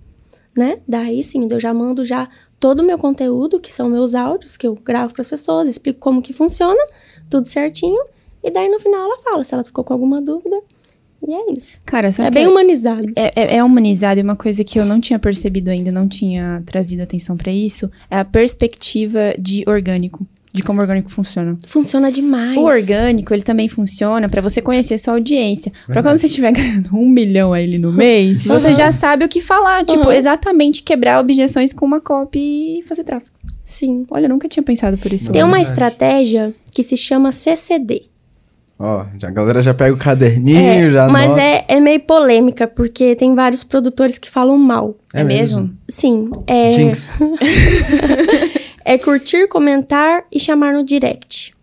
né? 0.55 0.79
Daí 0.87 1.23
sim, 1.23 1.47
eu 1.49 1.59
já 1.59 1.73
mando 1.73 2.05
já 2.05 2.29
todo 2.63 2.79
o 2.79 2.85
meu 2.85 2.97
conteúdo, 2.97 3.59
que 3.59 3.73
são 3.73 3.89
meus 3.89 4.15
áudios, 4.15 4.55
que 4.55 4.65
eu 4.65 4.73
gravo 4.73 5.13
para 5.13 5.21
as 5.21 5.27
pessoas, 5.27 5.67
explico 5.67 5.99
como 5.99 6.21
que 6.21 6.31
funciona, 6.31 6.79
tudo 7.29 7.45
certinho. 7.45 8.01
E 8.41 8.49
daí 8.49 8.69
no 8.69 8.79
final 8.79 9.01
ela 9.01 9.17
fala 9.17 9.43
se 9.43 9.53
ela 9.53 9.65
ficou 9.65 9.83
com 9.83 9.91
alguma 9.91 10.21
dúvida. 10.21 10.55
E 11.27 11.33
é 11.33 11.51
isso. 11.51 11.77
Cara, 11.85 12.09
sabe 12.13 12.29
é 12.29 12.31
bem 12.31 12.47
humanizado. 12.47 13.11
é, 13.17 13.33
é, 13.35 13.57
é 13.57 13.63
humanizado 13.65 14.21
e 14.21 14.23
uma 14.23 14.37
coisa 14.37 14.63
que 14.63 14.79
eu 14.79 14.85
não 14.85 15.01
tinha 15.01 15.19
percebido 15.19 15.67
ainda, 15.71 15.91
não 15.91 16.07
tinha 16.07 16.63
trazido 16.65 17.03
atenção 17.03 17.35
pra 17.35 17.51
isso, 17.51 17.91
é 18.09 18.19
a 18.19 18.23
perspectiva 18.23 19.35
de 19.37 19.65
orgânico, 19.67 20.25
de 20.53 20.61
como 20.61 20.77
o 20.79 20.81
orgânico 20.83 21.09
funciona. 21.09 21.57
Funciona 21.65 22.11
demais. 22.11 22.55
O 22.55 22.61
orgânico, 22.65 23.33
ele 23.33 23.41
também 23.41 23.67
funciona 23.67 24.29
pra 24.29 24.39
você 24.41 24.61
conhecer 24.61 24.99
sua 24.99 25.15
audiência. 25.15 25.71
Pra 25.87 26.03
quando 26.03 26.17
você 26.19 26.27
estiver 26.27 26.51
ganhando 26.51 26.95
um 26.95 27.09
milhão 27.09 27.51
aí 27.53 27.77
no 27.79 27.91
mês, 27.93 28.45
você 28.45 28.67
Uhum. 28.67 28.73
já 28.73 28.91
sabe 28.91 29.25
o 29.25 29.27
que 29.27 29.41
falar. 29.41 29.83
Tipo, 29.83 30.05
Uhum. 30.05 30.11
exatamente 30.11 30.83
quebrar 30.83 31.19
objeções 31.19 31.73
com 31.73 31.85
uma 31.85 31.99
copy 31.99 32.79
e 32.79 32.83
fazer 32.83 33.03
tráfego. 33.03 33.31
Sim. 33.65 34.05
Olha, 34.11 34.25
eu 34.25 34.29
nunca 34.29 34.47
tinha 34.47 34.61
pensado 34.61 34.97
por 34.97 35.11
isso. 35.11 35.31
Tem 35.31 35.41
uma 35.41 35.53
verdade. 35.57 35.67
estratégia 35.69 36.53
que 36.73 36.83
se 36.83 36.95
chama 36.95 37.31
CCD. 37.31 38.03
Ó, 38.77 39.05
já, 39.19 39.29
a 39.29 39.31
galera 39.31 39.61
já 39.61 39.73
pega 39.73 39.93
o 39.93 39.97
caderninho, 39.97 40.91
já 40.91 41.07
mas 41.07 41.37
é, 41.37 41.63
é 41.67 41.79
meio 41.79 42.01
polêmica, 42.01 42.67
porque 42.67 43.15
tem 43.15 43.33
vários 43.33 43.63
produtores 43.63 44.17
que 44.17 44.29
falam 44.29 44.57
mal. 44.57 44.95
É 45.13 45.23
mesmo? 45.23 45.71
Sim. 45.87 46.29
É, 46.45 46.71
Jinx. 46.73 47.13
é 48.85 48.97
curtir, 48.97 49.47
comentar 49.47 50.25
e 50.31 50.39
chamar 50.39 50.73
no 50.73 50.83
direct. 50.83 51.53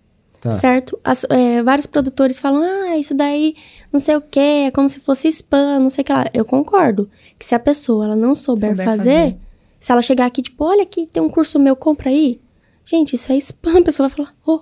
Tá. 0.40 0.52
Certo? 0.52 0.98
As- 1.04 1.26
é, 1.28 1.62
vários 1.62 1.85
produtores 1.87 2.38
falam, 2.38 2.62
ah, 2.62 2.96
isso 2.96 3.14
daí 3.14 3.54
não 3.92 4.00
sei 4.00 4.16
o 4.16 4.20
que, 4.22 4.40
é 4.40 4.70
como 4.70 4.88
se 4.88 4.98
fosse 5.00 5.28
spam, 5.28 5.78
não 5.80 5.90
sei 5.90 6.00
o 6.02 6.04
que 6.06 6.12
lá. 6.12 6.24
Eu 6.33 6.44
concordo 6.46 7.11
que 7.38 7.44
se 7.44 7.54
a 7.54 7.59
pessoa 7.59 8.06
ela 8.06 8.16
não 8.16 8.35
souber, 8.35 8.70
Souber 8.70 8.85
fazer, 8.87 9.11
fazer. 9.11 9.37
se 9.78 9.92
ela 9.92 10.00
chegar 10.00 10.24
aqui, 10.26 10.40
tipo, 10.40 10.64
olha 10.64 10.83
aqui, 10.83 11.06
tem 11.06 11.22
um 11.22 11.28
curso 11.28 11.59
meu, 11.59 11.76
compra 11.76 12.09
aí. 12.09 12.40
Gente, 12.87 13.14
isso 13.16 13.30
é 13.30 13.37
spam. 13.37 13.78
A 13.80 13.83
pessoa 13.83 14.09
vai 14.09 14.16
falar, 14.16 14.35
oh, 14.46 14.61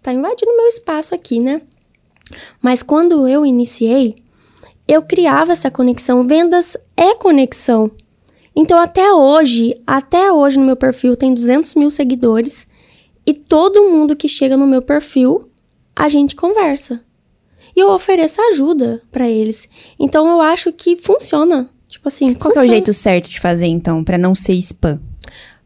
tá 0.00 0.12
invadindo 0.12 0.56
meu 0.56 0.66
espaço 0.68 1.12
aqui, 1.14 1.40
né? 1.40 1.60
Mas 2.62 2.82
quando 2.82 3.26
eu 3.26 3.44
iniciei, 3.44 4.16
eu 4.86 5.02
criava 5.02 5.52
essa 5.52 5.70
conexão. 5.72 6.24
Vendas 6.26 6.76
é 6.96 7.14
conexão. 7.16 7.90
Então, 8.56 8.78
até 8.80 9.12
hoje, 9.12 9.78
até 9.86 10.32
hoje 10.32 10.58
no 10.58 10.64
meu 10.64 10.76
perfil 10.76 11.14
tem 11.14 11.34
200 11.34 11.74
mil 11.74 11.90
seguidores. 11.90 12.66
E 13.26 13.34
todo 13.34 13.90
mundo 13.90 14.16
que 14.16 14.28
chega 14.28 14.56
no 14.56 14.66
meu 14.66 14.80
perfil, 14.80 15.50
a 15.94 16.08
gente 16.08 16.34
conversa. 16.34 17.04
E 17.76 17.80
eu 17.80 17.90
ofereço 17.90 18.40
ajuda 18.40 19.02
pra 19.12 19.28
eles. 19.28 19.68
Então, 19.98 20.26
eu 20.26 20.40
acho 20.40 20.72
que 20.72 20.96
funciona. 20.96 21.68
Tipo 21.86 22.08
assim, 22.08 22.32
Qual 22.32 22.54
é 22.56 22.64
o 22.64 22.68
jeito 22.68 22.92
certo 22.92 23.28
de 23.28 23.38
fazer, 23.38 23.66
então, 23.66 24.02
pra 24.02 24.16
não 24.16 24.34
ser 24.34 24.54
spam? 24.54 25.00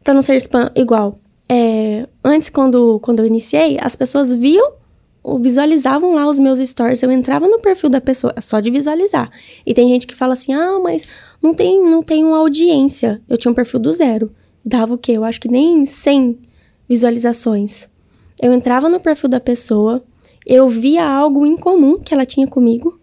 Pra 0.03 0.13
não 0.13 0.21
ser 0.21 0.35
spam 0.35 0.69
igual. 0.75 1.15
É, 1.49 2.07
antes, 2.23 2.49
quando, 2.49 2.99
quando 2.99 3.19
eu 3.19 3.25
iniciei, 3.25 3.77
as 3.79 3.95
pessoas 3.95 4.33
viam 4.33 4.73
visualizavam 5.39 6.13
lá 6.13 6.27
os 6.27 6.39
meus 6.39 6.59
stories. 6.59 7.03
Eu 7.03 7.11
entrava 7.11 7.47
no 7.47 7.59
perfil 7.59 7.89
da 7.89 8.01
pessoa, 8.01 8.33
só 8.41 8.59
de 8.59 8.71
visualizar. 8.71 9.29
E 9.65 9.73
tem 9.73 9.89
gente 9.89 10.07
que 10.07 10.15
fala 10.15 10.33
assim: 10.33 10.53
ah, 10.53 10.79
mas 10.81 11.07
não 11.41 11.53
tem, 11.53 11.81
não 11.81 12.03
uma 12.27 12.37
audiência. 12.37 13.21
Eu 13.29 13.37
tinha 13.37 13.51
um 13.51 13.55
perfil 13.55 13.79
do 13.79 13.91
zero. 13.91 14.31
Dava 14.63 14.93
o 14.93 14.97
quê? 14.97 15.13
Eu 15.13 15.23
acho 15.23 15.41
que 15.41 15.47
nem 15.47 15.85
100 15.85 16.39
visualizações. 16.87 17.87
Eu 18.41 18.53
entrava 18.53 18.89
no 18.89 18.99
perfil 18.99 19.29
da 19.29 19.39
pessoa, 19.39 20.03
eu 20.45 20.67
via 20.67 21.05
algo 21.05 21.45
em 21.45 21.55
comum 21.55 21.99
que 21.99 22.13
ela 22.13 22.25
tinha 22.25 22.47
comigo. 22.47 22.99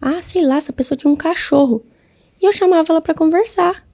Ah, 0.00 0.22
sei 0.22 0.44
lá, 0.44 0.56
essa 0.56 0.72
pessoa 0.72 0.96
tinha 0.96 1.10
um 1.10 1.16
cachorro. 1.16 1.82
E 2.40 2.46
eu 2.46 2.52
chamava 2.52 2.92
ela 2.92 3.00
pra 3.00 3.14
conversar 3.14 3.86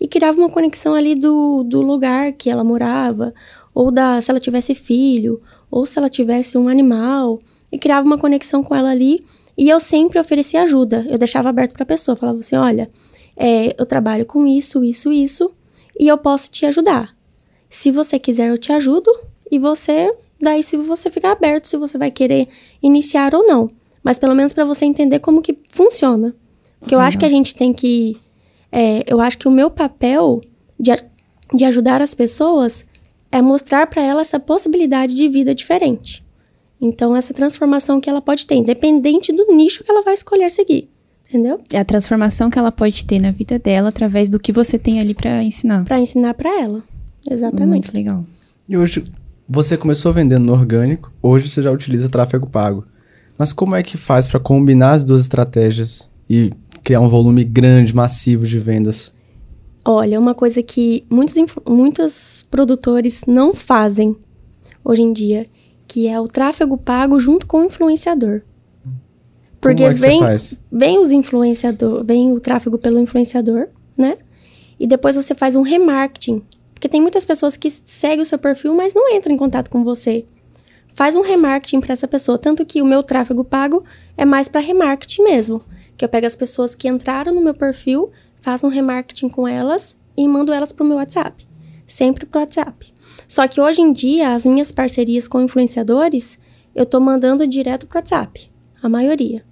e 0.00 0.08
criava 0.08 0.38
uma 0.38 0.48
conexão 0.48 0.94
ali 0.94 1.14
do, 1.14 1.62
do 1.62 1.82
lugar 1.82 2.32
que 2.32 2.48
ela 2.48 2.64
morava, 2.64 3.34
ou 3.74 3.90
da 3.90 4.20
se 4.20 4.30
ela 4.30 4.40
tivesse 4.40 4.74
filho, 4.74 5.40
ou 5.70 5.86
se 5.86 5.98
ela 5.98 6.10
tivesse 6.10 6.58
um 6.58 6.68
animal, 6.68 7.40
e 7.70 7.78
criava 7.78 8.06
uma 8.06 8.18
conexão 8.18 8.62
com 8.62 8.74
ela 8.74 8.90
ali. 8.90 9.20
E 9.56 9.68
eu 9.68 9.78
sempre 9.78 10.18
oferecia 10.18 10.62
ajuda. 10.62 11.06
Eu 11.08 11.18
deixava 11.18 11.48
aberto 11.48 11.72
para 11.72 11.82
a 11.82 11.86
pessoa, 11.86 12.16
falava 12.16 12.38
assim: 12.38 12.56
olha, 12.56 12.90
é, 13.36 13.74
eu 13.78 13.86
trabalho 13.86 14.26
com 14.26 14.46
isso, 14.46 14.82
isso, 14.82 15.12
isso, 15.12 15.50
e 15.98 16.08
eu 16.08 16.18
posso 16.18 16.50
te 16.50 16.66
ajudar. 16.66 17.14
Se 17.68 17.90
você 17.90 18.18
quiser, 18.18 18.50
eu 18.50 18.58
te 18.58 18.72
ajudo, 18.72 19.10
e 19.50 19.58
você, 19.58 20.12
daí 20.40 20.62
se 20.62 20.76
você 20.76 21.10
ficar 21.10 21.32
aberto, 21.32 21.66
se 21.66 21.76
você 21.76 21.96
vai 21.96 22.10
querer 22.10 22.48
iniciar 22.82 23.34
ou 23.34 23.46
não. 23.46 23.70
Mas 24.02 24.18
pelo 24.18 24.34
menos 24.34 24.52
para 24.52 24.64
você 24.64 24.84
entender 24.84 25.20
como 25.20 25.42
que 25.42 25.56
funciona. 25.68 26.34
Porque 26.80 26.94
eu 26.94 27.00
acho 27.00 27.18
que 27.18 27.26
a 27.26 27.28
gente 27.28 27.54
tem 27.54 27.72
que 27.72 28.16
é, 28.72 29.04
eu 29.06 29.20
acho 29.20 29.38
que 29.38 29.48
o 29.48 29.50
meu 29.50 29.70
papel 29.70 30.40
de, 30.78 30.92
de 31.54 31.64
ajudar 31.64 32.00
as 32.00 32.14
pessoas 32.14 32.84
é 33.30 33.40
mostrar 33.40 33.86
para 33.86 34.02
ela 34.02 34.20
essa 34.20 34.40
possibilidade 34.40 35.14
de 35.14 35.28
vida 35.28 35.54
diferente. 35.54 36.24
Então, 36.80 37.14
essa 37.14 37.34
transformação 37.34 38.00
que 38.00 38.08
ela 38.08 38.22
pode 38.22 38.46
ter, 38.46 38.54
independente 38.54 39.32
do 39.32 39.54
nicho 39.54 39.84
que 39.84 39.90
ela 39.90 40.02
vai 40.02 40.14
escolher 40.14 40.50
seguir. 40.50 40.88
Entendeu? 41.28 41.60
É 41.70 41.78
a 41.78 41.84
transformação 41.84 42.50
que 42.50 42.58
ela 42.58 42.72
pode 42.72 43.04
ter 43.04 43.20
na 43.20 43.30
vida 43.30 43.58
dela 43.58 43.90
através 43.90 44.28
do 44.28 44.40
que 44.40 44.52
você 44.52 44.78
tem 44.78 44.98
ali 44.98 45.14
pra 45.14 45.42
ensinar. 45.42 45.84
Para 45.84 46.00
ensinar 46.00 46.34
para 46.34 46.60
ela. 46.60 46.82
Exatamente. 47.30 47.68
Muito 47.68 47.94
legal. 47.94 48.24
E 48.68 48.76
hoje, 48.76 49.04
você 49.48 49.76
começou 49.76 50.12
vendendo 50.12 50.44
no 50.44 50.52
orgânico, 50.52 51.12
hoje 51.22 51.48
você 51.48 51.62
já 51.62 51.70
utiliza 51.70 52.08
tráfego 52.08 52.48
pago. 52.48 52.84
Mas 53.38 53.52
como 53.52 53.76
é 53.76 53.82
que 53.82 53.96
faz 53.96 54.26
pra 54.26 54.40
combinar 54.40 54.92
as 54.92 55.04
duas 55.04 55.20
estratégias 55.20 56.10
e 56.28 56.52
criar 56.82 57.00
um 57.00 57.08
volume 57.08 57.44
grande, 57.44 57.94
massivo 57.94 58.46
de 58.46 58.58
vendas? 58.58 59.12
Olha, 59.84 60.20
uma 60.20 60.34
coisa 60.34 60.62
que 60.62 61.04
muitos, 61.10 61.34
muitos 61.68 62.46
produtores 62.50 63.22
não 63.26 63.54
fazem 63.54 64.16
hoje 64.84 65.02
em 65.02 65.12
dia, 65.12 65.46
que 65.86 66.06
é 66.06 66.20
o 66.20 66.28
tráfego 66.28 66.76
pago 66.76 67.18
junto 67.18 67.46
com 67.46 67.62
o 67.62 67.64
influenciador. 67.64 68.42
Porque 69.60 69.82
Como 69.82 69.94
é 69.94 69.98
vem, 69.98 70.20
vem 70.70 70.98
os 70.98 71.10
influenciador, 71.10 72.04
vem 72.04 72.32
o 72.32 72.40
tráfego 72.40 72.78
pelo 72.78 72.98
influenciador, 72.98 73.68
né? 73.96 74.16
E 74.78 74.86
depois 74.86 75.16
você 75.16 75.34
faz 75.34 75.56
um 75.56 75.62
remarketing. 75.62 76.42
Porque 76.72 76.88
tem 76.88 77.00
muitas 77.00 77.26
pessoas 77.26 77.58
que 77.58 77.68
seguem 77.68 78.22
o 78.22 78.24
seu 78.24 78.38
perfil, 78.38 78.74
mas 78.74 78.94
não 78.94 79.14
entram 79.14 79.34
em 79.34 79.36
contato 79.36 79.68
com 79.68 79.84
você. 79.84 80.24
Faz 80.94 81.14
um 81.14 81.20
remarketing 81.20 81.80
para 81.80 81.92
essa 81.92 82.08
pessoa, 82.08 82.38
tanto 82.38 82.64
que 82.64 82.80
o 82.80 82.86
meu 82.86 83.02
tráfego 83.02 83.44
pago 83.44 83.84
é 84.16 84.24
mais 84.24 84.48
para 84.48 84.60
remarketing 84.60 85.22
mesmo, 85.22 85.62
que 85.96 86.04
eu 86.04 86.08
pego 86.08 86.26
as 86.26 86.34
pessoas 86.34 86.74
que 86.74 86.88
entraram 86.88 87.34
no 87.34 87.42
meu 87.42 87.52
perfil, 87.54 88.10
faço 88.40 88.66
um 88.66 88.70
remarketing 88.70 89.28
com 89.28 89.46
elas 89.46 89.96
e 90.16 90.26
mando 90.26 90.52
elas 90.52 90.72
pro 90.72 90.84
meu 90.84 90.96
WhatsApp, 90.96 91.46
sempre 91.86 92.26
pro 92.26 92.40
WhatsApp. 92.40 92.92
Só 93.26 93.46
que 93.46 93.60
hoje 93.60 93.80
em 93.80 93.92
dia 93.92 94.34
as 94.34 94.44
minhas 94.44 94.70
parcerias 94.72 95.28
com 95.28 95.40
influenciadores, 95.40 96.38
eu 96.74 96.86
tô 96.86 97.00
mandando 97.00 97.46
direto 97.46 97.86
pro 97.86 97.98
WhatsApp, 97.98 98.50
a 98.82 98.88
maioria 98.88 99.44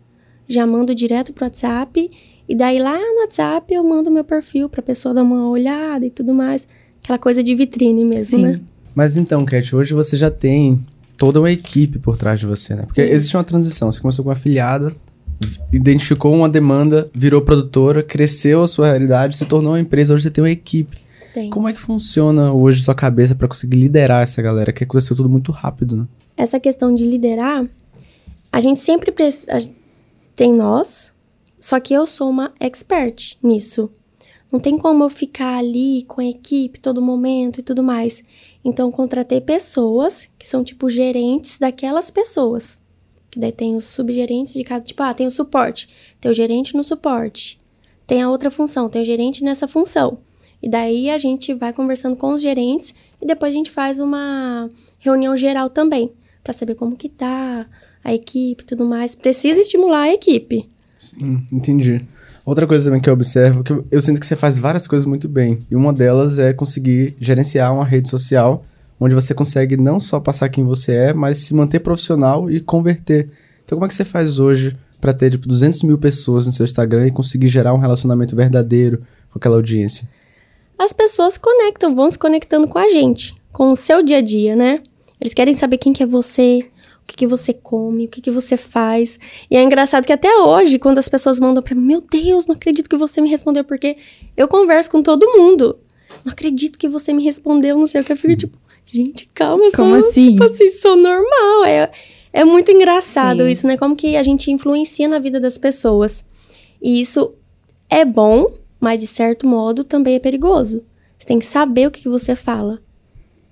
já 0.48 0.66
mando 0.66 0.94
direto 0.94 1.32
pro 1.32 1.44
WhatsApp. 1.44 2.10
E 2.48 2.54
daí 2.54 2.78
lá 2.78 2.98
no 2.98 3.20
WhatsApp 3.20 3.72
eu 3.72 3.84
mando 3.84 4.10
meu 4.10 4.24
perfil 4.24 4.68
pra 4.68 4.82
pessoa 4.82 5.14
dar 5.14 5.22
uma 5.22 5.48
olhada 5.48 6.06
e 6.06 6.10
tudo 6.10 6.32
mais. 6.32 6.66
Aquela 7.04 7.18
coisa 7.18 7.42
de 7.42 7.54
vitrine 7.54 8.04
mesmo, 8.04 8.38
Sim. 8.38 8.46
né? 8.46 8.60
Mas 8.94 9.16
então, 9.16 9.44
Cat, 9.44 9.76
hoje 9.76 9.94
você 9.94 10.16
já 10.16 10.30
tem 10.30 10.80
toda 11.16 11.38
uma 11.38 11.50
equipe 11.50 11.98
por 11.98 12.16
trás 12.16 12.40
de 12.40 12.46
você, 12.46 12.74
né? 12.74 12.82
Porque 12.82 13.02
Isso. 13.02 13.12
existe 13.12 13.36
uma 13.36 13.44
transição. 13.44 13.90
Você 13.90 14.00
começou 14.00 14.24
com 14.24 14.30
uma 14.30 14.36
afiliada, 14.36 14.92
identificou 15.72 16.34
uma 16.34 16.48
demanda, 16.48 17.10
virou 17.14 17.42
produtora, 17.42 18.02
cresceu 18.02 18.62
a 18.62 18.68
sua 18.68 18.86
realidade, 18.86 19.36
se 19.36 19.46
tornou 19.46 19.72
uma 19.72 19.80
empresa, 19.80 20.14
hoje 20.14 20.24
você 20.24 20.30
tem 20.30 20.42
uma 20.42 20.50
equipe. 20.50 20.98
Tem. 21.32 21.50
Como 21.50 21.68
é 21.68 21.72
que 21.72 21.80
funciona 21.80 22.52
hoje 22.52 22.82
sua 22.82 22.94
cabeça 22.94 23.34
pra 23.34 23.46
conseguir 23.46 23.76
liderar 23.76 24.22
essa 24.22 24.40
galera? 24.42 24.72
Que 24.72 24.84
aconteceu 24.84 25.14
tudo 25.14 25.28
muito 25.28 25.52
rápido, 25.52 25.96
né? 25.96 26.06
Essa 26.36 26.58
questão 26.58 26.94
de 26.94 27.04
liderar, 27.04 27.66
a 28.50 28.60
gente 28.60 28.78
sempre 28.78 29.12
precisa. 29.12 29.58
Tem 30.34 30.52
nós, 30.52 31.12
só 31.58 31.78
que 31.80 31.92
eu 31.92 32.06
sou 32.06 32.30
uma 32.30 32.52
expert 32.60 33.36
nisso. 33.42 33.90
Não 34.50 34.58
tem 34.58 34.78
como 34.78 35.04
eu 35.04 35.10
ficar 35.10 35.58
ali 35.58 36.04
com 36.08 36.20
a 36.20 36.24
equipe 36.24 36.80
todo 36.80 37.02
momento 37.02 37.60
e 37.60 37.62
tudo 37.62 37.82
mais. 37.82 38.22
Então, 38.64 38.90
contratei 38.90 39.40
pessoas 39.40 40.28
que 40.38 40.48
são 40.48 40.64
tipo 40.64 40.88
gerentes 40.88 41.58
daquelas 41.58 42.10
pessoas. 42.10 42.80
Que 43.30 43.38
daí 43.38 43.52
tem 43.52 43.76
os 43.76 43.84
subgerentes 43.84 44.54
de 44.54 44.64
cada. 44.64 44.84
Tipo, 44.84 45.02
ah, 45.02 45.14
tem 45.14 45.26
o 45.26 45.30
suporte. 45.30 45.88
Tem 46.20 46.30
o 46.30 46.34
gerente 46.34 46.74
no 46.74 46.82
suporte. 46.82 47.60
Tem 48.06 48.22
a 48.22 48.30
outra 48.30 48.50
função, 48.50 48.88
tem 48.88 49.02
o 49.02 49.04
gerente 49.04 49.44
nessa 49.44 49.68
função. 49.68 50.16
E 50.62 50.68
daí 50.68 51.10
a 51.10 51.18
gente 51.18 51.54
vai 51.54 51.72
conversando 51.72 52.16
com 52.16 52.32
os 52.32 52.40
gerentes 52.40 52.94
e 53.20 53.26
depois 53.26 53.52
a 53.52 53.56
gente 53.56 53.70
faz 53.70 54.00
uma 54.00 54.68
reunião 54.98 55.36
geral 55.36 55.70
também, 55.70 56.10
Pra 56.42 56.52
saber 56.54 56.74
como 56.74 56.96
que 56.96 57.10
tá 57.10 57.66
a 58.02 58.14
equipe 58.14 58.62
e 58.62 58.66
tudo 58.66 58.86
mais. 58.86 59.14
Precisa 59.14 59.60
estimular 59.60 60.02
a 60.02 60.14
equipe. 60.14 60.66
Sim, 60.96 61.44
entendi. 61.52 62.00
Outra 62.44 62.66
coisa 62.66 62.86
também 62.86 63.02
que 63.02 63.10
eu 63.10 63.12
observo, 63.12 63.62
que 63.62 63.70
eu, 63.70 63.84
eu 63.90 64.00
sinto 64.00 64.18
que 64.18 64.26
você 64.26 64.34
faz 64.34 64.58
várias 64.58 64.86
coisas 64.86 65.04
muito 65.04 65.28
bem. 65.28 65.58
E 65.70 65.76
uma 65.76 65.92
delas 65.92 66.38
é 66.38 66.54
conseguir 66.54 67.14
gerenciar 67.20 67.74
uma 67.74 67.84
rede 67.84 68.08
social 68.08 68.62
onde 69.00 69.14
você 69.14 69.34
consegue 69.34 69.76
não 69.76 70.00
só 70.00 70.18
passar 70.20 70.48
quem 70.48 70.64
você 70.64 70.92
é, 70.92 71.12
mas 71.12 71.38
se 71.38 71.54
manter 71.54 71.80
profissional 71.80 72.50
e 72.50 72.60
converter. 72.60 73.30
Então, 73.64 73.76
como 73.76 73.86
é 73.86 73.88
que 73.88 73.94
você 73.94 74.04
faz 74.04 74.38
hoje 74.38 74.76
pra 75.00 75.12
ter, 75.12 75.30
tipo, 75.30 75.46
200 75.46 75.82
mil 75.82 75.98
pessoas 75.98 76.46
no 76.46 76.52
seu 76.52 76.64
Instagram 76.64 77.06
e 77.06 77.10
conseguir 77.10 77.46
gerar 77.46 77.74
um 77.74 77.78
relacionamento 77.78 78.34
verdadeiro 78.34 79.02
com 79.30 79.38
aquela 79.38 79.56
audiência? 79.56 80.08
As 80.78 80.92
pessoas 80.92 81.36
conectam, 81.36 81.94
vão 81.94 82.10
se 82.10 82.18
conectando 82.18 82.68
com 82.68 82.78
a 82.78 82.88
gente, 82.88 83.34
com 83.52 83.72
o 83.72 83.76
seu 83.76 84.02
dia 84.02 84.18
a 84.18 84.22
dia, 84.22 84.54
né? 84.54 84.80
Eles 85.20 85.34
querem 85.34 85.54
saber 85.54 85.78
quem 85.78 85.92
que 85.92 86.02
é 86.02 86.06
você, 86.06 86.60
o 87.02 87.06
que, 87.06 87.16
que 87.16 87.26
você 87.26 87.52
come, 87.52 88.04
o 88.04 88.08
que, 88.08 88.20
que 88.20 88.30
você 88.30 88.56
faz. 88.56 89.18
E 89.50 89.56
é 89.56 89.62
engraçado 89.62 90.06
que 90.06 90.12
até 90.12 90.32
hoje, 90.36 90.78
quando 90.78 90.98
as 90.98 91.08
pessoas 91.08 91.40
mandam 91.40 91.62
pra 91.62 91.74
mim, 91.74 91.84
meu 91.84 92.00
Deus, 92.00 92.46
não 92.46 92.54
acredito 92.54 92.88
que 92.88 92.96
você 92.96 93.20
me 93.20 93.28
respondeu, 93.28 93.64
porque 93.64 93.96
eu 94.36 94.46
converso 94.46 94.90
com 94.90 95.02
todo 95.02 95.26
mundo. 95.26 95.78
Não 96.24 96.32
acredito 96.32 96.78
que 96.78 96.88
você 96.88 97.12
me 97.12 97.24
respondeu, 97.24 97.76
não 97.76 97.86
sei 97.86 98.00
o 98.00 98.04
que. 98.04 98.12
Eu 98.12 98.16
fico 98.16 98.36
tipo, 98.36 98.58
gente, 98.90 99.28
calma, 99.34 99.64
eu 99.66 99.72
Como 99.72 100.00
sou, 100.00 100.08
assim? 100.08 100.30
tipo 100.30 100.44
assim, 100.44 100.68
sou 100.68 100.96
normal. 100.96 101.64
É, 101.64 101.90
é 102.32 102.44
muito 102.44 102.70
engraçado 102.72 103.44
Sim. 103.44 103.50
isso, 103.50 103.66
né? 103.66 103.76
Como 103.76 103.94
que 103.94 104.16
a 104.16 104.22
gente 104.22 104.50
influencia 104.50 105.08
na 105.08 105.18
vida 105.18 105.38
das 105.38 105.58
pessoas. 105.58 106.24
E 106.80 107.00
isso 107.00 107.30
é 107.90 108.04
bom, 108.04 108.46
mas 108.80 109.00
de 109.00 109.06
certo 109.06 109.46
modo 109.46 109.84
também 109.84 110.14
é 110.14 110.20
perigoso. 110.20 110.84
Você 111.18 111.26
tem 111.26 111.38
que 111.38 111.46
saber 111.46 111.88
o 111.88 111.90
que 111.90 112.02
que 112.02 112.08
você 112.08 112.34
fala. 112.36 112.80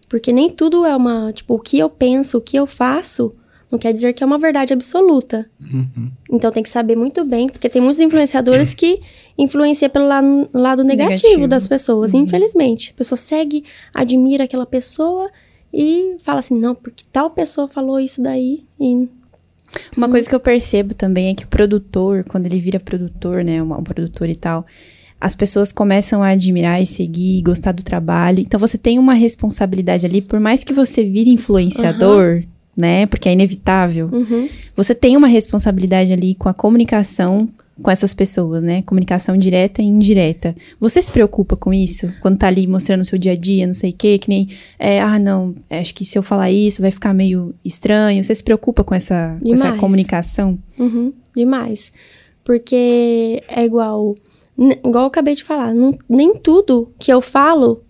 Porque 0.09 0.33
nem 0.33 0.51
tudo 0.51 0.85
é 0.85 0.95
uma. 0.95 1.33
Tipo, 1.33 1.55
o 1.55 1.59
que 1.59 1.79
eu 1.79 1.91
penso, 1.91 2.39
o 2.39 2.41
que 2.41 2.57
eu 2.57 2.67
faço, 2.67 3.35
não 3.71 3.79
quer 3.79 3.93
dizer 3.93 4.13
que 4.13 4.23
é 4.23 4.27
uma 4.27 4.39
verdade 4.39 4.73
absoluta. 4.73 5.49
Então 6.31 6.51
tem 6.51 6.63
que 6.63 6.69
saber 6.69 6.97
muito 6.97 7.25
bem, 7.25 7.49
porque 7.49 7.69
tem 7.69 7.83
muitos 7.83 8.01
influenciadores 8.01 8.75
que 8.75 9.01
influenciam 9.37 9.91
pelo 9.91 10.07
lado, 10.07 10.49
lado 10.53 10.85
negativo, 10.85 11.23
Negativo. 11.23 11.49
das 11.49 11.67
pessoas, 11.67 12.15
infelizmente. 12.15 12.93
A 12.95 12.99
pessoa 12.99 13.17
segue, 13.17 13.65
admira 13.93 14.45
aquela 14.45 14.67
pessoa 14.67 15.31
e 15.73 16.17
fala 16.21 16.39
assim: 16.39 16.59
não, 16.59 16.75
porque 16.75 17.05
tal 17.11 17.31
pessoa 17.31 17.67
falou 17.67 17.99
isso 17.99 18.23
daí. 18.23 18.65
E 18.81 19.09
Uma 19.97 20.09
coisa 20.09 20.29
que 20.29 20.35
eu 20.35 20.41
percebo 20.41 20.95
também 20.95 21.31
é 21.31 21.35
que 21.35 21.45
o 21.45 21.49
produtor, 21.49 22.25
quando 22.25 22.47
ele 22.47 22.61
vira 22.61 22.79
produtor, 22.79 23.43
né, 23.43 23.63
um, 23.63 23.73
um 23.73 23.83
produtor 23.83 24.29
e 24.29 24.37
tal, 24.37 24.65
as 25.21 25.35
pessoas 25.35 25.73
começam 25.73 26.23
a 26.23 26.29
admirar 26.29 26.81
e 26.81 26.87
seguir, 26.87 27.43
gostar 27.43 27.73
do 27.73 27.83
trabalho. 27.83 28.41
Então 28.41 28.61
você 28.61 28.79
tem 28.79 28.99
uma 28.99 29.15
responsabilidade 29.15 30.07
ali, 30.07 30.23
por 30.23 30.39
mais 30.39 30.63
que 30.63 30.73
você 30.73 31.03
vire 31.03 31.31
influenciador, 31.31 32.45
né, 32.77 33.07
porque 33.07 33.29
é 33.29 33.33
inevitável, 33.33 34.09
Uhum. 34.13 34.49
você 34.77 34.95
tem 34.95 35.17
uma 35.17 35.27
responsabilidade 35.29 36.13
ali 36.13 36.35
com 36.35 36.49
a 36.49 36.55
comunicação 36.55 37.49
com 37.83 37.91
essas 37.91 38.15
pessoas, 38.15 38.63
né? 38.63 38.81
Comunicação 38.83 39.37
direta 39.37 39.83
e 39.83 39.85
indireta. 39.85 40.57
Você 40.81 41.03
se 41.03 41.13
preocupa 41.13 41.55
com 41.57 41.75
isso? 41.75 42.11
Quando 42.23 42.39
tá 42.39 42.47
ali 42.47 42.67
mostrando 42.67 43.03
o 43.03 43.05
seu 43.05 43.19
dia 43.19 43.33
a 43.33 43.37
dia, 43.37 43.67
não 43.67 43.75
sei 43.75 43.91
o 43.91 43.93
quê, 43.95 44.19
que 44.19 44.31
nem, 44.31 44.49
é, 44.79 44.99
ah, 45.03 45.19
não, 45.19 45.55
acho 45.69 45.95
que 45.95 46.03
se 46.03 46.17
eu 46.17 46.23
falar 46.23 46.51
isso 46.51 46.81
vai 46.81 46.91
ficar 46.91 47.13
meio 47.13 47.55
estranho. 47.63 48.25
Você 48.25 48.35
se 48.35 48.43
preocupa 48.43 48.83
com 48.83 48.95
essa, 48.95 49.39
com 49.43 49.53
essa 49.53 49.75
comunicação? 49.77 50.59
Uhum, 50.79 51.13
demais. 51.35 51.93
Porque 52.45 53.43
é 53.49 53.65
igual. 53.65 54.15
Igual 54.59 55.05
eu 55.05 55.09
acabei 55.09 55.35
de 55.35 55.45
falar, 55.45 55.75
não- 55.75 55.95
nem 56.09 56.35
tudo 56.35 56.91
que 56.99 57.13
eu 57.13 57.21
falo, 57.21 57.83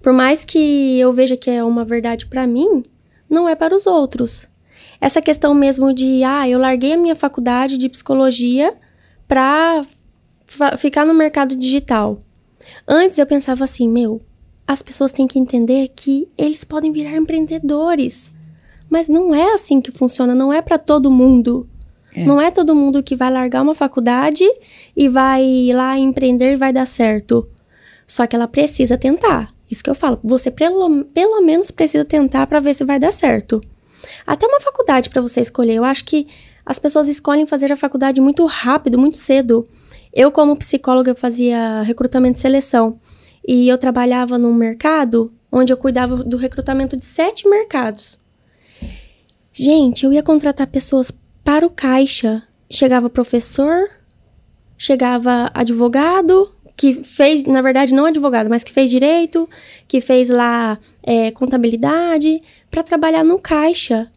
por 0.00 0.14
mais 0.14 0.42
que 0.42 0.98
eu 0.98 1.12
veja 1.12 1.36
que 1.36 1.50
é 1.50 1.62
uma 1.62 1.84
verdade 1.84 2.24
pra 2.26 2.46
mim, 2.46 2.82
não 3.34 3.48
é 3.48 3.54
para 3.54 3.74
os 3.74 3.86
outros. 3.86 4.48
Essa 5.00 5.20
questão 5.20 5.52
mesmo 5.52 5.92
de, 5.92 6.22
ah, 6.24 6.48
eu 6.48 6.58
larguei 6.58 6.94
a 6.94 6.96
minha 6.96 7.14
faculdade 7.14 7.76
de 7.76 7.88
psicologia 7.90 8.74
pra 9.28 9.84
fa- 10.46 10.76
ficar 10.76 11.04
no 11.04 11.12
mercado 11.12 11.54
digital. 11.54 12.18
Antes 12.88 13.18
eu 13.18 13.26
pensava 13.26 13.64
assim, 13.64 13.88
meu, 13.88 14.22
as 14.66 14.80
pessoas 14.80 15.12
têm 15.12 15.26
que 15.26 15.38
entender 15.38 15.88
que 15.94 16.26
eles 16.38 16.64
podem 16.64 16.90
virar 16.92 17.16
empreendedores. 17.16 18.32
Mas 18.88 19.08
não 19.08 19.34
é 19.34 19.52
assim 19.54 19.80
que 19.80 19.90
funciona, 19.90 20.34
não 20.34 20.52
é 20.52 20.62
pra 20.62 20.78
todo 20.78 21.10
mundo. 21.10 21.68
É. 22.14 22.24
Não 22.24 22.40
é 22.40 22.50
todo 22.50 22.74
mundo 22.74 23.02
que 23.02 23.16
vai 23.16 23.30
largar 23.30 23.62
uma 23.62 23.74
faculdade 23.74 24.44
e 24.96 25.08
vai 25.08 25.70
lá 25.74 25.98
empreender 25.98 26.52
e 26.52 26.56
vai 26.56 26.72
dar 26.72 26.86
certo. 26.86 27.48
Só 28.06 28.26
que 28.26 28.36
ela 28.36 28.46
precisa 28.46 28.96
tentar. 28.96 29.53
Isso 29.74 29.82
que 29.82 29.90
eu 29.90 29.94
falo. 29.94 30.20
Você 30.22 30.52
pelo, 30.52 31.04
pelo 31.06 31.42
menos 31.42 31.72
precisa 31.72 32.04
tentar 32.04 32.46
pra 32.46 32.60
ver 32.60 32.74
se 32.74 32.84
vai 32.84 32.96
dar 32.96 33.10
certo. 33.10 33.60
Até 34.24 34.46
uma 34.46 34.60
faculdade 34.60 35.10
pra 35.10 35.20
você 35.20 35.40
escolher. 35.40 35.74
Eu 35.74 35.84
acho 35.84 36.04
que 36.04 36.28
as 36.64 36.78
pessoas 36.78 37.08
escolhem 37.08 37.44
fazer 37.44 37.72
a 37.72 37.76
faculdade 37.76 38.20
muito 38.20 38.46
rápido, 38.46 38.96
muito 38.96 39.16
cedo. 39.16 39.66
Eu, 40.12 40.30
como 40.30 40.56
psicóloga, 40.56 41.12
fazia 41.16 41.82
recrutamento 41.82 42.38
e 42.38 42.40
seleção. 42.40 42.96
E 43.46 43.68
eu 43.68 43.76
trabalhava 43.76 44.38
num 44.38 44.54
mercado 44.54 45.32
onde 45.50 45.72
eu 45.72 45.76
cuidava 45.76 46.22
do 46.22 46.36
recrutamento 46.36 46.96
de 46.96 47.04
sete 47.04 47.48
mercados. 47.48 48.20
Gente, 49.52 50.06
eu 50.06 50.12
ia 50.12 50.22
contratar 50.22 50.68
pessoas 50.68 51.10
para 51.42 51.66
o 51.66 51.70
caixa. 51.70 52.44
Chegava 52.70 53.10
professor, 53.10 53.88
chegava 54.78 55.50
advogado, 55.52 56.48
que 56.76 56.94
fez, 57.04 57.44
na 57.44 57.62
verdade, 57.62 57.94
não 57.94 58.04
advogado, 58.06 58.50
mas 58.50 58.64
que 58.64 58.72
fez 58.72 58.90
direito, 58.90 59.48
que 59.86 60.00
fez 60.00 60.28
lá 60.28 60.78
é, 61.04 61.30
contabilidade, 61.30 62.42
para 62.70 62.82
trabalhar 62.82 63.24
no 63.24 63.38
caixa. 63.38 64.10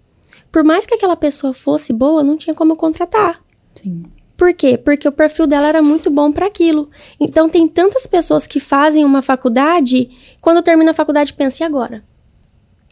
Por 0.51 0.63
mais 0.63 0.85
que 0.85 0.95
aquela 0.95 1.15
pessoa 1.15 1.53
fosse 1.53 1.93
boa, 1.93 2.23
não 2.23 2.35
tinha 2.35 2.55
como 2.55 2.75
contratar. 2.75 3.41
Sim. 3.75 4.03
Por 4.35 4.53
quê? 4.53 4.77
Porque 4.77 5.07
o 5.07 5.11
perfil 5.11 5.47
dela 5.47 5.67
era 5.67 5.81
muito 5.81 6.11
bom 6.11 6.31
para 6.31 6.45
aquilo. 6.45 6.89
Então 7.19 7.49
tem 7.49 7.67
tantas 7.67 8.05
pessoas 8.05 8.45
que 8.45 8.59
fazem 8.59 9.03
uma 9.03 9.21
faculdade, 9.21 10.09
quando 10.41 10.61
termina 10.61 10.91
a 10.91 10.93
faculdade 10.93 11.33
pensa, 11.33 11.63
e 11.63 11.65
agora? 11.65 12.03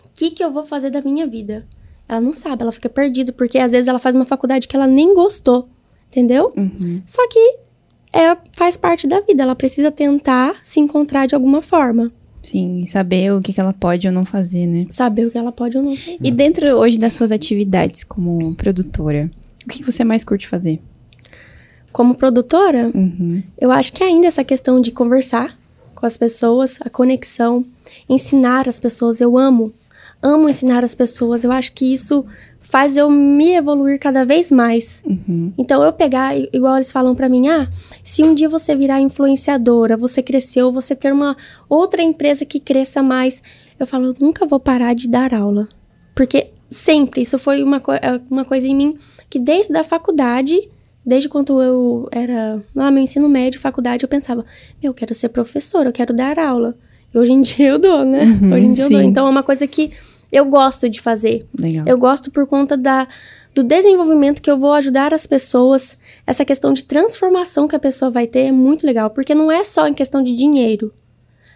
O 0.06 0.10
que, 0.14 0.32
que 0.32 0.44
eu 0.44 0.52
vou 0.52 0.64
fazer 0.64 0.90
da 0.90 1.02
minha 1.02 1.28
vida? 1.28 1.68
Ela 2.08 2.22
não 2.22 2.34
sabe, 2.34 2.64
ela 2.64 2.72
fica 2.72 2.90
perdida, 2.90 3.32
porque 3.32 3.58
às 3.58 3.72
vezes 3.72 3.88
ela 3.88 4.00
faz 4.00 4.16
uma 4.16 4.26
faculdade 4.26 4.68
que 4.68 4.76
ela 4.76 4.88
nem 4.88 5.14
gostou, 5.14 5.68
entendeu? 6.08 6.52
Uhum. 6.56 7.02
Só 7.06 7.28
que 7.28 7.58
é, 8.14 8.36
faz 8.54 8.78
parte 8.78 9.08
da 9.08 9.20
vida. 9.22 9.44
Ela 9.44 9.56
precisa 9.56 9.92
tentar 9.92 10.56
se 10.64 10.80
encontrar 10.80 11.26
de 11.28 11.36
alguma 11.36 11.62
forma. 11.62 12.12
Sim, 12.44 12.86
saber 12.86 13.34
o 13.34 13.42
que, 13.42 13.52
que 13.52 13.60
ela 13.60 13.74
pode 13.74 14.06
ou 14.08 14.14
não 14.14 14.24
fazer, 14.24 14.68
né? 14.68 14.86
Saber 14.90 15.26
o 15.26 15.32
que 15.32 15.38
ela 15.38 15.52
pode 15.52 15.78
ou 15.78 15.84
não 15.84 15.96
fazer. 15.96 16.18
E 16.22 16.30
dentro 16.32 16.68
hoje 16.76 17.00
das 17.00 17.14
suas 17.14 17.32
atividades 17.32 18.04
como 18.04 18.54
produtora, 18.56 19.32
o 19.66 19.70
que, 19.70 19.80
que 19.80 19.92
você 19.92 20.04
mais 20.04 20.24
curte 20.24 20.48
fazer? 20.48 20.80
Como 21.92 22.14
produtora, 22.16 22.88
Uhum. 22.94 23.42
eu 23.60 23.72
acho 23.72 23.94
que 23.94 24.04
ainda 24.04 24.28
essa 24.28 24.44
questão 24.44 24.80
de 24.82 24.92
conversar 24.92 25.58
com 25.96 26.06
as 26.06 26.18
pessoas, 26.18 26.78
a 26.82 26.90
conexão, 26.90 27.66
ensinar 28.08 28.68
as 28.68 28.80
pessoas, 28.80 29.22
eu 29.22 29.38
amo. 29.38 29.74
Amo 30.22 30.50
ensinar 30.50 30.84
as 30.84 30.94
pessoas. 30.94 31.44
Eu 31.44 31.52
acho 31.52 31.72
que 31.74 31.92
isso 31.92 32.26
faz 32.68 32.98
eu 32.98 33.10
me 33.10 33.52
evoluir 33.56 34.00
cada 34.00 34.26
vez 34.26 34.52
mais. 34.52 35.02
Uhum. 35.06 35.54
Então 35.58 35.84
eu 35.84 35.94
pegar, 35.94 36.36
igual 36.38 36.76
eles 36.76 36.92
falam 36.92 37.16
pra 37.16 37.30
mim, 37.30 37.48
ah, 37.48 37.68
se 38.04 38.24
um 38.24 38.34
dia 38.34 38.50
você 38.50 38.76
virar 38.76 39.00
influenciadora, 39.02 39.96
você 39.96 40.22
cresceu, 40.22 40.72
você 40.72 40.96
ter 40.96 41.14
uma 41.14 41.38
outra 41.70 42.02
empresa 42.02 42.44
que 42.46 42.60
cresça 42.60 43.02
mais, 43.04 43.42
eu 43.80 43.86
falo, 43.86 44.08
eu 44.08 44.16
nunca 44.20 44.46
vou 44.46 44.60
parar 44.60 44.94
de 44.94 45.08
dar 45.08 45.34
aula. 45.34 45.68
Porque 46.16 46.50
sempre, 46.70 47.22
isso 47.22 47.38
foi 47.38 47.64
uma, 47.64 47.80
co- 47.80 47.94
é 47.94 48.20
uma 48.30 48.44
coisa 48.46 48.68
em 48.68 48.76
mim 48.76 48.96
que 49.30 49.38
desde 49.40 49.76
a 49.78 49.84
faculdade, 49.84 50.60
desde 51.06 51.30
quando 51.30 51.62
eu 51.62 52.08
era 52.12 52.60
lá 52.76 52.86
no 52.88 52.94
meu 52.94 53.04
ensino 53.04 53.30
médio, 53.30 53.60
faculdade, 53.60 54.04
eu 54.04 54.10
pensava, 54.10 54.44
eu 54.82 54.94
quero 54.94 55.14
ser 55.14 55.30
professora, 55.30 55.90
eu 55.90 55.94
quero 55.94 56.14
dar 56.14 56.40
aula. 56.40 56.76
E 57.14 57.18
hoje 57.18 57.32
em 57.32 57.42
dia 57.42 57.70
eu 57.70 57.80
dou, 57.80 58.04
né? 58.04 58.24
Uhum, 58.24 58.54
hoje 58.54 58.66
em 58.66 58.72
dia 58.74 58.84
eu 58.86 58.90
dou. 58.90 59.00
sim. 59.00 59.06
Então 59.06 59.28
é 59.28 59.30
uma 59.30 59.44
coisa 59.44 59.66
que 59.68 59.92
eu 60.36 60.46
gosto 60.46 60.90
de 60.90 61.02
fazer. 61.02 61.46
Legal. 61.58 61.86
Eu 61.88 61.98
gosto 61.98 62.30
por 62.30 62.46
conta 62.46 62.76
da, 62.76 63.08
do 63.54 63.64
desenvolvimento 63.64 64.42
que 64.42 64.52
eu 64.52 64.60
vou 64.60 64.74
ajudar 64.74 65.14
as 65.14 65.26
pessoas. 65.26 65.98
Essa 66.28 66.44
questão 66.44 66.74
de 66.74 66.84
transformação 66.84 67.70
que 67.70 67.76
a 67.76 67.80
pessoa 67.80 68.12
vai 68.12 68.28
ter 68.28 68.48
é 68.48 68.52
muito 68.52 68.86
legal, 68.86 69.10
porque 69.10 69.34
não 69.34 69.50
é 69.50 69.64
só 69.64 69.88
em 69.88 69.94
questão 69.94 70.22
de 70.22 70.36
dinheiro. 70.36 70.94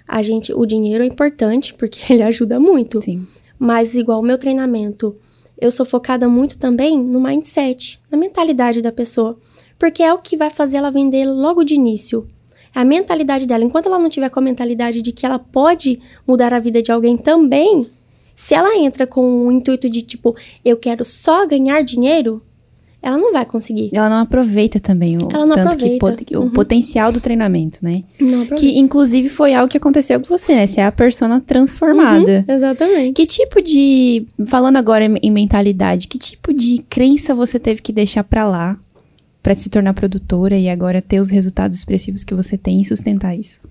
A 0.07 0.23
gente, 0.23 0.53
o 0.53 0.65
dinheiro 0.65 1.03
é 1.03 1.07
importante 1.07 1.73
porque 1.73 1.99
ele 2.11 2.23
ajuda 2.23 2.57
muito. 2.57 3.01
Sim. 3.01 3.27
Mas 3.59 3.95
igual 3.95 4.21
o 4.21 4.23
meu 4.23 4.37
treinamento, 4.37 5.13
eu 5.59 5.69
sou 5.69 5.85
focada 5.85 6.29
muito 6.29 6.57
também 6.57 6.97
no 6.97 7.19
mindset, 7.19 7.99
na 8.09 8.17
mentalidade 8.17 8.81
da 8.81 8.93
pessoa, 8.93 9.35
porque 9.77 10.01
é 10.01 10.13
o 10.13 10.19
que 10.19 10.37
vai 10.37 10.49
fazer 10.49 10.77
ela 10.77 10.89
vender 10.89 11.25
logo 11.25 11.65
de 11.65 11.73
início. 11.73 12.25
A 12.73 12.85
mentalidade 12.85 13.45
dela. 13.45 13.65
Enquanto 13.65 13.87
ela 13.87 13.99
não 13.99 14.09
tiver 14.09 14.29
com 14.29 14.39
a 14.39 14.43
mentalidade 14.43 15.01
de 15.01 15.11
que 15.11 15.25
ela 15.25 15.37
pode 15.37 15.99
mudar 16.25 16.53
a 16.53 16.59
vida 16.59 16.81
de 16.81 16.91
alguém 16.91 17.17
também, 17.17 17.81
se 18.41 18.53
ela 18.53 18.77
entra 18.77 19.05
com 19.05 19.47
o 19.47 19.51
intuito 19.51 19.89
de 19.89 20.01
tipo, 20.01 20.33
eu 20.63 20.77
quero 20.77 21.03
só 21.03 21.45
ganhar 21.45 21.81
dinheiro, 21.83 22.41
ela 23.01 23.17
não 23.17 23.33
vai 23.33 23.45
conseguir. 23.45 23.91
Ela 23.93 24.09
não 24.09 24.17
aproveita 24.19 24.79
também 24.79 25.17
o 25.17 25.27
Ela 25.31 25.45
não 25.45 25.55
tanto 25.55 25.77
que 25.77 25.95
aproveita. 25.95 26.37
o 26.37 26.43
Uhum. 26.43 26.49
potencial 26.51 27.11
do 27.11 27.19
treinamento, 27.19 27.79
né? 27.81 28.03
Não 28.19 28.43
aproveita. 28.43 28.55
Que 28.55 28.79
inclusive 28.79 29.27
foi 29.27 29.53
algo 29.53 29.69
que 29.69 29.77
aconteceu 29.77 30.19
com 30.21 30.25
você, 30.27 30.53
né? 30.55 30.65
Você 30.67 30.79
é 30.79 30.85
a 30.85 30.91
persona 30.91 31.39
transformada. 31.41 32.45
Exatamente. 32.47 33.13
Que 33.13 33.25
tipo 33.25 33.61
de. 33.61 34.25
Falando 34.47 34.77
agora 34.77 35.03
em 35.05 35.17
em 35.21 35.31
mentalidade, 35.31 36.07
que 36.07 36.17
tipo 36.17 36.53
de 36.53 36.81
crença 36.89 37.35
você 37.35 37.59
teve 37.59 37.81
que 37.81 37.91
deixar 37.91 38.23
pra 38.23 38.47
lá 38.47 38.77
pra 39.43 39.55
se 39.55 39.69
tornar 39.69 39.93
produtora 39.93 40.57
e 40.57 40.67
agora 40.69 41.01
ter 41.01 41.19
os 41.19 41.29
resultados 41.29 41.77
expressivos 41.77 42.23
que 42.25 42.33
você 42.33 42.57
tem 42.57 42.81
e 42.81 42.85
sustentar 42.85 43.33
isso? 43.37 43.67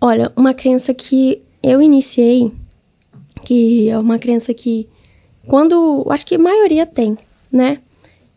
Olha, 0.00 0.32
uma 0.36 0.54
crença 0.54 0.92
que 0.94 1.40
eu 1.62 1.80
iniciei, 1.82 2.50
que 3.44 3.88
é 3.88 3.98
uma 3.98 4.18
crença 4.18 4.52
que 4.54 4.88
quando, 5.46 6.06
acho 6.10 6.26
que 6.26 6.34
a 6.34 6.38
maioria 6.38 6.86
tem, 6.86 7.16
né? 7.50 7.80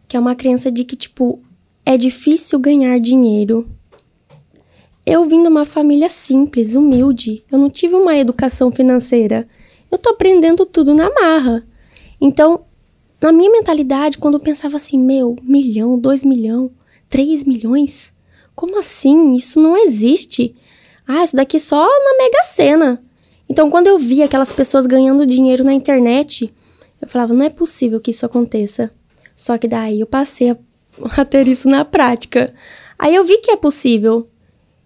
Que 0.08 0.18
é 0.18 0.20
uma 0.20 0.36
crença 0.36 0.72
de 0.72 0.84
que 0.84 0.96
tipo 0.96 1.40
é 1.86 1.98
difícil 1.98 2.60
ganhar 2.60 3.00
dinheiro. 3.00 3.68
Eu 5.06 5.26
vim 5.26 5.42
de 5.42 5.50
uma 5.50 5.66
família 5.66 6.08
simples, 6.08 6.76
humilde. 6.76 7.44
Eu 7.52 7.60
não 7.60 7.70
tive 7.70 7.96
uma 7.96 8.16
educação 8.18 8.72
financeira. 8.72 9.48
Eu 9.92 9.98
tô 9.98 10.10
aprendendo 10.10 10.66
tudo 10.66 10.94
na 10.94 11.10
marra. 11.14 11.68
Então, 12.22 12.64
na 13.22 13.32
minha 13.32 13.52
mentalidade, 13.52 14.18
quando 14.18 14.36
eu 14.36 14.40
pensava 14.40 14.78
assim, 14.78 14.98
meu, 14.98 15.36
milhão, 15.44 16.00
dois 16.00 16.24
milhão, 16.24 16.72
três 17.10 17.44
milhões, 17.44 18.14
como 18.56 18.80
assim? 18.80 19.36
Isso 19.36 19.60
não 19.60 19.76
existe. 19.78 20.56
Ah, 21.06 21.24
isso 21.24 21.36
daqui 21.36 21.60
só 21.60 21.86
na 21.86 22.24
Mega 22.24 22.44
Sena. 22.46 23.04
Então, 23.54 23.70
quando 23.70 23.86
eu 23.86 24.00
via 24.00 24.26
aquelas 24.26 24.52
pessoas 24.52 24.88
ganhando 24.88 25.28
dinheiro 25.28 25.64
na 25.64 25.76
internet, 25.76 26.52
eu 27.00 27.08
falava, 27.08 27.36
não 27.36 27.46
é 27.46 27.52
possível 27.52 28.02
que 28.02 28.10
isso 28.10 28.26
aconteça. 28.26 28.90
Só 29.36 29.60
que 29.60 29.68
daí 29.68 30.00
eu 30.00 30.08
passei 30.08 30.50
a, 30.50 30.58
a 31.22 31.24
ter 31.24 31.48
isso 31.48 31.70
na 31.70 31.86
prática. 31.86 32.52
Aí 32.98 33.14
eu 33.14 33.24
vi 33.24 33.38
que 33.38 33.52
é 33.52 33.56
possível. 33.56 34.28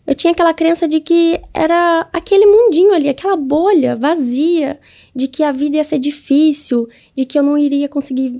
Eu 0.05 0.13
tinha 0.13 0.33
aquela 0.33 0.53
crença 0.53 0.85
de 0.85 0.99
que 0.99 1.39
era 1.53 2.09
aquele 2.11 2.45
mundinho 2.45 2.93
ali, 2.93 3.07
aquela 3.07 3.37
bolha 3.37 3.95
vazia, 3.95 4.77
de 5.15 5.29
que 5.29 5.43
a 5.43 5.51
vida 5.53 5.77
ia 5.77 5.83
ser 5.85 5.97
difícil, 5.97 6.89
de 7.15 7.23
que 7.23 7.39
eu 7.39 7.43
não 7.43 7.57
iria 7.57 7.87
conseguir 7.87 8.37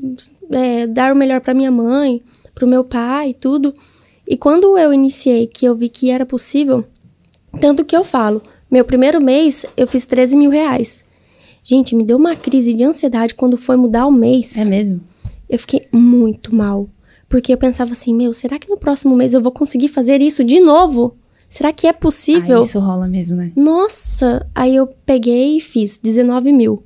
é, 0.52 0.88
dar 0.88 1.14
o 1.14 1.16
melhor 1.16 1.40
para 1.40 1.54
minha 1.54 1.72
mãe, 1.72 2.22
para 2.54 2.66
o 2.66 2.70
meu 2.70 2.84
pai, 2.84 3.34
tudo. 3.34 3.74
E 4.28 4.36
quando 4.36 4.78
eu 4.78 4.92
iniciei, 4.92 5.48
que 5.48 5.66
eu 5.66 5.74
vi 5.74 5.88
que 5.88 6.12
era 6.12 6.26
possível, 6.26 6.84
tanto 7.62 7.86
que 7.86 7.96
eu 7.96 8.04
falo, 8.04 8.44
meu 8.70 8.84
primeiro 8.86 9.22
mês 9.22 9.66
eu 9.76 9.88
fiz 9.88 10.06
13 10.06 10.36
mil 10.36 10.50
reais. 10.52 11.04
Gente, 11.64 11.96
me 11.96 12.04
deu 12.06 12.18
uma 12.18 12.36
crise 12.36 12.74
de 12.74 12.84
ansiedade 12.84 13.36
quando 13.36 13.58
foi 13.58 13.76
mudar 13.76 14.06
o 14.08 14.12
mês. 14.12 14.56
É 14.58 14.66
mesmo? 14.66 15.02
Eu 15.50 15.60
fiquei 15.60 15.88
muito 15.92 16.54
mal. 16.56 16.88
Porque 17.30 17.52
eu 17.54 17.58
pensava 17.58 17.92
assim, 17.92 18.14
meu, 18.14 18.34
será 18.34 18.58
que 18.58 18.70
no 18.70 18.78
próximo 18.78 19.16
mês 19.16 19.34
eu 19.34 19.42
vou 19.42 19.52
conseguir 19.52 19.90
fazer 19.90 20.22
isso 20.22 20.44
de 20.46 20.62
novo? 20.62 21.16
Será 21.50 21.74
que 21.74 21.86
é 21.88 21.92
possível? 21.94 22.60
Ah, 22.60 22.62
isso 22.62 22.80
rola 22.80 23.08
mesmo, 23.08 23.36
né? 23.36 23.52
Nossa! 23.56 24.46
Aí 24.56 24.76
eu 24.76 24.88
peguei 25.06 25.58
e 25.58 25.62
fiz 25.62 25.98
19 25.98 26.52
mil. 26.54 26.84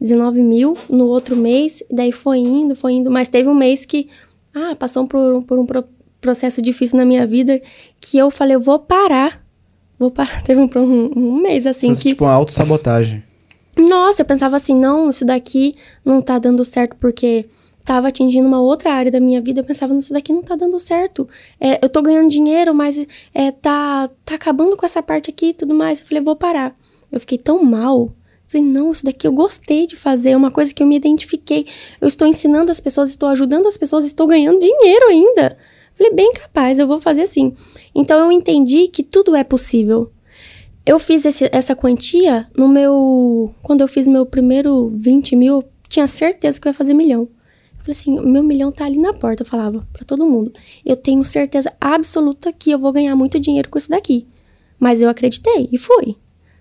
19 0.00 0.42
mil 0.42 0.76
no 0.90 1.06
outro 1.06 1.36
mês, 1.36 1.82
daí 1.90 2.10
foi 2.10 2.38
indo, 2.38 2.74
foi 2.74 2.94
indo. 2.94 3.10
Mas 3.10 3.28
teve 3.28 3.48
um 3.48 3.54
mês 3.54 3.84
que, 3.84 4.08
ah, 4.52 4.74
passou 4.76 5.06
por, 5.06 5.42
por 5.44 5.58
um 5.58 5.64
pro- 5.66 5.84
processo 6.20 6.60
difícil 6.60 6.96
na 6.98 7.04
minha 7.04 7.24
vida 7.26 7.60
que 8.00 8.18
eu 8.18 8.30
falei, 8.30 8.56
eu 8.56 8.60
vou 8.60 8.78
parar. 8.80 9.41
Vou 10.02 10.10
parar. 10.10 10.42
Teve 10.42 10.60
um, 10.60 10.68
um, 10.74 11.12
um 11.16 11.40
mês 11.40 11.64
assim 11.64 11.92
Isso 11.92 12.00
é 12.00 12.02
que. 12.02 12.08
tipo 12.08 12.24
uma 12.24 12.32
autossabotagem. 12.32 13.22
Nossa, 13.78 14.22
eu 14.22 14.26
pensava 14.26 14.56
assim, 14.56 14.74
não, 14.74 15.08
isso 15.08 15.24
daqui 15.24 15.76
não 16.04 16.20
tá 16.20 16.40
dando 16.40 16.64
certo 16.64 16.96
porque 16.96 17.46
tava 17.84 18.08
atingindo 18.08 18.48
uma 18.48 18.60
outra 18.60 18.92
área 18.92 19.12
da 19.12 19.20
minha 19.20 19.40
vida. 19.40 19.60
Eu 19.60 19.64
pensava, 19.64 19.94
isso 19.94 20.12
daqui 20.12 20.32
não 20.32 20.42
tá 20.42 20.56
dando 20.56 20.76
certo. 20.80 21.28
É, 21.60 21.78
eu 21.82 21.88
tô 21.88 22.02
ganhando 22.02 22.28
dinheiro, 22.28 22.74
mas 22.74 23.06
é, 23.32 23.52
tá, 23.52 24.10
tá 24.24 24.34
acabando 24.34 24.76
com 24.76 24.84
essa 24.84 25.00
parte 25.00 25.30
aqui 25.30 25.50
e 25.50 25.54
tudo 25.54 25.72
mais. 25.72 26.00
Eu 26.00 26.06
falei, 26.06 26.20
vou 26.20 26.34
parar. 26.34 26.74
Eu 27.10 27.20
fiquei 27.20 27.38
tão 27.38 27.62
mal. 27.62 28.10
Falei, 28.48 28.66
não, 28.66 28.90
isso 28.90 29.04
daqui 29.04 29.24
eu 29.24 29.32
gostei 29.32 29.86
de 29.86 29.94
fazer, 29.94 30.30
é 30.30 30.36
uma 30.36 30.50
coisa 30.50 30.74
que 30.74 30.82
eu 30.82 30.86
me 30.86 30.96
identifiquei. 30.96 31.64
Eu 32.00 32.08
estou 32.08 32.26
ensinando 32.26 32.72
as 32.72 32.80
pessoas, 32.80 33.10
estou 33.10 33.28
ajudando 33.28 33.66
as 33.66 33.76
pessoas, 33.76 34.04
estou 34.04 34.26
ganhando 34.26 34.58
dinheiro 34.58 35.06
ainda. 35.08 35.56
Falei, 35.96 36.12
bem 36.14 36.32
capaz, 36.34 36.78
eu 36.78 36.86
vou 36.86 37.00
fazer 37.00 37.22
assim. 37.22 37.52
Então 37.94 38.24
eu 38.24 38.32
entendi 38.32 38.88
que 38.88 39.02
tudo 39.02 39.34
é 39.36 39.44
possível. 39.44 40.10
Eu 40.84 40.98
fiz 40.98 41.24
esse- 41.24 41.48
essa 41.52 41.76
quantia 41.76 42.48
no 42.56 42.66
meu. 42.68 43.54
Quando 43.62 43.82
eu 43.82 43.88
fiz 43.88 44.06
meu 44.08 44.26
primeiro 44.26 44.90
20 44.96 45.36
mil, 45.36 45.60
eu 45.60 45.64
tinha 45.88 46.06
certeza 46.06 46.60
que 46.60 46.66
eu 46.66 46.70
ia 46.70 46.74
fazer 46.74 46.94
milhão. 46.94 47.22
Eu 47.22 47.78
falei 47.84 47.90
assim: 47.92 48.20
meu 48.20 48.42
milhão 48.42 48.72
tá 48.72 48.84
ali 48.84 48.98
na 48.98 49.12
porta. 49.12 49.42
Eu 49.42 49.46
falava 49.46 49.86
pra 49.92 50.04
todo 50.04 50.26
mundo. 50.26 50.52
Eu 50.84 50.96
tenho 50.96 51.24
certeza 51.24 51.72
absoluta 51.80 52.52
que 52.52 52.70
eu 52.70 52.78
vou 52.78 52.90
ganhar 52.92 53.14
muito 53.14 53.38
dinheiro 53.38 53.68
com 53.68 53.78
isso 53.78 53.90
daqui. 53.90 54.26
Mas 54.78 55.00
eu 55.00 55.08
acreditei 55.08 55.68
e 55.70 55.78
fui. 55.78 56.16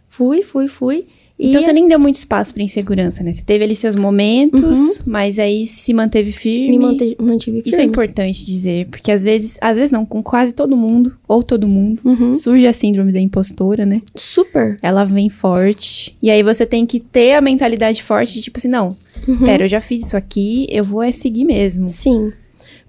Fui, 0.08 0.44
fui, 0.44 0.68
fui. 0.68 1.08
E 1.44 1.50
Então 1.50 1.60
você 1.62 1.74
nem 1.74 1.88
deu 1.88 2.00
muito 2.00 2.16
espaço 2.16 2.54
pra 2.54 2.62
insegurança, 2.62 3.24
né? 3.24 3.34
Você 3.34 3.42
teve 3.42 3.64
ali 3.64 3.76
seus 3.76 3.96
momentos, 3.96 5.02
mas 5.08 5.40
aí 5.40 5.66
se 5.66 5.92
manteve 5.92 6.32
firme. 6.32 6.78
me 6.78 6.86
mante- 6.86 7.18
mantive 7.20 7.58
firme. 7.58 7.70
Isso 7.72 7.82
é 7.82 7.84
importante 7.84 8.46
dizer, 8.46 8.86
porque 8.86 9.12
às 9.12 9.24
vezes, 9.24 9.58
às 9.60 9.76
vezes 9.76 9.90
não, 9.92 10.06
com 10.06 10.22
quase 10.22 10.54
todo 10.54 10.78
mundo, 10.78 11.18
ou 11.28 11.42
todo 11.42 11.68
mundo, 11.68 12.00
Uhum. 12.06 12.32
surge 12.34 12.68
a 12.68 12.74
síndrome 12.74 13.12
da 13.12 13.20
impostora, 13.20 13.86
né? 13.88 14.02
Super. 14.16 14.78
Ela 14.84 15.04
vem 15.04 15.30
forte. 15.32 16.16
E 16.22 16.30
aí 16.30 16.44
você 16.44 16.64
tem 16.66 16.86
que 16.86 17.00
ter 17.00 17.34
a 17.34 17.42
mentalidade 17.42 18.04
forte 18.04 18.36
de 18.36 18.42
tipo 18.42 18.60
assim, 18.60 18.68
não, 18.68 18.96
Uhum. 19.28 19.40
pera, 19.40 19.64
eu 19.64 19.68
já 19.68 19.82
fiz 19.82 20.06
isso 20.06 20.16
aqui, 20.16 20.68
eu 20.70 20.84
vou 20.86 21.02
é 21.02 21.12
seguir 21.12 21.44
mesmo. 21.44 21.90
Sim. 21.90 22.32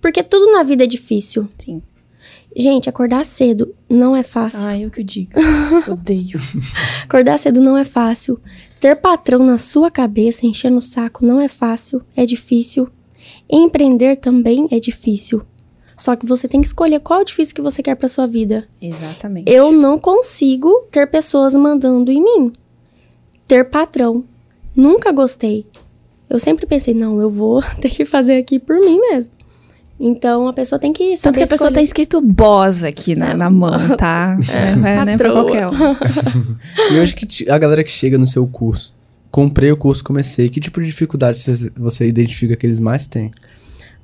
Porque 0.01 0.23
tudo 0.23 0.53
na 0.53 0.63
vida 0.63 0.85
é 0.85 0.87
difícil. 0.87 1.49
Sim. 1.59 1.81
Gente, 2.57 2.89
acordar 2.89 3.25
cedo 3.25 3.75
não 3.89 4.15
é 4.15 4.23
fácil. 4.23 4.69
Ai, 4.69 4.85
eu 4.85 4.91
que 4.91 5.01
eu 5.01 5.05
digo. 5.05 5.33
Odeio. 5.91 6.41
Acordar 7.05 7.39
cedo 7.39 7.61
não 7.61 7.77
é 7.77 7.85
fácil. 7.85 8.41
Ter 8.81 8.97
patrão 8.97 9.45
na 9.45 9.57
sua 9.57 9.91
cabeça 9.91 10.47
enchendo 10.47 10.79
o 10.79 10.83
saco 10.83 11.25
não 11.25 11.41
é 11.41 11.49
fácil, 11.49 12.03
é 12.17 12.27
difícil. 12.27 12.89
Empreender 13.49 14.17
também 14.17 14.67
é 14.71 14.79
difícil. 14.79 15.43
Só 15.97 16.17
que 16.17 16.27
você 16.27 16.49
tem 16.49 16.61
que 16.61 16.67
escolher 16.67 17.01
qual 17.01 17.21
é 17.21 17.23
o 17.23 17.25
difícil 17.25 17.55
que 17.55 17.63
você 17.63 17.83
quer 17.83 17.95
pra 17.95 18.09
sua 18.09 18.27
vida. 18.27 18.69
Exatamente. 18.81 19.51
Eu 19.51 19.71
não 19.71 19.99
consigo 19.99 20.87
ter 20.91 21.07
pessoas 21.07 21.55
mandando 21.55 22.11
em 22.11 22.23
mim. 22.23 22.53
Ter 23.47 23.65
patrão. 23.71 24.25
Nunca 24.75 25.13
gostei. 25.13 25.67
Eu 26.29 26.39
sempre 26.39 26.67
pensei, 26.67 26.95
não, 26.95 27.21
eu 27.21 27.31
vou 27.31 27.63
ter 27.81 27.91
que 27.91 28.05
fazer 28.05 28.37
aqui 28.37 28.59
por 28.59 28.77
mim 28.81 28.99
mesmo. 28.99 29.35
Então 30.01 30.49
a 30.49 30.53
pessoa 30.53 30.79
tem 30.79 30.93
que 30.93 31.11
Tanto 31.11 31.19
saber 31.21 31.39
que 31.39 31.45
a 31.45 31.47
pessoa 31.47 31.69
escolher. 31.69 31.75
tem 31.75 31.85
escrito 31.85 32.21
boss 32.21 32.83
aqui 32.83 33.15
na, 33.15 33.35
na 33.35 33.49
mão, 33.51 33.97
tá? 33.97 34.37
É, 34.53 34.71
é, 34.73 34.75
não 34.77 35.13
é 35.13 35.17
pra 35.17 35.31
qualquer 35.31 35.69
um. 35.69 35.73
E 36.93 36.99
hoje 36.99 37.15
que 37.15 37.49
a 37.51 37.57
galera 37.59 37.85
que 37.85 37.91
chega 37.93 38.19
no 38.19 38.27
seu 38.27 38.47
curso, 38.47 38.95
comprei 39.31 39.71
o 39.71 39.77
curso, 39.77 40.03
comecei, 40.03 40.49
que 40.49 40.59
tipo 40.61 40.81
de 40.81 40.87
dificuldade 40.87 41.41
você- 41.77 42.07
identifica 42.09 42.57
que 42.57 42.67
eles 42.67 42.81
mais 42.81 43.07
têm? 43.07 43.31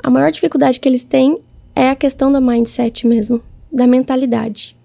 A 0.03 0.09
maior 0.11 0.31
dificuldade 0.31 0.79
que 0.79 0.89
eles 0.89 1.03
têm 1.03 1.39
é 1.75 1.91
a 1.91 1.97
questão 1.97 2.31
do 2.31 2.41
mindset 2.41 3.07
mesmo, 3.07 3.43
da 3.73 3.87
mentalidade. 3.87 4.77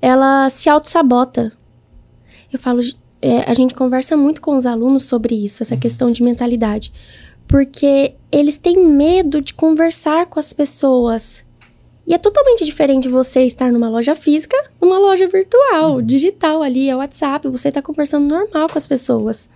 Ela 0.00 0.50
se 0.50 0.68
auto-sabota. 0.68 1.52
Eu 2.52 2.58
falo, 2.58 2.80
é, 3.22 3.50
a 3.50 3.54
gente 3.54 3.74
conversa 3.74 4.16
muito 4.16 4.40
com 4.42 4.56
os 4.56 4.66
alunos 4.66 5.04
sobre 5.04 5.34
isso, 5.34 5.62
essa 5.62 5.76
questão 5.76 6.10
de 6.12 6.22
mentalidade. 6.22 6.92
Porque 7.52 8.14
eles 8.32 8.56
têm 8.56 8.82
medo 8.82 9.42
de 9.42 9.52
conversar 9.52 10.24
com 10.24 10.40
as 10.40 10.54
pessoas. 10.54 11.44
E 12.06 12.14
é 12.14 12.18
totalmente 12.18 12.64
diferente 12.64 13.10
você 13.10 13.42
estar 13.42 13.70
numa 13.70 13.90
loja 13.90 14.14
física, 14.14 14.56
numa 14.80 14.98
loja 14.98 15.28
virtual, 15.28 16.00
digital 16.00 16.62
ali, 16.62 16.88
é 16.88 16.96
WhatsApp, 16.96 17.46
você 17.48 17.68
está 17.68 17.82
conversando 17.82 18.26
normal 18.26 18.68
com 18.70 18.78
as 18.78 18.86
pessoas. 18.86 19.50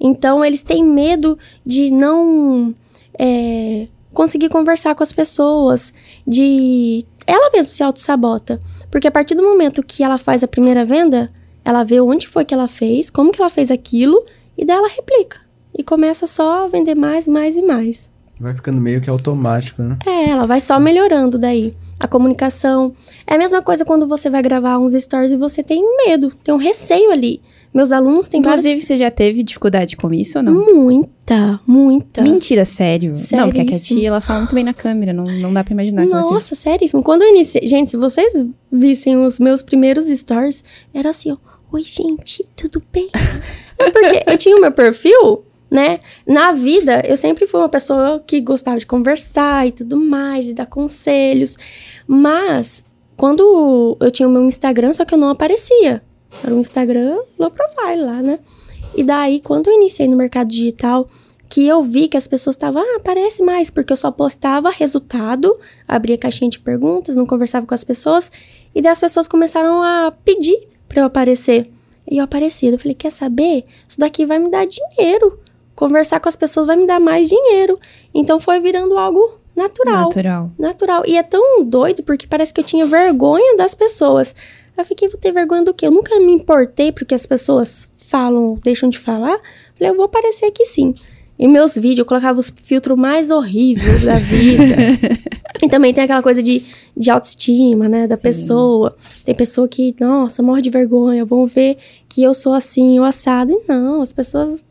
Então, 0.00 0.44
eles 0.44 0.62
têm 0.62 0.84
medo 0.84 1.38
de 1.64 1.92
não 1.92 2.74
é, 3.16 3.86
conseguir 4.12 4.48
conversar 4.48 4.96
com 4.96 5.04
as 5.04 5.12
pessoas, 5.12 5.94
de. 6.26 7.04
Ela 7.24 7.52
mesma 7.52 7.72
se 7.72 7.84
auto-sabota. 7.84 8.58
Porque 8.90 9.06
a 9.06 9.12
partir 9.12 9.36
do 9.36 9.44
momento 9.44 9.80
que 9.84 10.02
ela 10.02 10.18
faz 10.18 10.42
a 10.42 10.48
primeira 10.48 10.84
venda, 10.84 11.32
ela 11.64 11.84
vê 11.84 12.00
onde 12.00 12.26
foi 12.26 12.44
que 12.44 12.52
ela 12.52 12.66
fez, 12.66 13.08
como 13.10 13.30
que 13.30 13.40
ela 13.40 13.48
fez 13.48 13.70
aquilo, 13.70 14.26
e 14.56 14.64
daí 14.64 14.76
ela 14.76 14.88
replica. 14.88 15.47
E 15.78 15.84
começa 15.84 16.26
só 16.26 16.64
a 16.64 16.66
vender 16.66 16.96
mais, 16.96 17.28
mais 17.28 17.56
e 17.56 17.62
mais. 17.62 18.12
Vai 18.40 18.52
ficando 18.52 18.80
meio 18.80 19.00
que 19.00 19.08
automático, 19.08 19.80
né? 19.80 19.96
É, 20.04 20.30
ela 20.30 20.44
vai 20.44 20.58
só 20.60 20.78
melhorando 20.80 21.38
daí. 21.38 21.72
A 22.00 22.08
comunicação. 22.08 22.92
É 23.24 23.36
a 23.36 23.38
mesma 23.38 23.62
coisa 23.62 23.84
quando 23.84 24.06
você 24.06 24.28
vai 24.28 24.42
gravar 24.42 24.78
uns 24.78 24.92
stories 24.92 25.30
e 25.30 25.36
você 25.36 25.62
tem 25.62 25.82
medo, 26.04 26.32
tem 26.42 26.52
um 26.52 26.58
receio 26.58 27.12
ali. 27.12 27.40
Meus 27.72 27.92
alunos 27.92 28.26
têm 28.28 28.40
Inclusive, 28.40 28.80
você 28.80 28.96
já 28.96 29.10
teve 29.10 29.42
dificuldade 29.42 29.96
com 29.96 30.12
isso 30.12 30.38
ou 30.38 30.44
não? 30.44 30.54
várias... 30.54 30.76
Muita, 30.76 31.60
muita. 31.66 32.22
Mentira, 32.22 32.64
sério. 32.64 33.12
Não, 33.32 33.50
porque 33.50 33.74
a 33.74 33.78
tia, 33.78 34.08
ela 34.08 34.20
fala 34.20 34.40
muito 34.40 34.54
bem 34.54 34.64
na 34.64 34.72
câmera, 34.72 35.12
não, 35.12 35.26
não 35.26 35.52
dá 35.52 35.62
pra 35.62 35.74
imaginar 35.74 36.06
Nossa, 36.06 36.54
seríssimo. 36.54 37.02
Quando 37.02 37.22
eu 37.22 37.28
iniciei. 37.28 37.66
Gente, 37.66 37.90
se 37.90 37.96
vocês 37.96 38.32
vissem 38.72 39.16
os 39.16 39.38
meus 39.38 39.62
primeiros 39.62 40.06
stories, 40.06 40.64
era 40.94 41.10
assim, 41.10 41.32
ó. 41.32 41.36
Oi, 41.70 41.82
gente, 41.82 42.44
tudo 42.56 42.82
bem? 42.92 43.08
É 43.80 43.92
porque 43.92 44.24
eu 44.26 44.36
tinha 44.36 44.56
o 44.56 44.60
meu 44.60 44.72
perfil, 44.72 45.40
né? 45.70 46.00
Na 46.26 46.52
vida, 46.52 47.02
eu 47.06 47.16
sempre 47.16 47.46
fui 47.46 47.60
uma 47.60 47.68
pessoa 47.68 48.22
que 48.26 48.40
gostava 48.40 48.78
de 48.78 48.86
conversar 48.86 49.66
e 49.66 49.72
tudo 49.72 49.96
mais, 49.96 50.48
e 50.48 50.54
dar 50.54 50.66
conselhos. 50.66 51.56
Mas, 52.06 52.84
quando 53.16 53.96
eu 54.00 54.10
tinha 54.10 54.28
o 54.28 54.32
meu 54.32 54.44
Instagram, 54.44 54.92
só 54.92 55.04
que 55.04 55.14
eu 55.14 55.18
não 55.18 55.30
aparecia. 55.30 56.02
Era 56.42 56.54
um 56.54 56.58
Instagram 56.58 57.18
low 57.38 57.50
profile 57.50 58.02
lá, 58.02 58.22
né? 58.22 58.38
E 58.94 59.02
daí, 59.02 59.40
quando 59.40 59.68
eu 59.68 59.74
iniciei 59.74 60.08
no 60.08 60.16
mercado 60.16 60.48
digital, 60.48 61.06
que 61.48 61.66
eu 61.66 61.82
vi 61.82 62.08
que 62.08 62.16
as 62.16 62.26
pessoas 62.26 62.56
estavam, 62.56 62.82
ah, 62.82 62.96
aparece 62.96 63.42
mais, 63.42 63.70
porque 63.70 63.92
eu 63.92 63.96
só 63.96 64.10
postava 64.10 64.70
resultado, 64.70 65.58
abria 65.86 66.18
caixinha 66.18 66.50
de 66.50 66.58
perguntas, 66.58 67.16
não 67.16 67.26
conversava 67.26 67.66
com 67.66 67.74
as 67.74 67.84
pessoas, 67.84 68.30
e 68.74 68.82
daí 68.82 68.92
as 68.92 69.00
pessoas 69.00 69.26
começaram 69.26 69.82
a 69.82 70.12
pedir 70.24 70.68
pra 70.88 71.00
eu 71.00 71.06
aparecer. 71.06 71.70
E 72.10 72.18
eu 72.18 72.24
aparecia. 72.24 72.70
Eu 72.70 72.78
falei, 72.78 72.94
quer 72.94 73.10
saber? 73.10 73.64
Isso 73.86 73.98
daqui 73.98 74.24
vai 74.24 74.38
me 74.38 74.50
dar 74.50 74.66
dinheiro. 74.66 75.38
Conversar 75.78 76.18
com 76.18 76.28
as 76.28 76.34
pessoas 76.34 76.66
vai 76.66 76.74
me 76.74 76.88
dar 76.88 76.98
mais 76.98 77.28
dinheiro. 77.28 77.78
Então 78.12 78.40
foi 78.40 78.58
virando 78.58 78.98
algo 78.98 79.38
natural 79.54 80.06
Natural. 80.06 80.50
natural. 80.58 81.02
E 81.06 81.16
é 81.16 81.22
tão 81.22 81.64
doido 81.64 82.02
porque 82.02 82.26
parece 82.26 82.52
que 82.52 82.58
eu 82.58 82.64
tinha 82.64 82.84
vergonha 82.84 83.56
das 83.56 83.76
pessoas. 83.76 84.34
Eu 84.76 84.84
fiquei, 84.84 85.06
vou 85.06 85.20
ter 85.20 85.30
vergonha 85.30 85.62
do 85.62 85.72
quê? 85.72 85.86
Eu 85.86 85.92
nunca 85.92 86.18
me 86.18 86.32
importei 86.32 86.90
porque 86.90 87.14
as 87.14 87.26
pessoas 87.26 87.88
falam, 87.96 88.58
deixam 88.60 88.90
de 88.90 88.98
falar. 88.98 89.38
Falei, 89.76 89.92
eu 89.92 89.94
vou 89.94 90.06
aparecer 90.06 90.46
aqui 90.46 90.64
sim. 90.64 90.96
E 91.38 91.46
meus 91.46 91.76
vídeos, 91.76 92.00
eu 92.00 92.04
colocava 92.04 92.40
os 92.40 92.50
filtros 92.50 92.98
mais 92.98 93.30
horríveis 93.30 94.02
da 94.02 94.16
vida. 94.18 94.74
e 95.62 95.68
também 95.68 95.94
tem 95.94 96.02
aquela 96.02 96.22
coisa 96.24 96.42
de, 96.42 96.60
de 96.96 97.08
autoestima, 97.08 97.88
né? 97.88 98.08
Da 98.08 98.16
Sim. 98.16 98.22
pessoa. 98.22 98.96
Tem 99.22 99.32
pessoa 99.32 99.68
que, 99.68 99.94
nossa, 100.00 100.42
morre 100.42 100.60
de 100.60 100.70
vergonha, 100.70 101.24
vão 101.24 101.46
ver 101.46 101.78
que 102.08 102.20
eu 102.20 102.34
sou 102.34 102.52
assim, 102.52 102.98
o 102.98 103.04
assado. 103.04 103.52
E 103.52 103.62
não, 103.68 104.02
as 104.02 104.12
pessoas 104.12 104.64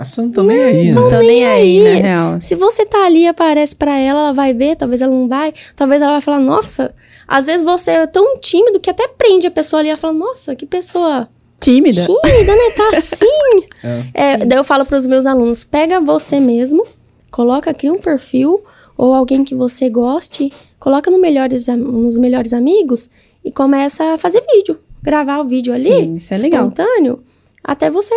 As 0.00 0.08
pessoas 0.08 0.24
não 0.26 0.30
estão 0.30 0.44
nem 0.44 0.62
aí, 0.64 0.86
né? 0.86 0.92
Não 0.92 1.08
tô 1.08 1.18
nem 1.18 1.46
aí, 1.46 1.80
na 1.80 1.90
real. 2.08 2.40
Se 2.40 2.54
você 2.54 2.86
tá 2.86 3.04
ali 3.04 3.24
e 3.24 3.26
aparece 3.28 3.76
pra 3.76 3.98
ela, 3.98 4.20
ela 4.20 4.32
vai 4.32 4.54
ver, 4.54 4.74
talvez 4.76 5.02
ela 5.02 5.12
não 5.12 5.28
vai, 5.28 5.52
talvez 5.76 6.00
ela 6.00 6.12
vai 6.12 6.20
falar, 6.22 6.38
nossa, 6.38 6.94
às 7.28 7.44
vezes 7.46 7.62
você 7.62 7.90
é 7.90 8.06
tão 8.06 8.38
tímido 8.40 8.80
que 8.80 8.88
até 8.88 9.06
prende 9.08 9.46
a 9.46 9.50
pessoa 9.50 9.80
ali 9.80 9.90
e 9.90 9.96
fala, 9.98 10.14
nossa, 10.14 10.56
que 10.56 10.64
pessoa 10.64 11.28
Tímida. 11.60 12.00
tímida, 12.00 12.52
né? 12.56 12.70
Tá 12.74 12.90
assim. 12.96 13.64
É. 13.84 14.04
É, 14.14 14.36
daí 14.38 14.58
eu 14.58 14.64
falo 14.64 14.86
pros 14.86 15.04
meus 15.06 15.26
alunos, 15.26 15.62
pega 15.64 16.00
você 16.00 16.40
mesmo, 16.40 16.82
coloca, 17.30 17.74
cria 17.74 17.92
um 17.92 17.98
perfil, 17.98 18.62
ou 18.96 19.12
alguém 19.12 19.44
que 19.44 19.54
você 19.54 19.90
goste, 19.90 20.50
coloca 20.78 21.10
no 21.10 21.18
melhores, 21.20 21.66
nos 21.68 22.16
melhores 22.16 22.54
amigos 22.54 23.10
e 23.44 23.52
começa 23.52 24.14
a 24.14 24.16
fazer 24.18 24.42
vídeo. 24.50 24.78
Gravar 25.02 25.40
o 25.40 25.44
vídeo 25.46 25.72
ali, 25.74 25.84
Sim, 25.84 26.14
isso 26.14 26.32
é 26.34 26.38
legal. 26.38 26.68
espontâneo, 26.68 27.22
até 27.62 27.90
você, 27.90 28.14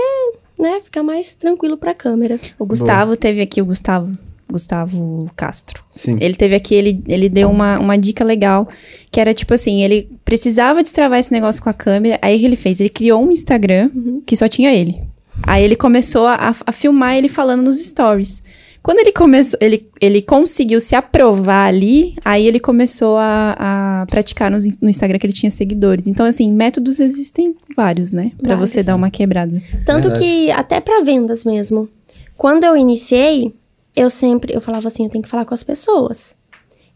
né, 0.58 0.80
ficar 0.82 1.04
mais 1.04 1.34
tranquilo 1.34 1.78
pra 1.78 1.93
câmera. 1.93 2.39
O 2.58 2.66
Gustavo 2.66 3.18
teve 3.18 3.41
aqui, 3.41 3.62
o 3.62 3.66
Gustavo. 3.66 4.18
Gustavo 4.51 5.32
Castro. 5.36 5.84
Sim. 5.91 6.18
Ele 6.22 6.36
teve 6.36 6.54
aqui, 6.54 6.76
ele, 6.76 7.04
ele 7.08 7.28
deu 7.28 7.49
uma, 7.49 7.80
uma 7.80 7.97
dica 7.97 8.24
legal, 8.24 8.68
que 9.10 9.20
era 9.20 9.34
tipo 9.34 9.54
assim, 9.54 9.82
ele 9.82 10.10
precisava 10.24 10.84
destravar 10.84 11.20
esse 11.20 11.32
negócio 11.32 11.62
com 11.62 11.70
a 11.70 11.74
câmera, 11.74 12.20
aí 12.22 12.36
o 12.36 12.39
que 12.39 12.45
ele 12.45 12.56
fez? 12.56 12.80
Ele 12.80 12.89
criou 12.89 13.24
um 13.24 13.32
Instagram 13.32 13.89
que 14.26 14.36
só 14.36 14.47
tinha 14.47 14.72
ele. 14.72 15.01
Aí 15.41 15.64
ele 15.64 15.76
começou 15.76 16.28
a, 16.28 16.54
a 16.66 16.72
filmar 16.72 17.16
ele 17.16 17.28
falando 17.28 17.64
nos 17.64 17.84
stories. 17.84 18.43
Quando 18.84 19.00
ele 19.00 19.14
começou, 19.14 19.58
ele, 19.62 19.90
ele 20.02 20.22
conseguiu 20.22 20.82
se 20.82 20.94
aprovar 20.94 21.68
ali, 21.68 22.16
aí 22.26 22.46
ele 22.46 22.60
começou 22.60 23.16
a, 23.18 23.56
a 24.02 24.06
praticar 24.08 24.52
nos 24.52 24.66
in- 24.66 24.78
no, 24.82 24.90
Instagram 24.90 25.18
que 25.18 25.26
ele 25.26 25.32
tinha 25.34 25.50
seguidores. 25.50 26.06
Então, 26.06 26.26
assim, 26.26 26.52
métodos 26.52 27.00
existem 27.00 27.56
vários, 27.78 28.12
né? 28.12 28.34
Pra 28.42 28.56
Vários. 28.56 28.70
você 28.72 28.84
dar 28.84 28.98
uma 28.98 29.10
quebrada. 29.10 29.54
Tanto 29.86 30.10
Verdade. 30.10 30.20
que 30.20 30.52
até 30.52 30.82
pra 30.82 31.00
vendas 31.02 31.46
mesmo. 31.46 31.88
Quando 32.36 32.66
eu 32.66 32.76
iniciei, 32.76 33.54
eu 33.96 34.10
sempre 34.10 34.54
eu 34.54 34.60
falava 34.60 34.90
assim, 34.90 35.06
eu 35.06 35.10
tenho 35.10 35.24
que 35.24 35.30
falar 35.30 35.46
com 35.46 35.54
as 35.54 35.64
pessoas. 35.64 36.36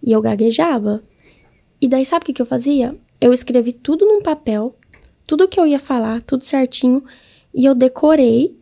E 0.04 0.12
eu 0.12 0.22
gaguejava. 0.22 1.02
E 1.80 1.88
daí 1.88 2.06
sabe 2.06 2.24
o 2.24 2.26
que, 2.26 2.34
que 2.34 2.42
eu 2.42 2.46
fazia? 2.46 2.92
Eu 3.22 3.32
escrevi 3.32 3.72
tudo 3.72 4.06
num 4.06 4.22
papel, 4.22 4.74
tudo 5.26 5.48
que 5.48 5.58
eu 5.60 5.66
ia 5.66 5.80
falar, 5.80 6.22
tudo 6.22 6.44
certinho, 6.44 7.02
e 7.56 7.64
eu 7.64 7.74
decorei. 7.74 8.57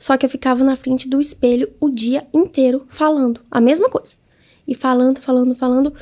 Só 0.00 0.16
que 0.16 0.24
eu 0.24 0.30
ficava 0.30 0.64
na 0.64 0.74
frente 0.74 1.06
do 1.08 1.20
espelho 1.20 1.68
o 1.78 1.90
dia 1.90 2.26
inteiro 2.32 2.86
falando 2.88 3.42
a 3.50 3.60
mesma 3.60 3.90
coisa. 3.90 4.16
E 4.66 4.74
falando, 4.74 5.20
falando, 5.20 5.54
falando 5.54 5.92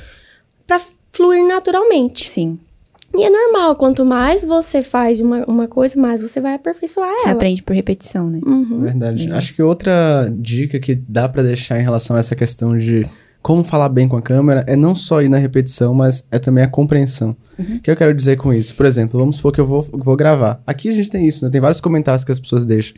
pra 0.64 0.80
fluir 1.10 1.44
naturalmente. 1.46 2.28
Sim. 2.28 2.60
E 3.12 3.24
é 3.24 3.30
normal, 3.30 3.74
quanto 3.74 4.04
mais 4.04 4.44
você 4.44 4.82
faz 4.82 5.20
uma, 5.20 5.44
uma 5.46 5.66
coisa, 5.66 5.98
mais 5.98 6.20
você 6.20 6.40
vai 6.40 6.54
aperfeiçoar 6.54 7.10
Você 7.16 7.28
ela. 7.28 7.32
aprende 7.36 7.62
por 7.62 7.74
repetição, 7.74 8.26
né? 8.28 8.38
Uhum. 8.46 8.82
Verdade. 8.82 9.32
Acho 9.32 9.54
que 9.54 9.62
outra 9.62 10.30
dica 10.38 10.78
que 10.78 10.94
dá 10.94 11.28
pra 11.28 11.42
deixar 11.42 11.80
em 11.80 11.82
relação 11.82 12.14
a 12.14 12.18
essa 12.20 12.36
questão 12.36 12.76
de 12.76 13.04
como 13.40 13.64
falar 13.64 13.88
bem 13.88 14.06
com 14.06 14.16
a 14.16 14.22
câmera 14.22 14.62
é 14.68 14.76
não 14.76 14.94
só 14.94 15.22
ir 15.22 15.28
na 15.30 15.38
repetição, 15.38 15.94
mas 15.94 16.28
é 16.30 16.38
também 16.38 16.62
a 16.62 16.68
compreensão. 16.68 17.34
O 17.58 17.80
que 17.80 17.90
eu 17.90 17.96
quero 17.96 18.14
dizer 18.14 18.36
com 18.36 18.52
isso? 18.52 18.76
Por 18.76 18.84
exemplo, 18.84 19.18
vamos 19.18 19.36
supor 19.36 19.52
que 19.52 19.60
eu 19.60 19.66
vou, 19.66 19.82
vou 19.90 20.14
gravar. 20.14 20.62
Aqui 20.66 20.88
a 20.90 20.92
gente 20.92 21.10
tem 21.10 21.26
isso, 21.26 21.44
né? 21.44 21.50
Tem 21.50 21.60
vários 21.60 21.80
comentários 21.80 22.24
que 22.24 22.30
as 22.30 22.38
pessoas 22.38 22.66
deixam. 22.66 22.96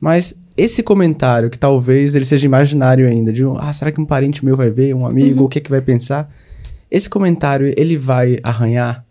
Mas 0.00 0.38
esse 0.56 0.82
comentário, 0.82 1.50
que 1.50 1.58
talvez 1.58 2.14
ele 2.14 2.24
seja 2.24 2.46
imaginário 2.46 3.06
ainda, 3.06 3.32
de 3.32 3.44
um, 3.44 3.58
ah, 3.58 3.72
será 3.72 3.92
que 3.92 4.00
um 4.00 4.06
parente 4.06 4.44
meu 4.44 4.56
vai 4.56 4.70
ver, 4.70 4.94
um 4.94 5.06
amigo, 5.06 5.44
o 5.44 5.48
que 5.48 5.60
que 5.60 5.70
vai 5.70 5.80
pensar? 5.80 6.32
Esse 6.90 7.10
comentário, 7.10 7.72
ele 7.76 7.96
vai 7.96 8.38
arranhar? 8.42 9.04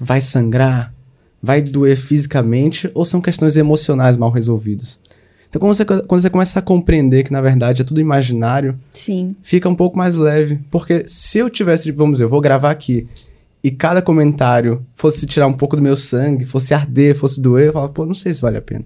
Vai 0.00 0.20
sangrar? 0.20 0.94
Vai 1.42 1.60
doer 1.60 1.96
fisicamente? 1.96 2.90
Ou 2.94 3.04
são 3.04 3.20
questões 3.20 3.56
emocionais 3.56 4.16
mal 4.16 4.30
resolvidas? 4.30 5.00
Então, 5.48 5.60
quando 5.60 5.74
você, 5.74 5.84
quando 5.84 6.20
você 6.20 6.30
começa 6.30 6.58
a 6.58 6.62
compreender 6.62 7.22
que, 7.22 7.32
na 7.32 7.40
verdade, 7.40 7.82
é 7.82 7.84
tudo 7.84 8.00
imaginário, 8.00 8.78
Sim. 8.90 9.36
fica 9.42 9.68
um 9.68 9.74
pouco 9.74 9.96
mais 9.96 10.16
leve. 10.16 10.58
Porque 10.70 11.04
se 11.06 11.38
eu 11.38 11.50
tivesse, 11.50 11.92
vamos 11.92 12.14
dizer, 12.14 12.24
eu 12.24 12.28
vou 12.28 12.40
gravar 12.40 12.70
aqui, 12.70 13.06
e 13.62 13.70
cada 13.70 14.02
comentário 14.02 14.84
fosse 14.94 15.26
tirar 15.26 15.46
um 15.46 15.52
pouco 15.52 15.76
do 15.76 15.82
meu 15.82 15.96
sangue, 15.96 16.44
fosse 16.44 16.74
arder, 16.74 17.14
fosse 17.14 17.40
doer, 17.40 17.68
eu 17.68 17.72
falava, 17.72 17.92
pô, 17.92 18.04
não 18.04 18.14
sei 18.14 18.34
se 18.34 18.42
vale 18.42 18.56
a 18.56 18.62
pena. 18.62 18.84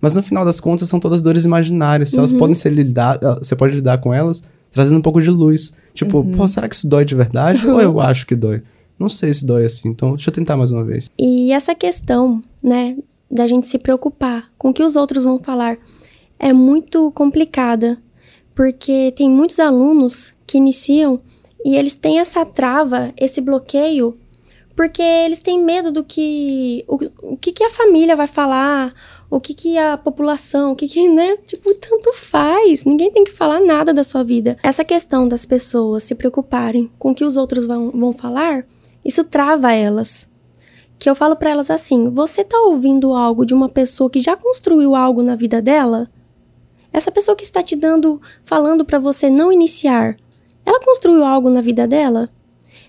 Mas 0.00 0.14
no 0.14 0.22
final 0.22 0.44
das 0.44 0.60
contas, 0.60 0.88
são 0.88 0.98
todas 0.98 1.20
dores 1.20 1.44
imaginárias. 1.44 2.14
Elas 2.14 2.32
podem 2.32 2.54
ser 2.54 2.70
lidadas, 2.70 3.46
você 3.46 3.54
pode 3.54 3.74
lidar 3.74 3.98
com 3.98 4.14
elas 4.14 4.42
trazendo 4.70 4.98
um 4.98 5.02
pouco 5.02 5.20
de 5.20 5.30
luz. 5.30 5.72
Tipo, 5.94 6.24
pô, 6.24 6.46
será 6.46 6.68
que 6.68 6.74
isso 6.74 6.88
dói 6.88 7.04
de 7.04 7.14
verdade? 7.14 7.66
Ou 7.68 7.80
eu 7.80 8.00
acho 8.00 8.26
que 8.26 8.34
dói? 8.34 8.62
Não 8.98 9.08
sei 9.08 9.32
se 9.32 9.46
dói 9.46 9.64
assim, 9.64 9.88
então 9.88 10.10
deixa 10.10 10.28
eu 10.28 10.34
tentar 10.34 10.56
mais 10.56 10.70
uma 10.70 10.84
vez. 10.84 11.10
E 11.18 11.52
essa 11.52 11.74
questão, 11.74 12.42
né, 12.62 12.96
da 13.30 13.46
gente 13.46 13.66
se 13.66 13.78
preocupar 13.78 14.50
com 14.58 14.70
o 14.70 14.72
que 14.72 14.82
os 14.82 14.94
outros 14.96 15.24
vão 15.24 15.38
falar 15.38 15.76
é 16.38 16.52
muito 16.52 17.10
complicada, 17.12 17.98
porque 18.54 19.12
tem 19.16 19.28
muitos 19.30 19.58
alunos 19.58 20.32
que 20.46 20.58
iniciam 20.58 21.20
E 21.64 21.76
eles 21.76 21.94
têm 21.94 22.18
essa 22.18 22.44
trava, 22.44 23.12
esse 23.16 23.40
bloqueio, 23.40 24.16
porque 24.74 25.02
eles 25.02 25.40
têm 25.40 25.62
medo 25.62 25.90
do 25.92 26.02
que. 26.02 26.84
O, 26.88 26.98
o 27.34 27.36
que, 27.36 27.52
que 27.52 27.62
a 27.62 27.70
família 27.70 28.16
vai 28.16 28.26
falar, 28.26 28.94
o 29.30 29.40
que, 29.40 29.54
que 29.54 29.78
a 29.78 29.96
população, 29.96 30.72
o 30.72 30.76
que, 30.76 30.88
que, 30.88 31.08
né? 31.08 31.36
Tipo, 31.46 31.72
tanto 31.74 32.12
faz. 32.12 32.84
Ninguém 32.84 33.12
tem 33.12 33.22
que 33.22 33.30
falar 33.30 33.60
nada 33.60 33.94
da 33.94 34.02
sua 34.02 34.24
vida. 34.24 34.58
Essa 34.60 34.84
questão 34.84 35.28
das 35.28 35.46
pessoas 35.46 36.02
se 36.02 36.16
preocuparem 36.16 36.90
com 36.98 37.12
o 37.12 37.14
que 37.14 37.24
os 37.24 37.36
outros 37.36 37.64
vão, 37.64 37.92
vão 37.92 38.12
falar, 38.12 38.66
isso 39.04 39.22
trava 39.22 39.72
elas. 39.72 40.28
Que 40.98 41.08
eu 41.08 41.14
falo 41.14 41.36
para 41.36 41.50
elas 41.50 41.70
assim: 41.70 42.10
você 42.10 42.42
tá 42.42 42.60
ouvindo 42.62 43.14
algo 43.14 43.46
de 43.46 43.54
uma 43.54 43.68
pessoa 43.68 44.10
que 44.10 44.20
já 44.20 44.36
construiu 44.36 44.96
algo 44.96 45.22
na 45.22 45.36
vida 45.36 45.62
dela? 45.62 46.10
Essa 46.92 47.12
pessoa 47.12 47.36
que 47.36 47.44
está 47.44 47.62
te 47.62 47.76
dando, 47.76 48.20
falando 48.42 48.84
para 48.84 48.98
você 48.98 49.30
não 49.30 49.52
iniciar, 49.52 50.16
ela 50.66 50.80
construiu 50.80 51.24
algo 51.24 51.48
na 51.48 51.60
vida 51.60 51.86
dela? 51.86 52.28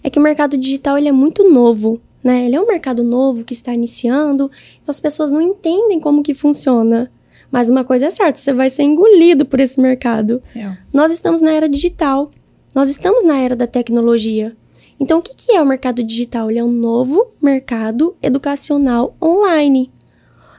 É 0.03 0.09
que 0.09 0.17
o 0.17 0.21
mercado 0.21 0.57
digital 0.57 0.97
ele 0.97 1.07
é 1.07 1.11
muito 1.11 1.47
novo 1.47 2.01
né? 2.23 2.45
Ele 2.45 2.55
é 2.55 2.61
um 2.61 2.67
mercado 2.67 3.03
novo 3.03 3.43
que 3.43 3.53
está 3.53 3.73
iniciando, 3.73 4.49
então 4.81 4.91
as 4.91 4.99
pessoas 4.99 5.31
não 5.31 5.41
entendem 5.41 5.99
como 5.99 6.23
que 6.23 6.33
funciona. 6.33 7.11
Mas 7.51 7.69
uma 7.69 7.83
coisa 7.83 8.05
é 8.05 8.09
certa, 8.09 8.39
você 8.39 8.53
vai 8.53 8.69
ser 8.69 8.83
engolido 8.83 9.45
por 9.45 9.59
esse 9.59 9.79
mercado. 9.79 10.41
É. 10.55 10.77
Nós 10.93 11.11
estamos 11.11 11.41
na 11.41 11.51
era 11.51 11.67
digital, 11.67 12.29
nós 12.73 12.89
estamos 12.89 13.23
na 13.23 13.37
era 13.37 13.55
da 13.55 13.67
tecnologia. 13.67 14.55
Então, 14.99 15.19
o 15.19 15.21
que, 15.21 15.35
que 15.35 15.51
é 15.53 15.61
o 15.61 15.65
mercado 15.65 16.03
digital? 16.03 16.49
Ele 16.49 16.59
é 16.59 16.63
um 16.63 16.71
novo 16.71 17.31
mercado 17.41 18.15
educacional 18.21 19.15
online. 19.21 19.91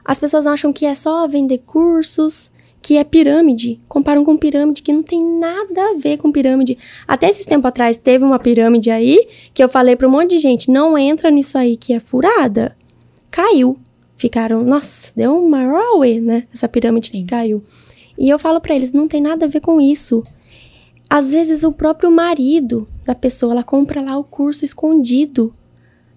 As 0.03 0.19
pessoas 0.19 0.45
acham 0.45 0.73
que 0.73 0.85
é 0.85 0.93
só 0.93 1.25
vender 1.27 1.59
cursos, 1.59 2.51
que 2.83 2.97
é 2.97 3.03
pirâmide. 3.05 3.79
Comparam 3.87 4.25
com 4.25 4.37
pirâmide, 4.37 4.81
que 4.81 4.91
não 4.91 5.01
tem 5.01 5.39
nada 5.39 5.91
a 5.91 5.93
ver 5.97 6.17
com 6.17 6.33
pirâmide. 6.33 6.77
Até 7.07 7.29
esses 7.29 7.45
tempo 7.45 7.65
atrás 7.65 7.95
teve 7.95 8.25
uma 8.25 8.37
pirâmide 8.37 8.91
aí 8.91 9.25
que 9.53 9.63
eu 9.63 9.69
falei 9.69 9.95
para 9.95 10.05
um 10.07 10.11
monte 10.11 10.31
de 10.31 10.39
gente: 10.39 10.69
não 10.69 10.97
entra 10.97 11.31
nisso 11.31 11.57
aí 11.57 11.77
que 11.77 11.93
é 11.93 11.99
furada. 11.99 12.75
Caiu. 13.31 13.79
Ficaram, 14.17 14.63
nossa, 14.63 15.11
deu 15.15 15.33
um 15.33 15.49
maior 15.49 15.99
né? 16.21 16.43
Essa 16.53 16.67
pirâmide 16.67 17.07
Sim. 17.07 17.23
que 17.23 17.29
caiu. 17.29 17.61
E 18.17 18.29
eu 18.29 18.37
falo 18.37 18.59
para 18.59 18.75
eles: 18.75 18.91
não 18.91 19.07
tem 19.07 19.21
nada 19.21 19.45
a 19.45 19.49
ver 19.49 19.61
com 19.61 19.79
isso. 19.79 20.21
Às 21.09 21.31
vezes 21.31 21.63
o 21.63 21.71
próprio 21.71 22.11
marido 22.11 22.87
da 23.05 23.15
pessoa, 23.15 23.53
ela 23.53 23.63
compra 23.63 24.01
lá 24.01 24.17
o 24.17 24.23
curso 24.25 24.65
escondido. 24.65 25.53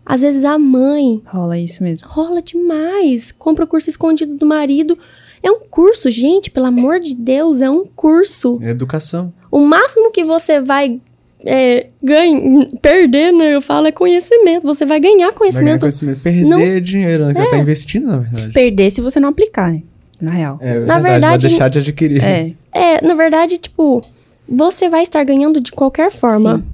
Às 0.04 0.22
vezes 0.22 0.44
a 0.44 0.58
mãe. 0.58 1.22
Rola 1.26 1.58
isso 1.58 1.82
mesmo. 1.82 2.08
Rola 2.08 2.42
demais. 2.42 3.30
Compra 3.30 3.64
o 3.64 3.68
curso 3.68 3.88
escondido 3.88 4.34
do 4.34 4.46
marido 4.46 4.98
é 5.46 5.50
um 5.50 5.60
curso, 5.60 6.10
gente, 6.10 6.50
pelo 6.50 6.66
amor 6.66 6.98
de 6.98 7.14
Deus, 7.14 7.60
é 7.60 7.70
um 7.70 7.84
curso. 7.86 8.54
É 8.60 8.70
educação. 8.70 9.32
O 9.50 9.60
máximo 9.60 10.10
que 10.10 10.24
você 10.24 10.60
vai 10.60 11.00
é, 11.44 11.86
ganha, 12.02 12.68
perder, 12.82 13.32
né? 13.32 13.54
Eu 13.54 13.62
falo, 13.62 13.86
é 13.86 13.92
conhecimento. 13.92 14.66
Você 14.66 14.84
vai 14.84 14.98
ganhar 14.98 15.32
conhecimento. 15.32 15.54
Vai 15.54 15.64
ganhar 15.64 15.80
conhecimento. 15.80 16.20
Perder 16.20 16.44
não, 16.44 16.80
dinheiro, 16.80 17.26
né? 17.26 17.34
Que 17.34 17.40
é. 17.40 17.44
já 17.44 17.50
tá 17.50 17.58
investindo, 17.58 18.06
na 18.06 18.18
verdade. 18.18 18.52
Perder 18.52 18.90
se 18.90 19.00
você 19.00 19.20
não 19.20 19.28
aplicar, 19.28 19.72
né? 19.72 19.82
Na 20.20 20.30
real. 20.30 20.58
É, 20.60 20.74
na 20.80 20.98
verdade, 20.98 21.02
verdade 21.02 21.26
vai 21.26 21.38
deixar 21.38 21.68
de 21.68 21.78
adquirir. 21.78 22.24
É. 22.24 22.54
é, 22.72 23.06
na 23.06 23.14
verdade, 23.14 23.58
tipo, 23.58 24.00
você 24.48 24.88
vai 24.88 25.02
estar 25.02 25.22
ganhando 25.24 25.60
de 25.60 25.72
qualquer 25.72 26.10
forma. 26.10 26.58
Sim. 26.58 26.64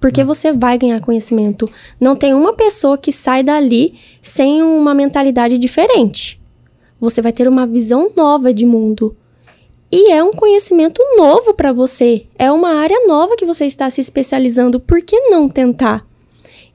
Porque 0.00 0.22
você 0.22 0.52
vai 0.52 0.78
ganhar 0.78 1.00
conhecimento. 1.00 1.68
Não 2.00 2.14
tem 2.14 2.32
uma 2.32 2.52
pessoa 2.52 2.96
que 2.96 3.12
sai 3.12 3.42
dali 3.42 3.94
sem 4.22 4.62
uma 4.62 4.94
mentalidade 4.94 5.58
diferente 5.58 6.37
você 7.00 7.22
vai 7.22 7.32
ter 7.32 7.48
uma 7.48 7.66
visão 7.66 8.10
nova 8.16 8.52
de 8.52 8.66
mundo. 8.66 9.16
E 9.90 10.12
é 10.12 10.22
um 10.22 10.32
conhecimento 10.32 11.02
novo 11.16 11.54
para 11.54 11.72
você. 11.72 12.26
É 12.38 12.52
uma 12.52 12.74
área 12.74 13.06
nova 13.06 13.36
que 13.36 13.46
você 13.46 13.64
está 13.64 13.88
se 13.88 14.00
especializando. 14.00 14.78
Por 14.78 15.00
que 15.00 15.18
não 15.30 15.48
tentar? 15.48 16.02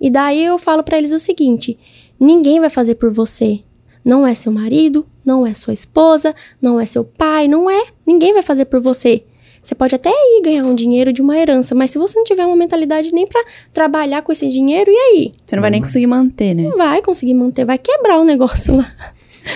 E 0.02 0.10
daí 0.10 0.44
eu 0.44 0.58
falo 0.58 0.84
para 0.84 0.98
eles 0.98 1.12
o 1.12 1.20
seguinte: 1.20 1.78
ninguém 2.20 2.60
vai 2.60 2.70
fazer 2.70 2.96
por 2.96 3.12
você. 3.12 3.60
Não 4.04 4.28
é 4.28 4.34
seu 4.34 4.52
marido, 4.52 5.06
não 5.24 5.46
é 5.46 5.54
sua 5.54 5.74
esposa, 5.74 6.36
não 6.62 6.80
é 6.80 6.86
seu 6.86 7.06
pai, 7.06 7.48
não 7.48 7.70
é. 7.70 7.86
Ninguém 8.06 8.34
vai 8.34 8.42
fazer 8.42 8.66
por 8.66 8.82
você. 8.82 9.24
Você 9.62 9.74
pode 9.74 9.96
até 9.96 10.10
ir 10.10 10.42
ganhar 10.44 10.66
um 10.66 10.76
dinheiro 10.76 11.14
de 11.14 11.22
uma 11.22 11.38
herança, 11.38 11.74
mas 11.74 11.90
se 11.92 11.98
você 11.98 12.18
não 12.18 12.26
tiver 12.26 12.46
uma 12.46 12.56
mentalidade 12.56 13.14
nem 13.14 13.26
para 13.26 13.42
trabalhar 13.72 14.22
com 14.22 14.30
esse 14.34 14.50
dinheiro, 14.50 14.92
e 14.92 14.98
aí? 14.98 15.34
Você 15.46 15.56
não 15.56 15.62
vai 15.62 15.72
nem 15.72 15.82
conseguir 15.82 16.08
manter, 16.08 16.54
né? 16.54 16.64
Não 16.64 16.78
vai 16.78 17.02
conseguir 17.02 17.34
manter, 17.34 17.64
vai 17.64 17.78
quebrar 17.78 18.20
o 18.20 18.26
negócio 18.26 18.76
lá. 18.76 18.92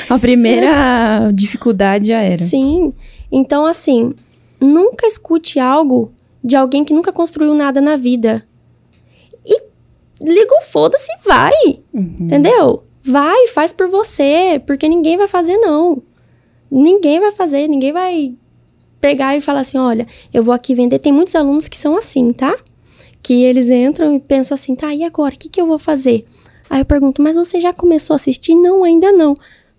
A 0.10 0.20
primeira 0.20 1.32
dificuldade 1.34 2.10
já 2.10 2.22
era. 2.22 2.38
Sim. 2.38 2.94
Então, 3.32 3.66
assim, 3.66 4.14
nunca 4.60 5.06
escute 5.06 5.60
algo 5.60 6.12
de 6.44 6.56
alguém 6.56 6.84
que 6.84 6.94
nunca 6.94 7.12
construiu 7.12 7.54
nada 7.54 7.82
na 7.82 7.96
vida. 7.96 8.48
E 9.46 9.62
liga 10.22 10.56
o 10.56 10.62
foda-se 10.62 11.12
e 11.12 11.28
vai. 11.28 11.80
Uhum. 11.94 12.18
Entendeu? 12.22 12.84
Vai, 13.04 13.48
faz 13.48 13.72
por 13.72 13.88
você, 13.88 14.62
porque 14.66 14.88
ninguém 14.88 15.18
vai 15.18 15.28
fazer, 15.28 15.58
não. 15.58 16.02
Ninguém 16.70 17.20
vai 17.20 17.32
fazer, 17.32 17.68
ninguém 17.68 17.94
vai 17.94 18.36
pegar 19.00 19.38
e 19.38 19.42
falar 19.42 19.62
assim: 19.62 19.78
olha, 19.78 20.06
eu 20.34 20.44
vou 20.44 20.54
aqui 20.54 20.76
vender. 20.76 21.00
Tem 21.00 21.14
muitos 21.14 21.36
alunos 21.36 21.68
que 21.68 21.78
são 21.78 21.98
assim, 21.98 22.34
tá? 22.34 22.58
Que 23.24 23.44
eles 23.44 23.70
entram 23.70 24.14
e 24.14 24.20
pensam 24.20 24.56
assim: 24.56 24.76
tá, 24.76 24.94
e 24.94 25.04
agora? 25.04 25.36
O 25.36 25.38
que, 25.38 25.50
que 25.50 25.62
eu 25.62 25.68
vou 25.68 25.80
fazer? 25.80 26.26
Aí 26.70 26.82
eu 26.82 26.86
pergunto: 26.86 27.22
mas 27.22 27.36
você 27.36 27.62
já 27.62 27.72
começou 27.72 28.14
a 28.14 28.18
assistir? 28.18 28.56
Não, 28.56 28.84
ainda 28.84 29.12
não. 29.12 29.36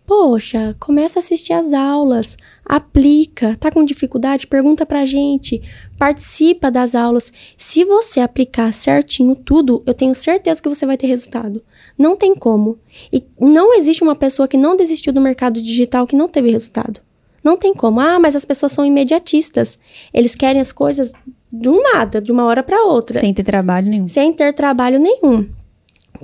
Poxa, 0.09 0.75
começa 0.81 1.19
a 1.19 1.21
assistir 1.21 1.53
as 1.53 1.75
aulas, 1.75 2.35
aplica, 2.65 3.55
tá 3.57 3.71
com 3.71 3.85
dificuldade? 3.85 4.47
Pergunta 4.47 4.87
pra 4.87 5.05
gente, 5.05 5.61
participa 5.99 6.71
das 6.71 6.95
aulas. 6.95 7.31
Se 7.59 7.85
você 7.85 8.21
aplicar 8.21 8.73
certinho 8.73 9.37
tudo, 9.37 9.83
eu 9.85 9.93
tenho 9.93 10.15
certeza 10.15 10.63
que 10.63 10.69
você 10.69 10.87
vai 10.87 10.97
ter 10.97 11.09
resultado. 11.09 11.63
Não 11.99 12.17
tem 12.17 12.35
como. 12.35 12.79
E 13.13 13.23
não 13.39 13.75
existe 13.75 14.03
uma 14.03 14.17
pessoa 14.17 14.49
que 14.49 14.57
não 14.57 14.79
desistiu 14.79 15.13
do 15.13 15.21
mercado 15.21 15.61
digital 15.61 16.07
que 16.07 16.17
não 16.17 16.27
teve 16.27 16.51
resultado. 16.51 17.03
Não 17.45 17.59
tem 17.59 17.75
como. 17.75 18.01
Ah, 18.01 18.19
mas 18.19 18.35
as 18.35 18.47
pessoas 18.47 18.73
são 18.73 18.87
imediatistas. 18.87 19.79
Eles 20.15 20.35
querem 20.35 20.59
as 20.59 20.73
coisas 20.73 21.13
do 21.53 21.83
nada, 21.83 22.19
de 22.19 22.33
uma 22.33 22.47
hora 22.47 22.63
para 22.63 22.83
outra. 22.83 23.21
Sem 23.21 23.35
ter 23.35 23.43
trabalho 23.43 23.91
nenhum. 23.91 24.09
Sem 24.09 24.33
ter 24.33 24.55
trabalho 24.55 24.99
nenhum. 24.99 25.47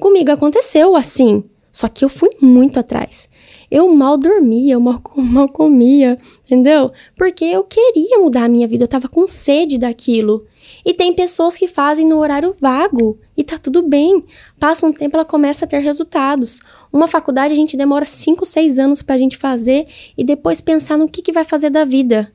Comigo 0.00 0.30
aconteceu 0.30 0.96
assim. 0.96 1.44
Só 1.70 1.86
que 1.86 2.02
eu 2.02 2.08
fui 2.08 2.30
muito 2.40 2.80
atrás. 2.80 3.28
Eu 3.74 3.92
mal 3.92 4.16
dormia, 4.16 4.74
eu 4.74 4.80
mal, 4.80 5.02
mal 5.18 5.48
comia, 5.48 6.16
entendeu? 6.44 6.92
Porque 7.16 7.44
eu 7.44 7.64
queria 7.64 8.20
mudar 8.20 8.44
a 8.44 8.48
minha 8.48 8.68
vida, 8.68 8.84
eu 8.84 8.88
tava 8.88 9.08
com 9.08 9.26
sede 9.26 9.78
daquilo. 9.78 10.46
E 10.86 10.94
tem 10.94 11.12
pessoas 11.12 11.56
que 11.56 11.66
fazem 11.66 12.06
no 12.06 12.18
horário 12.18 12.54
vago 12.60 13.18
e 13.36 13.42
tá 13.42 13.58
tudo 13.58 13.82
bem. 13.82 14.24
Passa 14.60 14.86
um 14.86 14.92
tempo, 14.92 15.16
ela 15.16 15.24
começa 15.24 15.64
a 15.64 15.68
ter 15.68 15.80
resultados. 15.80 16.60
Uma 16.92 17.08
faculdade 17.08 17.52
a 17.52 17.56
gente 17.56 17.76
demora 17.76 18.04
5, 18.04 18.46
6 18.46 18.78
anos 18.78 19.02
pra 19.02 19.18
gente 19.18 19.36
fazer 19.36 19.88
e 20.16 20.22
depois 20.22 20.60
pensar 20.60 20.96
no 20.96 21.08
que, 21.08 21.20
que 21.20 21.32
vai 21.32 21.42
fazer 21.42 21.68
da 21.68 21.84
vida. 21.84 22.32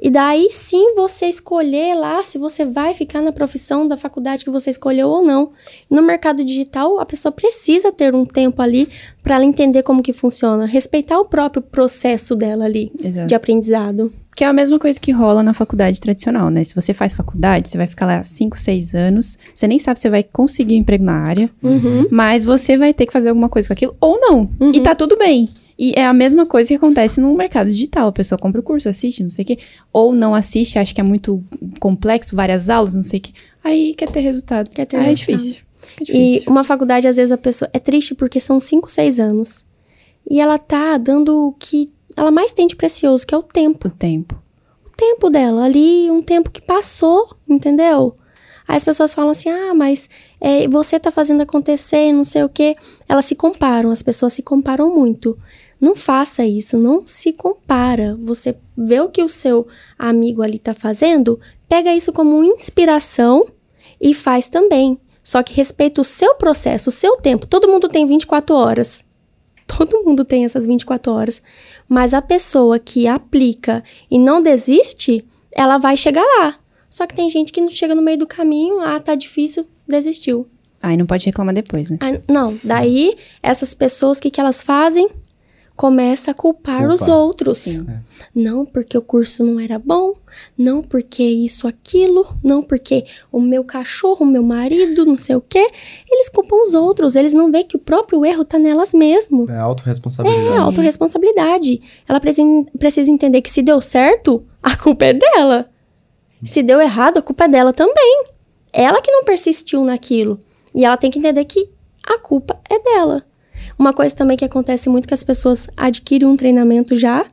E 0.00 0.10
daí 0.10 0.48
sim 0.50 0.94
você 0.94 1.26
escolher 1.26 1.94
lá 1.94 2.22
se 2.22 2.38
você 2.38 2.64
vai 2.64 2.92
ficar 2.92 3.22
na 3.22 3.32
profissão 3.32 3.88
da 3.88 3.96
faculdade 3.96 4.44
que 4.44 4.50
você 4.50 4.70
escolheu 4.70 5.08
ou 5.08 5.24
não. 5.24 5.50
No 5.90 6.02
mercado 6.02 6.44
digital, 6.44 7.00
a 7.00 7.06
pessoa 7.06 7.32
precisa 7.32 7.90
ter 7.90 8.14
um 8.14 8.26
tempo 8.26 8.60
ali 8.60 8.88
para 9.22 9.36
ela 9.36 9.44
entender 9.44 9.82
como 9.82 10.02
que 10.02 10.12
funciona, 10.12 10.66
respeitar 10.66 11.18
o 11.18 11.24
próprio 11.24 11.62
processo 11.62 12.36
dela 12.36 12.66
ali 12.66 12.92
Exato. 13.02 13.26
de 13.26 13.34
aprendizado. 13.34 14.12
Que 14.36 14.44
é 14.44 14.46
a 14.46 14.52
mesma 14.52 14.78
coisa 14.78 15.00
que 15.00 15.10
rola 15.12 15.42
na 15.42 15.54
faculdade 15.54 15.98
tradicional, 15.98 16.50
né? 16.50 16.62
Se 16.62 16.74
você 16.74 16.92
faz 16.92 17.14
faculdade, 17.14 17.70
você 17.70 17.78
vai 17.78 17.86
ficar 17.86 18.04
lá 18.04 18.22
5, 18.22 18.58
6 18.58 18.94
anos, 18.94 19.38
você 19.54 19.66
nem 19.66 19.78
sabe 19.78 19.98
se 19.98 20.02
você 20.02 20.10
vai 20.10 20.22
conseguir 20.22 20.74
um 20.74 20.80
emprego 20.80 21.02
na 21.02 21.14
área, 21.14 21.50
uhum. 21.62 22.02
mas 22.10 22.44
você 22.44 22.76
vai 22.76 22.92
ter 22.92 23.06
que 23.06 23.12
fazer 23.14 23.30
alguma 23.30 23.48
coisa 23.48 23.66
com 23.66 23.72
aquilo 23.72 23.96
ou 23.98 24.20
não. 24.20 24.40
Uhum. 24.60 24.72
E 24.74 24.80
tá 24.82 24.94
tudo 24.94 25.16
bem. 25.16 25.48
E 25.78 25.92
é 25.94 26.06
a 26.06 26.12
mesma 26.12 26.46
coisa 26.46 26.68
que 26.68 26.74
acontece 26.74 27.20
no 27.20 27.34
mercado 27.34 27.68
digital. 27.68 28.08
A 28.08 28.12
pessoa 28.12 28.38
compra 28.38 28.60
o 28.60 28.64
curso, 28.64 28.88
assiste, 28.88 29.22
não 29.22 29.30
sei 29.30 29.42
o 29.44 29.46
quê. 29.46 29.58
Ou 29.92 30.12
não 30.12 30.34
assiste, 30.34 30.78
acha 30.78 30.94
que 30.94 31.00
é 31.00 31.04
muito 31.04 31.44
complexo, 31.78 32.34
várias 32.34 32.70
aulas, 32.70 32.94
não 32.94 33.02
sei 33.02 33.18
o 33.18 33.22
quê. 33.22 33.32
Aí 33.62 33.94
quer 33.94 34.10
ter 34.10 34.20
resultado. 34.20 34.70
Quer 34.70 34.86
ter 34.86 34.96
Aí 34.96 35.06
resultado. 35.06 35.34
é 35.34 35.36
difícil. 35.36 35.64
É 36.00 36.04
difícil. 36.04 36.44
E 36.46 36.50
uma 36.50 36.64
faculdade, 36.64 37.06
às 37.06 37.16
vezes, 37.16 37.32
a 37.32 37.36
pessoa... 37.36 37.68
É 37.72 37.78
triste 37.78 38.14
porque 38.14 38.40
são 38.40 38.58
5, 38.58 38.90
6 38.90 39.20
anos. 39.20 39.66
E 40.28 40.40
ela 40.40 40.58
tá 40.58 40.96
dando 40.96 41.48
o 41.48 41.52
que 41.52 41.88
ela 42.16 42.30
mais 42.30 42.52
tem 42.52 42.66
de 42.66 42.74
precioso, 42.74 43.26
que 43.26 43.34
é 43.34 43.38
o 43.38 43.42
tempo. 43.42 43.88
O 43.88 43.90
tempo. 43.90 44.42
O 44.86 44.96
tempo 44.96 45.28
dela. 45.28 45.64
Ali, 45.64 46.10
um 46.10 46.22
tempo 46.22 46.50
que 46.50 46.62
passou, 46.62 47.36
entendeu? 47.46 48.14
Aí 48.66 48.76
as 48.76 48.84
pessoas 48.84 49.14
falam 49.14 49.30
assim: 49.30 49.48
ah, 49.48 49.74
mas 49.74 50.08
é, 50.40 50.66
você 50.66 50.98
tá 50.98 51.10
fazendo 51.10 51.42
acontecer, 51.42 52.12
não 52.12 52.24
sei 52.24 52.42
o 52.42 52.48
quê. 52.48 52.74
Elas 53.08 53.26
se 53.26 53.34
comparam, 53.34 53.90
as 53.90 54.02
pessoas 54.02 54.32
se 54.32 54.42
comparam 54.42 54.94
muito. 54.94 55.38
Não 55.80 55.94
faça 55.94 56.44
isso, 56.44 56.78
não 56.78 57.06
se 57.06 57.32
compara. 57.32 58.16
Você 58.20 58.56
vê 58.76 59.00
o 59.00 59.10
que 59.10 59.22
o 59.22 59.28
seu 59.28 59.66
amigo 59.98 60.42
ali 60.42 60.56
está 60.56 60.72
fazendo, 60.72 61.38
pega 61.68 61.94
isso 61.94 62.12
como 62.12 62.42
inspiração 62.42 63.46
e 64.00 64.14
faz 64.14 64.48
também. 64.48 64.98
Só 65.22 65.42
que 65.42 65.54
respeita 65.54 66.00
o 66.00 66.04
seu 66.04 66.36
processo, 66.36 66.88
o 66.88 66.92
seu 66.92 67.16
tempo. 67.16 67.46
Todo 67.46 67.68
mundo 67.68 67.88
tem 67.88 68.06
24 68.06 68.54
horas. 68.54 69.04
Todo 69.66 70.04
mundo 70.04 70.24
tem 70.24 70.44
essas 70.44 70.64
24 70.66 71.12
horas. 71.12 71.42
Mas 71.88 72.14
a 72.14 72.22
pessoa 72.22 72.78
que 72.78 73.06
aplica 73.06 73.82
e 74.10 74.18
não 74.18 74.40
desiste, 74.40 75.26
ela 75.52 75.78
vai 75.78 75.96
chegar 75.96 76.22
lá. 76.22 76.58
Só 76.88 77.06
que 77.06 77.14
tem 77.14 77.28
gente 77.28 77.52
que 77.52 77.60
não 77.60 77.70
chega 77.70 77.94
no 77.94 78.02
meio 78.02 78.18
do 78.18 78.26
caminho, 78.26 78.80
ah, 78.80 79.00
tá 79.00 79.14
difícil, 79.14 79.66
desistiu. 79.86 80.48
Aí 80.80 80.96
não 80.96 81.06
pode 81.06 81.26
reclamar 81.26 81.54
depois, 81.54 81.90
né? 81.90 81.98
Ah, 82.00 82.20
não, 82.28 82.58
daí 82.62 83.16
essas 83.42 83.74
pessoas, 83.74 84.18
o 84.18 84.22
que, 84.22 84.30
que 84.30 84.40
elas 84.40 84.62
fazem? 84.62 85.08
Começa 85.76 86.30
a 86.30 86.34
culpar, 86.34 86.78
Culpar. 86.78 86.94
os 86.94 87.06
outros. 87.06 87.58
Sim. 87.58 87.86
Não 88.34 88.64
porque 88.64 88.96
o 88.96 89.02
curso 89.02 89.44
não 89.44 89.60
era 89.60 89.78
bom, 89.78 90.14
não 90.56 90.82
porque 90.82 91.22
isso, 91.22 91.68
aquilo, 91.68 92.26
não 92.42 92.62
porque 92.62 93.04
o 93.30 93.40
meu 93.42 93.62
cachorro, 93.62 94.24
o 94.24 94.26
meu 94.26 94.42
marido, 94.42 95.04
não 95.04 95.16
sei 95.16 95.36
o 95.36 95.40
quê. 95.40 95.70
Eles 96.10 96.30
culpam 96.30 96.56
os 96.62 96.72
outros, 96.72 97.14
eles 97.14 97.34
não 97.34 97.52
veem 97.52 97.64
que 97.66 97.76
o 97.76 97.80
próprio 97.80 98.24
erro 98.24 98.42
tá 98.42 98.58
nelas 98.58 98.94
mesmo. 98.94 99.44
É 99.50 99.58
autorresponsabilidade. 99.58 100.46
É 100.48 100.56
autorresponsabilidade. 100.56 101.82
Ela 102.08 102.20
precisa 102.20 103.10
entender 103.10 103.42
que 103.42 103.50
se 103.50 103.60
deu 103.62 103.78
certo, 103.80 104.42
a 104.62 104.74
culpa 104.76 105.04
é 105.04 105.12
dela. 105.12 105.68
Se 106.42 106.62
deu 106.62 106.80
errado, 106.80 107.18
a 107.18 107.22
culpa 107.22 107.44
é 107.44 107.48
dela 107.48 107.72
também. 107.72 108.24
Ela 108.72 109.02
que 109.02 109.10
não 109.10 109.24
persistiu 109.24 109.84
naquilo. 109.84 110.38
E 110.74 110.84
ela 110.84 110.96
tem 110.96 111.10
que 111.10 111.18
entender 111.18 111.44
que 111.44 111.68
a 112.06 112.18
culpa 112.18 112.58
é 112.68 112.78
dela. 112.78 113.24
Uma 113.78 113.92
coisa 113.92 114.14
também 114.14 114.36
que 114.36 114.44
acontece 114.44 114.88
muito 114.88 115.08
que 115.08 115.14
as 115.14 115.24
pessoas 115.24 115.68
adquirem 115.76 116.28
um 116.28 116.36
treinamento 116.36 116.96
já 116.96 117.24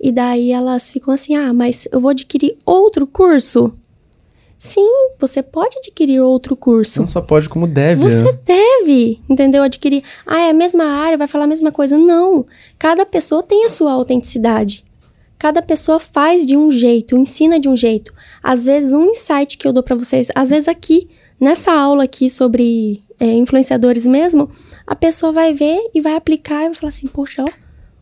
e 0.00 0.10
daí 0.10 0.50
elas 0.50 0.90
ficam 0.90 1.12
assim: 1.14 1.34
"Ah, 1.36 1.52
mas 1.52 1.86
eu 1.92 2.00
vou 2.00 2.10
adquirir 2.10 2.56
outro 2.64 3.06
curso?" 3.06 3.72
Sim, 4.64 4.86
você 5.18 5.42
pode 5.42 5.76
adquirir 5.78 6.20
outro 6.20 6.54
curso. 6.54 7.00
Não 7.00 7.06
só 7.06 7.20
pode, 7.20 7.48
como 7.48 7.66
deve, 7.66 8.00
Você 8.04 8.22
né? 8.22 8.38
deve, 8.46 9.20
entendeu? 9.28 9.60
Adquirir. 9.60 10.04
Ah, 10.24 10.42
é 10.42 10.50
a 10.50 10.54
mesma 10.54 10.84
área, 10.84 11.18
vai 11.18 11.26
falar 11.26 11.44
a 11.44 11.48
mesma 11.48 11.72
coisa. 11.72 11.98
Não. 11.98 12.46
Cada 12.78 13.04
pessoa 13.04 13.42
tem 13.42 13.64
a 13.64 13.68
sua 13.68 13.90
autenticidade. 13.90 14.84
Cada 15.36 15.60
pessoa 15.60 15.98
faz 15.98 16.46
de 16.46 16.56
um 16.56 16.70
jeito, 16.70 17.16
ensina 17.18 17.58
de 17.58 17.68
um 17.68 17.74
jeito. 17.74 18.14
Às 18.40 18.64
vezes, 18.64 18.92
um 18.92 19.06
insight 19.06 19.58
que 19.58 19.66
eu 19.66 19.72
dou 19.72 19.82
pra 19.82 19.96
vocês, 19.96 20.28
às 20.32 20.50
vezes 20.50 20.68
aqui, 20.68 21.10
nessa 21.40 21.72
aula 21.72 22.04
aqui 22.04 22.30
sobre 22.30 23.02
é, 23.22 23.32
influenciadores 23.32 24.06
mesmo, 24.06 24.50
a 24.86 24.96
pessoa 24.96 25.32
vai 25.32 25.54
ver 25.54 25.78
e 25.94 26.00
vai 26.00 26.14
aplicar 26.16 26.62
e 26.62 26.66
vai 26.66 26.74
falar 26.74 26.88
assim: 26.88 27.06
Poxa, 27.06 27.42
ó, 27.42 27.52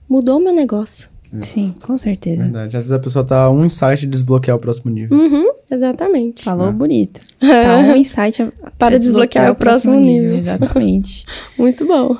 mudou 0.09 0.41
meu 0.41 0.53
negócio. 0.53 1.09
Sim, 1.41 1.73
com 1.83 1.97
certeza. 1.97 2.43
Verdade. 2.43 2.77
Às 2.77 2.83
vezes 2.85 2.93
a 2.93 2.99
pessoa 2.99 3.25
tá 3.25 3.43
a 3.45 3.51
um 3.53 3.65
insight 3.65 4.01
de 4.01 4.07
desbloquear 4.09 4.57
o 4.57 4.61
próximo 4.61 4.91
nível. 4.91 5.17
Uhum, 5.17 5.49
exatamente. 5.71 6.43
Falou 6.43 6.71
É. 6.71 6.73
bonito. 6.73 7.21
Está 7.41 7.77
um 7.87 7.95
insight 7.97 8.51
Para 8.77 8.99
desbloquear 8.99 9.53
o 9.53 9.55
próximo 9.55 9.95
nível. 9.95 10.37
Exatamente. 10.37 11.25
Muito 11.57 11.87
bom. 11.87 12.17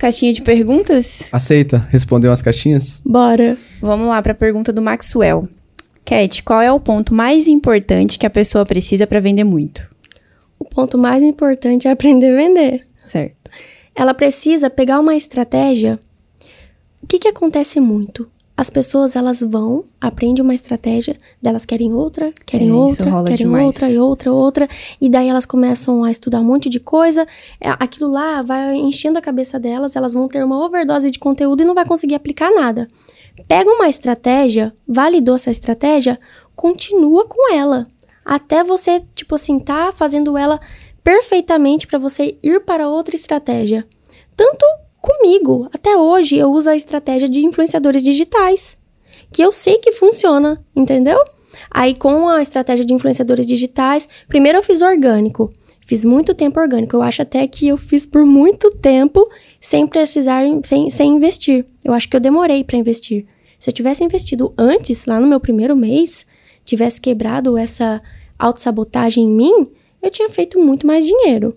Caixinha 0.00 0.32
de 0.32 0.42
perguntas? 0.42 1.28
Aceita 1.30 1.86
responder 1.90 2.26
umas 2.28 2.42
caixinhas? 2.42 3.00
Bora. 3.06 3.56
Vamos 3.80 4.08
lá 4.08 4.20
para 4.20 4.32
a 4.32 4.34
pergunta 4.34 4.72
do 4.72 4.82
Maxwell. 4.82 5.48
Cat, 6.04 6.42
qual 6.42 6.60
é 6.60 6.72
o 6.72 6.80
ponto 6.80 7.14
mais 7.14 7.46
importante 7.46 8.18
que 8.18 8.26
a 8.26 8.30
pessoa 8.30 8.66
precisa 8.66 9.06
para 9.06 9.20
vender 9.20 9.44
muito? 9.44 9.93
O 10.64 10.74
ponto 10.74 10.98
mais 10.98 11.22
importante 11.22 11.86
é 11.88 11.90
aprender 11.90 12.32
a 12.32 12.36
vender. 12.36 12.86
Certo. 13.02 13.50
ela 13.94 14.12
precisa 14.14 14.68
pegar 14.70 14.98
uma 14.98 15.14
estratégia. 15.14 15.98
O 17.02 17.06
que 17.06 17.18
que 17.18 17.28
acontece 17.28 17.78
muito? 17.80 18.28
As 18.56 18.70
pessoas 18.70 19.14
elas 19.16 19.40
vão, 19.40 19.84
aprendem 20.00 20.42
uma 20.42 20.54
estratégia, 20.54 21.16
delas 21.42 21.64
querem 21.66 21.92
outra, 21.92 22.32
querem 22.46 22.70
É, 22.70 22.72
outra, 22.72 23.04
querem 23.24 23.36
demais. 23.36 23.66
outra 23.66 23.90
e 23.90 23.98
outra, 23.98 24.32
outra, 24.32 24.68
e 25.00 25.08
daí 25.10 25.28
elas 25.28 25.44
começam 25.44 26.04
a 26.04 26.10
estudar 26.10 26.40
um 26.40 26.44
monte 26.44 26.68
de 26.68 26.78
coisa. 26.80 27.26
é, 27.60 27.68
Aquilo 27.80 28.10
lá 28.10 28.42
vai 28.42 28.76
enchendo 28.76 29.18
a 29.18 29.22
cabeça 29.22 29.58
delas, 29.58 29.96
elas 29.96 30.14
vão 30.14 30.28
ter 30.28 30.44
uma 30.44 30.64
overdose 30.64 31.10
de 31.10 31.18
conteúdo 31.18 31.62
e 31.62 31.66
não 31.66 31.74
vai 31.74 31.84
conseguir 31.84 32.14
aplicar 32.14 32.50
nada. 32.52 32.86
Pega 33.48 33.68
uma 33.70 33.88
estratégia, 33.88 34.72
validou 34.86 35.34
essa 35.34 35.50
estratégia, 35.50 36.16
continua 36.54 37.26
com 37.26 37.52
ela. 37.52 37.88
Até 38.24 38.64
você, 38.64 39.00
tipo 39.14 39.34
assim, 39.34 39.58
tá 39.58 39.92
fazendo 39.92 40.36
ela 40.38 40.60
perfeitamente 41.02 41.86
para 41.86 41.98
você 41.98 42.38
ir 42.42 42.60
para 42.60 42.88
outra 42.88 43.14
estratégia. 43.14 43.86
Tanto 44.34 44.64
comigo, 45.00 45.68
até 45.72 45.96
hoje 45.96 46.36
eu 46.36 46.50
uso 46.50 46.70
a 46.70 46.76
estratégia 46.76 47.28
de 47.28 47.44
influenciadores 47.44 48.02
digitais, 48.02 48.78
que 49.30 49.42
eu 49.42 49.52
sei 49.52 49.78
que 49.78 49.92
funciona, 49.92 50.64
entendeu? 50.74 51.22
Aí 51.70 51.94
com 51.94 52.28
a 52.28 52.40
estratégia 52.40 52.84
de 52.84 52.94
influenciadores 52.94 53.46
digitais, 53.46 54.08
primeiro 54.28 54.58
eu 54.58 54.62
fiz 54.62 54.80
orgânico. 54.80 55.52
Fiz 55.86 56.04
muito 56.04 56.34
tempo 56.34 56.58
orgânico. 56.58 56.96
Eu 56.96 57.02
acho 57.02 57.22
até 57.22 57.46
que 57.46 57.68
eu 57.68 57.76
fiz 57.76 58.06
por 58.06 58.24
muito 58.24 58.70
tempo 58.70 59.28
sem 59.60 59.86
precisar, 59.86 60.42
sem, 60.62 60.88
sem 60.88 61.14
investir. 61.14 61.66
Eu 61.84 61.92
acho 61.92 62.08
que 62.08 62.16
eu 62.16 62.20
demorei 62.20 62.64
para 62.64 62.78
investir. 62.78 63.26
Se 63.58 63.70
eu 63.70 63.74
tivesse 63.74 64.02
investido 64.02 64.52
antes, 64.56 65.04
lá 65.04 65.20
no 65.20 65.26
meu 65.26 65.38
primeiro 65.38 65.76
mês, 65.76 66.26
tivesse 66.64 67.00
quebrado 67.00 67.56
essa 67.56 68.02
autossabotagem 68.38 69.24
em 69.24 69.30
mim, 69.30 69.68
eu 70.02 70.10
tinha 70.10 70.28
feito 70.28 70.58
muito 70.58 70.86
mais 70.86 71.06
dinheiro. 71.06 71.56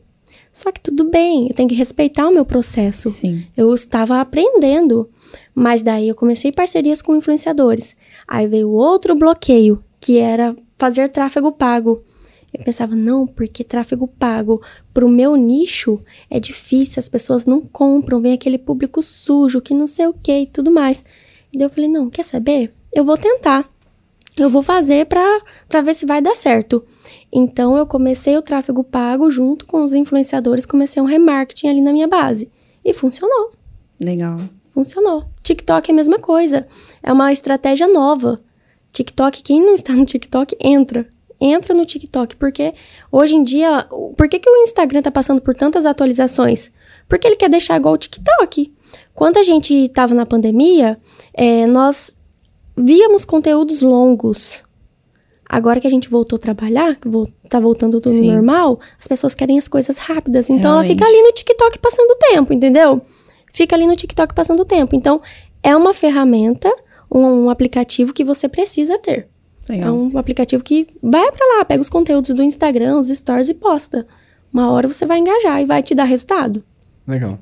Só 0.51 0.71
que 0.71 0.81
tudo 0.81 1.03
bem, 1.03 1.47
eu 1.47 1.53
tenho 1.53 1.69
que 1.69 1.75
respeitar 1.75 2.27
o 2.27 2.33
meu 2.33 2.43
processo. 2.43 3.11
Sim. 3.11 3.45
Eu 3.55 3.73
estava 3.73 4.19
aprendendo, 4.19 5.07
mas 5.53 5.83
daí 5.83 6.07
eu 6.07 6.15
comecei 6.15 6.51
parcerias 6.51 7.01
com 7.01 7.15
influenciadores. 7.15 7.95
Aí 8.27 8.47
veio 8.47 8.71
outro 8.71 9.13
bloqueio, 9.13 9.83
que 9.99 10.17
era 10.17 10.55
fazer 10.75 11.09
tráfego 11.09 11.51
pago. 11.51 12.03
Eu 12.51 12.63
pensava, 12.63 12.95
não, 12.95 13.27
porque 13.27 13.63
tráfego 13.63 14.07
pago 14.07 14.61
pro 14.93 15.09
meu 15.09 15.35
nicho 15.35 16.03
é 16.29 16.39
difícil, 16.39 16.99
as 16.99 17.09
pessoas 17.09 17.45
não 17.45 17.61
compram, 17.61 18.19
vem 18.19 18.33
aquele 18.33 18.57
público 18.57 19.01
sujo, 19.03 19.61
que 19.61 19.73
não 19.73 19.85
sei 19.85 20.07
o 20.07 20.13
que 20.13 20.39
e 20.39 20.47
tudo 20.47 20.71
mais. 20.71 21.05
E 21.53 21.57
daí 21.57 21.67
eu 21.67 21.69
falei, 21.69 21.89
não, 21.89 22.09
quer 22.09 22.23
saber? 22.23 22.73
Eu 22.91 23.05
vou 23.05 23.17
tentar. 23.17 23.69
Eu 24.37 24.49
vou 24.49 24.61
fazer 24.61 25.07
pra 25.07 25.81
ver 25.81 25.95
se 25.95 26.05
vai 26.05 26.21
dar 26.21 26.35
certo. 26.35 26.85
Então 27.31 27.75
eu 27.75 27.85
comecei 27.85 28.37
o 28.37 28.41
tráfego 28.41 28.83
pago 28.83 29.29
junto 29.29 29.65
com 29.65 29.83
os 29.83 29.93
influenciadores, 29.93 30.65
comecei 30.65 31.01
um 31.01 31.05
remarketing 31.05 31.67
ali 31.67 31.81
na 31.81 31.91
minha 31.91 32.07
base. 32.07 32.49
E 32.85 32.93
funcionou. 32.93 33.51
Legal. 34.01 34.39
Funcionou. 34.73 35.25
TikTok 35.41 35.89
é 35.89 35.91
a 35.91 35.95
mesma 35.95 36.19
coisa. 36.19 36.67
É 37.01 37.11
uma 37.11 37.33
estratégia 37.33 37.87
nova. 37.87 38.39
TikTok, 38.93 39.41
quem 39.43 39.61
não 39.61 39.73
está 39.73 39.93
no 39.93 40.05
TikTok, 40.05 40.55
entra. 40.59 41.07
Entra 41.39 41.73
no 41.73 41.85
TikTok, 41.85 42.35
porque 42.35 42.73
hoje 43.11 43.35
em 43.35 43.43
dia. 43.43 43.87
Por 44.15 44.27
que, 44.29 44.39
que 44.39 44.49
o 44.49 44.57
Instagram 44.57 45.01
tá 45.01 45.11
passando 45.11 45.41
por 45.41 45.55
tantas 45.55 45.85
atualizações? 45.85 46.71
Porque 47.07 47.27
ele 47.27 47.35
quer 47.35 47.49
deixar 47.49 47.77
igual 47.77 47.93
o 47.93 47.97
TikTok. 47.97 48.73
Quando 49.13 49.37
a 49.37 49.43
gente 49.43 49.73
estava 49.73 50.13
na 50.13 50.25
pandemia, 50.25 50.97
é, 51.33 51.65
nós 51.67 52.15
víamos 52.77 53.25
conteúdos 53.25 53.81
longos. 53.81 54.63
Agora 55.49 55.79
que 55.79 55.87
a 55.87 55.89
gente 55.89 56.09
voltou 56.09 56.35
a 56.35 56.39
trabalhar, 56.39 56.97
tá 57.49 57.59
voltando 57.59 58.01
tudo 58.01 58.13
Sim. 58.13 58.33
normal, 58.33 58.79
as 58.99 59.07
pessoas 59.07 59.33
querem 59.33 59.57
as 59.57 59.67
coisas 59.67 59.97
rápidas. 59.97 60.49
Então 60.49 60.71
ela 60.71 60.81
Realmente. 60.81 60.99
fica 60.99 61.05
ali 61.09 61.21
no 61.21 61.31
TikTok 61.31 61.79
passando 61.79 62.11
o 62.11 62.15
tempo, 62.15 62.53
entendeu? 62.53 63.01
Fica 63.53 63.75
ali 63.75 63.87
no 63.87 63.95
TikTok 63.95 64.33
passando 64.33 64.59
o 64.59 64.65
tempo. 64.65 64.93
Então 64.95 65.21
é 65.63 65.75
uma 65.75 65.93
ferramenta, 65.93 66.69
um, 67.09 67.45
um 67.45 67.49
aplicativo 67.49 68.13
que 68.13 68.25
você 68.25 68.49
precisa 68.49 68.97
ter. 68.97 69.27
É 69.69 69.73
Legal. 69.73 69.95
um 69.95 70.17
aplicativo 70.17 70.63
que 70.63 70.87
vai 71.01 71.31
pra 71.31 71.57
lá, 71.57 71.65
pega 71.65 71.81
os 71.81 71.89
conteúdos 71.89 72.33
do 72.33 72.43
Instagram, 72.43 72.99
os 72.99 73.07
stories 73.07 73.49
e 73.49 73.53
posta. 73.53 74.05
Uma 74.51 74.71
hora 74.71 74.87
você 74.87 75.05
vai 75.05 75.19
engajar 75.19 75.61
e 75.61 75.65
vai 75.65 75.81
te 75.81 75.95
dar 75.95 76.05
resultado. 76.05 76.63
Legal. 77.07 77.39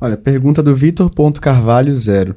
Olha, 0.00 0.16
pergunta 0.16 0.62
do 0.62 0.74
Vitor.carvalho 0.74 1.94
zero. 1.94 2.36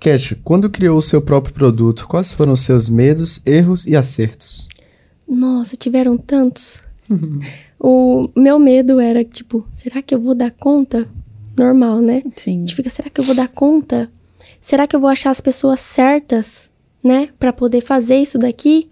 Cat, 0.00 0.34
quando 0.42 0.70
criou 0.70 0.96
o 0.96 1.02
seu 1.02 1.20
próprio 1.20 1.52
produto, 1.52 2.08
quais 2.08 2.32
foram 2.32 2.54
os 2.54 2.60
seus 2.60 2.88
medos, 2.88 3.42
erros 3.44 3.86
e 3.86 3.94
acertos? 3.94 4.66
Nossa, 5.28 5.76
tiveram 5.76 6.16
tantos. 6.16 6.82
o 7.78 8.30
meu 8.34 8.58
medo 8.58 8.98
era, 8.98 9.22
tipo, 9.22 9.68
será 9.70 10.00
que 10.00 10.14
eu 10.14 10.18
vou 10.18 10.34
dar 10.34 10.52
conta? 10.52 11.06
Normal, 11.56 12.00
né? 12.00 12.22
A 12.24 12.40
Sim. 12.40 12.60
gente 12.60 12.74
fica, 12.74 12.88
será 12.88 13.10
que 13.10 13.20
eu 13.20 13.24
vou 13.24 13.34
dar 13.34 13.48
conta? 13.48 14.10
Será 14.58 14.86
que 14.86 14.96
eu 14.96 15.00
vou 15.00 15.10
achar 15.10 15.30
as 15.30 15.40
pessoas 15.40 15.80
certas, 15.80 16.70
né? 17.04 17.28
Pra 17.38 17.52
poder 17.52 17.82
fazer 17.82 18.16
isso 18.16 18.38
daqui? 18.38 18.88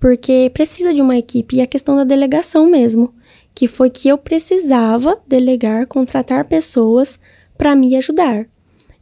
Porque 0.00 0.50
precisa 0.52 0.92
de 0.92 1.00
uma 1.00 1.16
equipe. 1.16 1.56
E 1.56 1.60
a 1.60 1.66
questão 1.68 1.94
da 1.94 2.02
delegação 2.02 2.68
mesmo. 2.68 3.14
Que 3.54 3.68
foi 3.68 3.90
que 3.90 4.08
eu 4.08 4.18
precisava 4.18 5.16
delegar, 5.28 5.86
contratar 5.86 6.46
pessoas 6.46 7.20
pra 7.56 7.76
me 7.76 7.94
ajudar. 7.96 8.46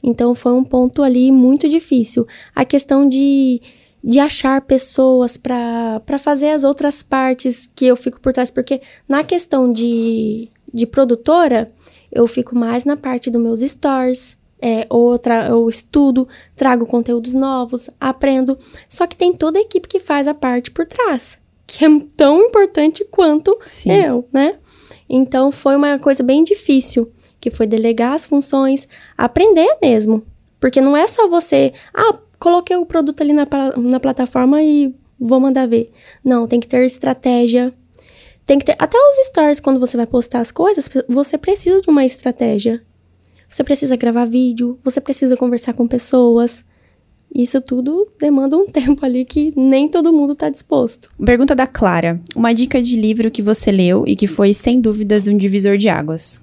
Então 0.03 0.35
foi 0.35 0.53
um 0.53 0.65
ponto 0.65 1.03
ali 1.03 1.31
muito 1.31 1.69
difícil. 1.69 2.27
A 2.55 2.65
questão 2.65 3.09
de, 3.09 3.61
de 4.03 4.19
achar 4.19 4.61
pessoas 4.63 5.37
pra 5.37 6.19
fazer 6.19 6.51
as 6.51 6.65
outras 6.65 7.03
partes 7.03 7.71
que 7.75 7.87
eu 7.87 7.97
fico 7.97 8.21
por 8.21 8.33
trás. 8.33 8.51
Porque 8.51 8.81
na 9.09 9.23
questão 9.23 9.71
de, 9.71 10.49
de 10.73 10.87
produtora, 10.87 11.67
eu 12.11 12.27
fico 12.27 12.57
mais 12.57 12.85
na 12.85 12.97
parte 12.97 13.31
dos 13.31 13.43
meus 13.43 13.61
stores. 13.61 14.39
É, 14.63 14.87
ou 14.91 15.17
tra- 15.19 15.49
eu 15.49 15.67
estudo, 15.71 16.29
trago 16.55 16.85
conteúdos 16.85 17.33
novos, 17.33 17.89
aprendo. 17.99 18.59
Só 18.87 19.07
que 19.07 19.17
tem 19.17 19.33
toda 19.33 19.59
a 19.59 19.63
equipe 19.63 19.89
que 19.89 19.99
faz 19.99 20.29
a 20.29 20.35
parte 20.35 20.71
por 20.71 20.85
trás, 20.85 21.39
que 21.67 21.83
é 21.83 21.89
tão 22.15 22.43
importante 22.43 23.03
quanto 23.07 23.59
Sim. 23.65 23.91
eu, 23.91 24.29
né? 24.31 24.57
Então 25.09 25.51
foi 25.51 25.77
uma 25.77 25.99
coisa 25.99 26.23
bem 26.23 26.45
difícil, 26.45 27.11
que 27.41 27.51
foi 27.51 27.67
delegar 27.67 28.15
as 28.15 28.27
funções, 28.27 28.87
aprender 29.17 29.77
mesmo. 29.81 30.25
Porque 30.61 30.81
não 30.81 30.97
é 30.97 31.07
só 31.07 31.29
você, 31.29 31.73
ah, 31.95 32.19
coloquei 32.39 32.77
o 32.77 32.87
produto 32.87 33.23
ali 33.23 33.33
na, 33.33 33.47
na 33.77 34.01
plataforma 34.01 34.63
e 34.63 34.95
vou 35.19 35.41
mandar 35.41 35.67
ver. 35.67 35.93
Não, 36.25 36.47
tem 36.47 36.61
que 36.61 36.69
ter 36.69 36.85
estratégia. 36.85 37.73
Tem 38.45 38.59
que 38.59 38.65
ter. 38.65 38.75
Até 38.79 38.97
os 38.99 39.27
stories, 39.27 39.61
quando 39.61 39.79
você 39.79 39.97
vai 39.97 40.07
postar 40.07 40.41
as 40.41 40.51
coisas, 40.51 40.89
você 41.09 41.39
precisa 41.39 41.81
de 41.81 41.91
uma 41.91 42.05
estratégia. 42.05 42.83
Você 43.49 43.65
precisa 43.65 43.97
gravar 43.97 44.25
vídeo, 44.27 44.79
você 44.83 45.01
precisa 45.01 45.37
conversar 45.37 45.73
com 45.73 45.87
pessoas. 45.87 46.65
Isso 47.35 47.61
tudo 47.61 48.09
demanda 48.19 48.57
um 48.57 48.67
tempo 48.71 49.05
ali 49.05 49.25
que 49.25 49.53
nem 49.57 49.89
todo 49.89 50.13
mundo 50.13 50.33
está 50.33 50.49
disposto. 50.49 51.09
Pergunta 51.25 51.55
da 51.55 51.67
Clara. 51.67 52.21
Uma 52.35 52.53
dica 52.53 52.83
de 52.83 52.97
livro 52.97 53.31
que 53.31 53.43
você 53.43 53.71
leu 53.71 54.05
e 54.07 54.17
que 54.17 54.27
foi, 54.27 54.53
sem 54.53 54.81
dúvidas, 54.81 55.27
um 55.27 55.37
divisor 55.37 55.77
de 55.77 55.89
águas. 55.89 56.41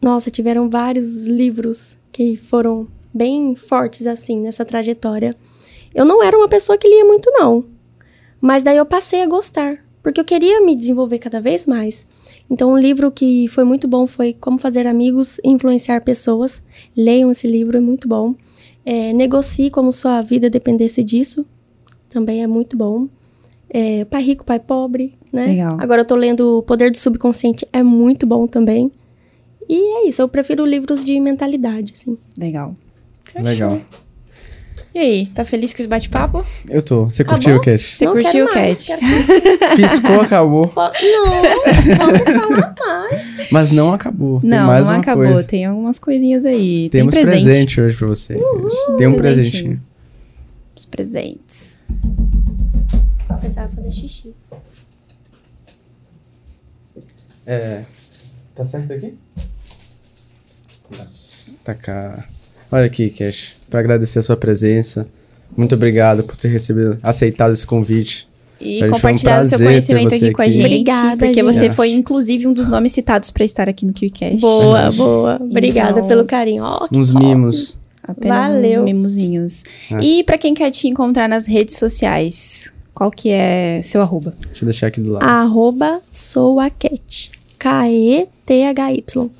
Nossa, 0.00 0.30
tiveram 0.30 0.70
vários 0.70 1.26
livros 1.26 1.98
que 2.10 2.36
foram 2.36 2.88
bem 3.12 3.54
fortes 3.54 4.06
assim 4.06 4.40
nessa 4.40 4.64
trajetória. 4.64 5.34
Eu 5.94 6.04
não 6.04 6.22
era 6.22 6.36
uma 6.36 6.48
pessoa 6.48 6.78
que 6.78 6.88
lia 6.88 7.04
muito, 7.04 7.30
não. 7.32 7.64
Mas 8.40 8.62
daí 8.62 8.76
eu 8.76 8.86
passei 8.86 9.22
a 9.22 9.26
gostar, 9.26 9.84
porque 10.02 10.20
eu 10.20 10.24
queria 10.24 10.60
me 10.64 10.74
desenvolver 10.74 11.18
cada 11.18 11.40
vez 11.40 11.66
mais. 11.66 12.06
Então, 12.48 12.72
um 12.72 12.78
livro 12.78 13.10
que 13.10 13.46
foi 13.48 13.64
muito 13.64 13.86
bom 13.86 14.06
foi 14.06 14.32
Como 14.32 14.58
Fazer 14.58 14.86
Amigos 14.86 15.38
e 15.44 15.50
Influenciar 15.50 16.00
Pessoas. 16.00 16.62
Leiam 16.96 17.30
esse 17.30 17.46
livro, 17.46 17.76
é 17.76 17.80
muito 17.80 18.08
bom. 18.08 18.34
É, 18.84 19.12
negocie 19.12 19.70
como 19.70 19.92
sua 19.92 20.22
vida 20.22 20.48
dependesse 20.48 21.02
disso. 21.02 21.44
Também 22.08 22.42
é 22.42 22.46
muito 22.46 22.76
bom. 22.76 23.08
É, 23.68 24.04
pai 24.04 24.22
Rico, 24.22 24.44
Pai 24.44 24.58
Pobre, 24.58 25.14
né? 25.32 25.46
Legal. 25.46 25.76
Agora 25.78 26.00
eu 26.00 26.04
tô 26.04 26.16
lendo 26.16 26.58
O 26.58 26.62
Poder 26.62 26.90
do 26.90 26.96
Subconsciente, 26.96 27.68
é 27.72 27.82
muito 27.84 28.26
bom 28.26 28.48
também. 28.48 28.90
E 29.72 29.98
é 30.04 30.08
isso, 30.08 30.20
eu 30.20 30.28
prefiro 30.28 30.66
livros 30.66 31.04
de 31.04 31.20
mentalidade, 31.20 31.92
assim. 31.92 32.18
Legal. 32.36 32.74
Legal. 33.38 33.80
E 34.92 34.98
aí, 34.98 35.26
tá 35.26 35.44
feliz 35.44 35.72
com 35.72 35.80
esse 35.80 35.88
bate-papo? 35.88 36.44
Eu 36.68 36.82
tô. 36.82 37.04
Você 37.04 37.22
curtiu 37.22 37.52
o 37.54 37.56
Acabou? 37.58 37.72
Cash? 37.74 37.94
Você 37.96 38.04
Não 38.06 38.12
curtiu 38.12 38.48
quero 38.48 38.50
o 38.50 38.54
mais, 38.56 38.86
Cat? 38.88 38.98
quero- 39.00 39.76
Piscou, 39.76 40.20
acabou. 40.22 40.66
Po- 40.66 40.80
Não, 40.80 41.24
vamos 41.96 42.18
falar 42.48 42.74
mais. 42.76 43.48
Mas 43.52 43.70
não 43.70 43.92
acabou. 43.92 44.40
Não, 44.42 44.66
mais 44.66 44.86
não 44.88 44.94
uma 44.94 45.00
acabou. 45.00 45.24
coisa. 45.24 45.44
Tem 45.46 45.64
algumas 45.64 46.00
coisinhas 46.00 46.44
aí. 46.44 46.88
Temos 46.90 47.14
Tem 47.14 47.22
presente. 47.24 47.44
presente. 47.44 47.80
hoje 47.80 47.96
pra 47.96 48.08
você. 48.08 48.34
Tem 48.34 49.06
um 49.06 49.14
Presentinho. 49.14 49.16
presentinho. 49.16 49.82
Os 50.76 50.84
presentes. 50.86 51.78
Precisava 53.40 53.68
fazer 53.68 53.92
xixi. 53.92 54.34
É. 57.46 57.82
Tá 58.54 58.64
certo 58.64 58.92
aqui? 58.92 59.14
Tá 61.64 61.74
cá. 61.74 62.24
Olha 62.72 62.86
aqui, 62.86 63.10
Cash. 63.10 63.54
Pra 63.68 63.80
agradecer 63.80 64.18
a 64.18 64.22
sua 64.22 64.36
presença. 64.36 65.06
Muito 65.56 65.74
obrigado 65.74 66.22
por 66.22 66.36
ter 66.36 66.48
recebido, 66.48 66.98
aceitado 67.02 67.52
esse 67.52 67.66
convite. 67.66 68.28
E 68.60 68.78
Pra 68.78 68.88
gente 68.88 68.94
compartilhar 68.96 69.40
o 69.40 69.44
seu 69.44 69.58
conhecimento 69.58 70.10
você 70.10 70.16
aqui 70.26 70.32
com 70.32 70.42
a 70.42 70.48
gente. 70.48 70.64
Obrigada, 70.66 71.16
Porque 71.26 71.42
você 71.42 71.60
gente. 71.64 71.74
foi, 71.74 71.90
inclusive, 71.92 72.46
um 72.46 72.52
dos 72.52 72.68
nomes 72.68 72.92
citados 72.92 73.30
pra 73.30 73.44
estar 73.44 73.68
aqui 73.68 73.86
no 73.86 73.92
QCast. 73.92 74.40
Boa, 74.40 74.92
boa. 74.92 75.38
Obrigada 75.40 75.92
Então- 75.98 76.06
pelo 76.08 76.24
carinho. 76.26 76.62
Que 76.88 76.96
Uns 76.96 77.10
top. 77.10 77.24
mimos. 77.24 77.78
Apenas 78.02 78.48
uns 78.50 78.54
Valeu. 78.54 78.84
mimosinhos. 78.84 79.62
É. 79.92 79.98
E 80.04 80.24
pra 80.24 80.36
quem 80.38 80.52
quer 80.54 80.70
te 80.70 80.88
encontrar 80.88 81.28
nas 81.28 81.46
redes 81.46 81.76
sociais, 81.76 82.72
qual 82.94 83.10
que 83.10 83.30
é 83.30 83.80
seu 83.82 84.00
arroba? 84.02 84.34
Deixa 84.46 84.64
eu 84.64 84.66
deixar 84.66 84.86
aqui 84.88 85.00
do 85.00 85.12
lado. 85.12 85.22
Arroba 85.24 86.00
souaquete. 86.12 87.30
K-E-T-H-Y. 87.58 89.30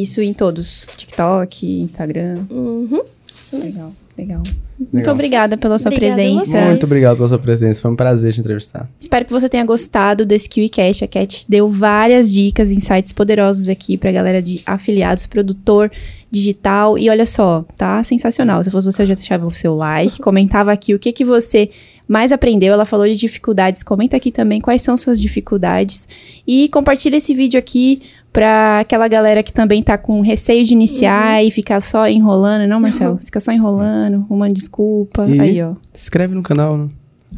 Isso 0.00 0.22
em 0.22 0.32
todos. 0.32 0.86
TikTok, 0.96 1.80
Instagram. 1.80 2.46
Uhum. 2.50 3.02
Isso 3.42 3.56
mesmo. 3.58 3.96
Legal, 4.16 4.42
legal. 4.42 4.42
Muito 4.78 4.94
Legal. 4.94 5.14
obrigada 5.14 5.56
pela 5.56 5.76
sua 5.76 5.90
Obrigada 5.90 6.22
presença. 6.22 6.60
Muito 6.66 6.86
obrigado 6.86 7.16
pela 7.16 7.28
sua 7.28 7.38
presença. 7.38 7.82
Foi 7.82 7.90
um 7.90 7.96
prazer 7.96 8.32
te 8.32 8.38
entrevistar. 8.38 8.88
Espero 9.00 9.24
que 9.24 9.32
você 9.32 9.48
tenha 9.48 9.64
gostado 9.64 10.24
desse 10.24 10.48
KiwiCast. 10.48 11.04
A 11.04 11.08
Cat 11.08 11.44
deu 11.48 11.68
várias 11.68 12.32
dicas, 12.32 12.70
insights 12.70 13.12
poderosos 13.12 13.68
aqui 13.68 13.96
pra 13.96 14.12
galera 14.12 14.40
de 14.40 14.62
afiliados, 14.64 15.26
produtor 15.26 15.90
digital. 16.30 16.96
E 16.96 17.10
olha 17.10 17.26
só, 17.26 17.64
tá 17.76 18.04
sensacional. 18.04 18.62
Se 18.62 18.70
fosse 18.70 18.86
você, 18.86 19.02
eu 19.02 19.06
já 19.06 19.14
deixava 19.14 19.44
o 19.44 19.50
seu 19.50 19.74
like, 19.74 20.20
comentava 20.22 20.70
aqui 20.70 20.94
o 20.94 20.98
que, 20.98 21.10
que 21.10 21.24
você 21.24 21.68
mais 22.06 22.30
aprendeu. 22.30 22.72
Ela 22.72 22.86
falou 22.86 23.06
de 23.08 23.16
dificuldades. 23.16 23.82
Comenta 23.82 24.16
aqui 24.16 24.30
também 24.30 24.60
quais 24.60 24.80
são 24.80 24.96
suas 24.96 25.20
dificuldades. 25.20 26.08
E 26.46 26.68
compartilha 26.68 27.16
esse 27.16 27.34
vídeo 27.34 27.58
aqui 27.58 28.00
pra 28.32 28.80
aquela 28.80 29.08
galera 29.08 29.42
que 29.42 29.52
também 29.52 29.82
tá 29.82 29.96
com 29.98 30.20
receio 30.20 30.64
de 30.64 30.72
iniciar 30.72 31.42
e 31.44 31.50
ficar 31.50 31.80
só 31.80 32.08
enrolando. 32.08 32.68
Não, 32.68 32.80
Marcelo? 32.80 33.18
Fica 33.24 33.40
só 33.40 33.52
enrolando, 33.52 34.26
uma 34.30 34.50
desculpa. 34.50 35.26
E- 35.28 35.40
Aí, 35.40 35.62
ó. 35.62 35.74
Se 35.92 36.04
inscreve 36.04 36.34
no 36.34 36.42
canal, 36.42 36.76
né? 36.76 36.88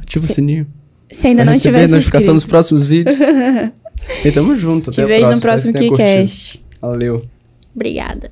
Ativa 0.01 0.25
Se- 0.25 0.33
o 0.33 0.35
sininho. 0.35 0.67
Se 1.11 1.27
ainda 1.27 1.45
não 1.45 1.59
tiver 1.59 1.85
a 1.85 1.89
notificação 1.89 2.35
dos 2.35 2.43
inscrito. 2.45 2.51
próximos 2.51 2.87
vídeos. 2.87 3.17
e 4.25 4.31
tamo 4.33 4.57
junto. 4.57 4.91
Te 4.91 5.01
até 5.01 5.05
o 5.05 5.09
vejo 5.09 5.31
no 5.31 5.41
próximo 5.41 5.73
tenha 5.73 5.89
curtido. 5.89 6.09
KiwiCast. 6.09 6.63
Valeu. 6.81 7.25
Obrigada. 7.75 8.31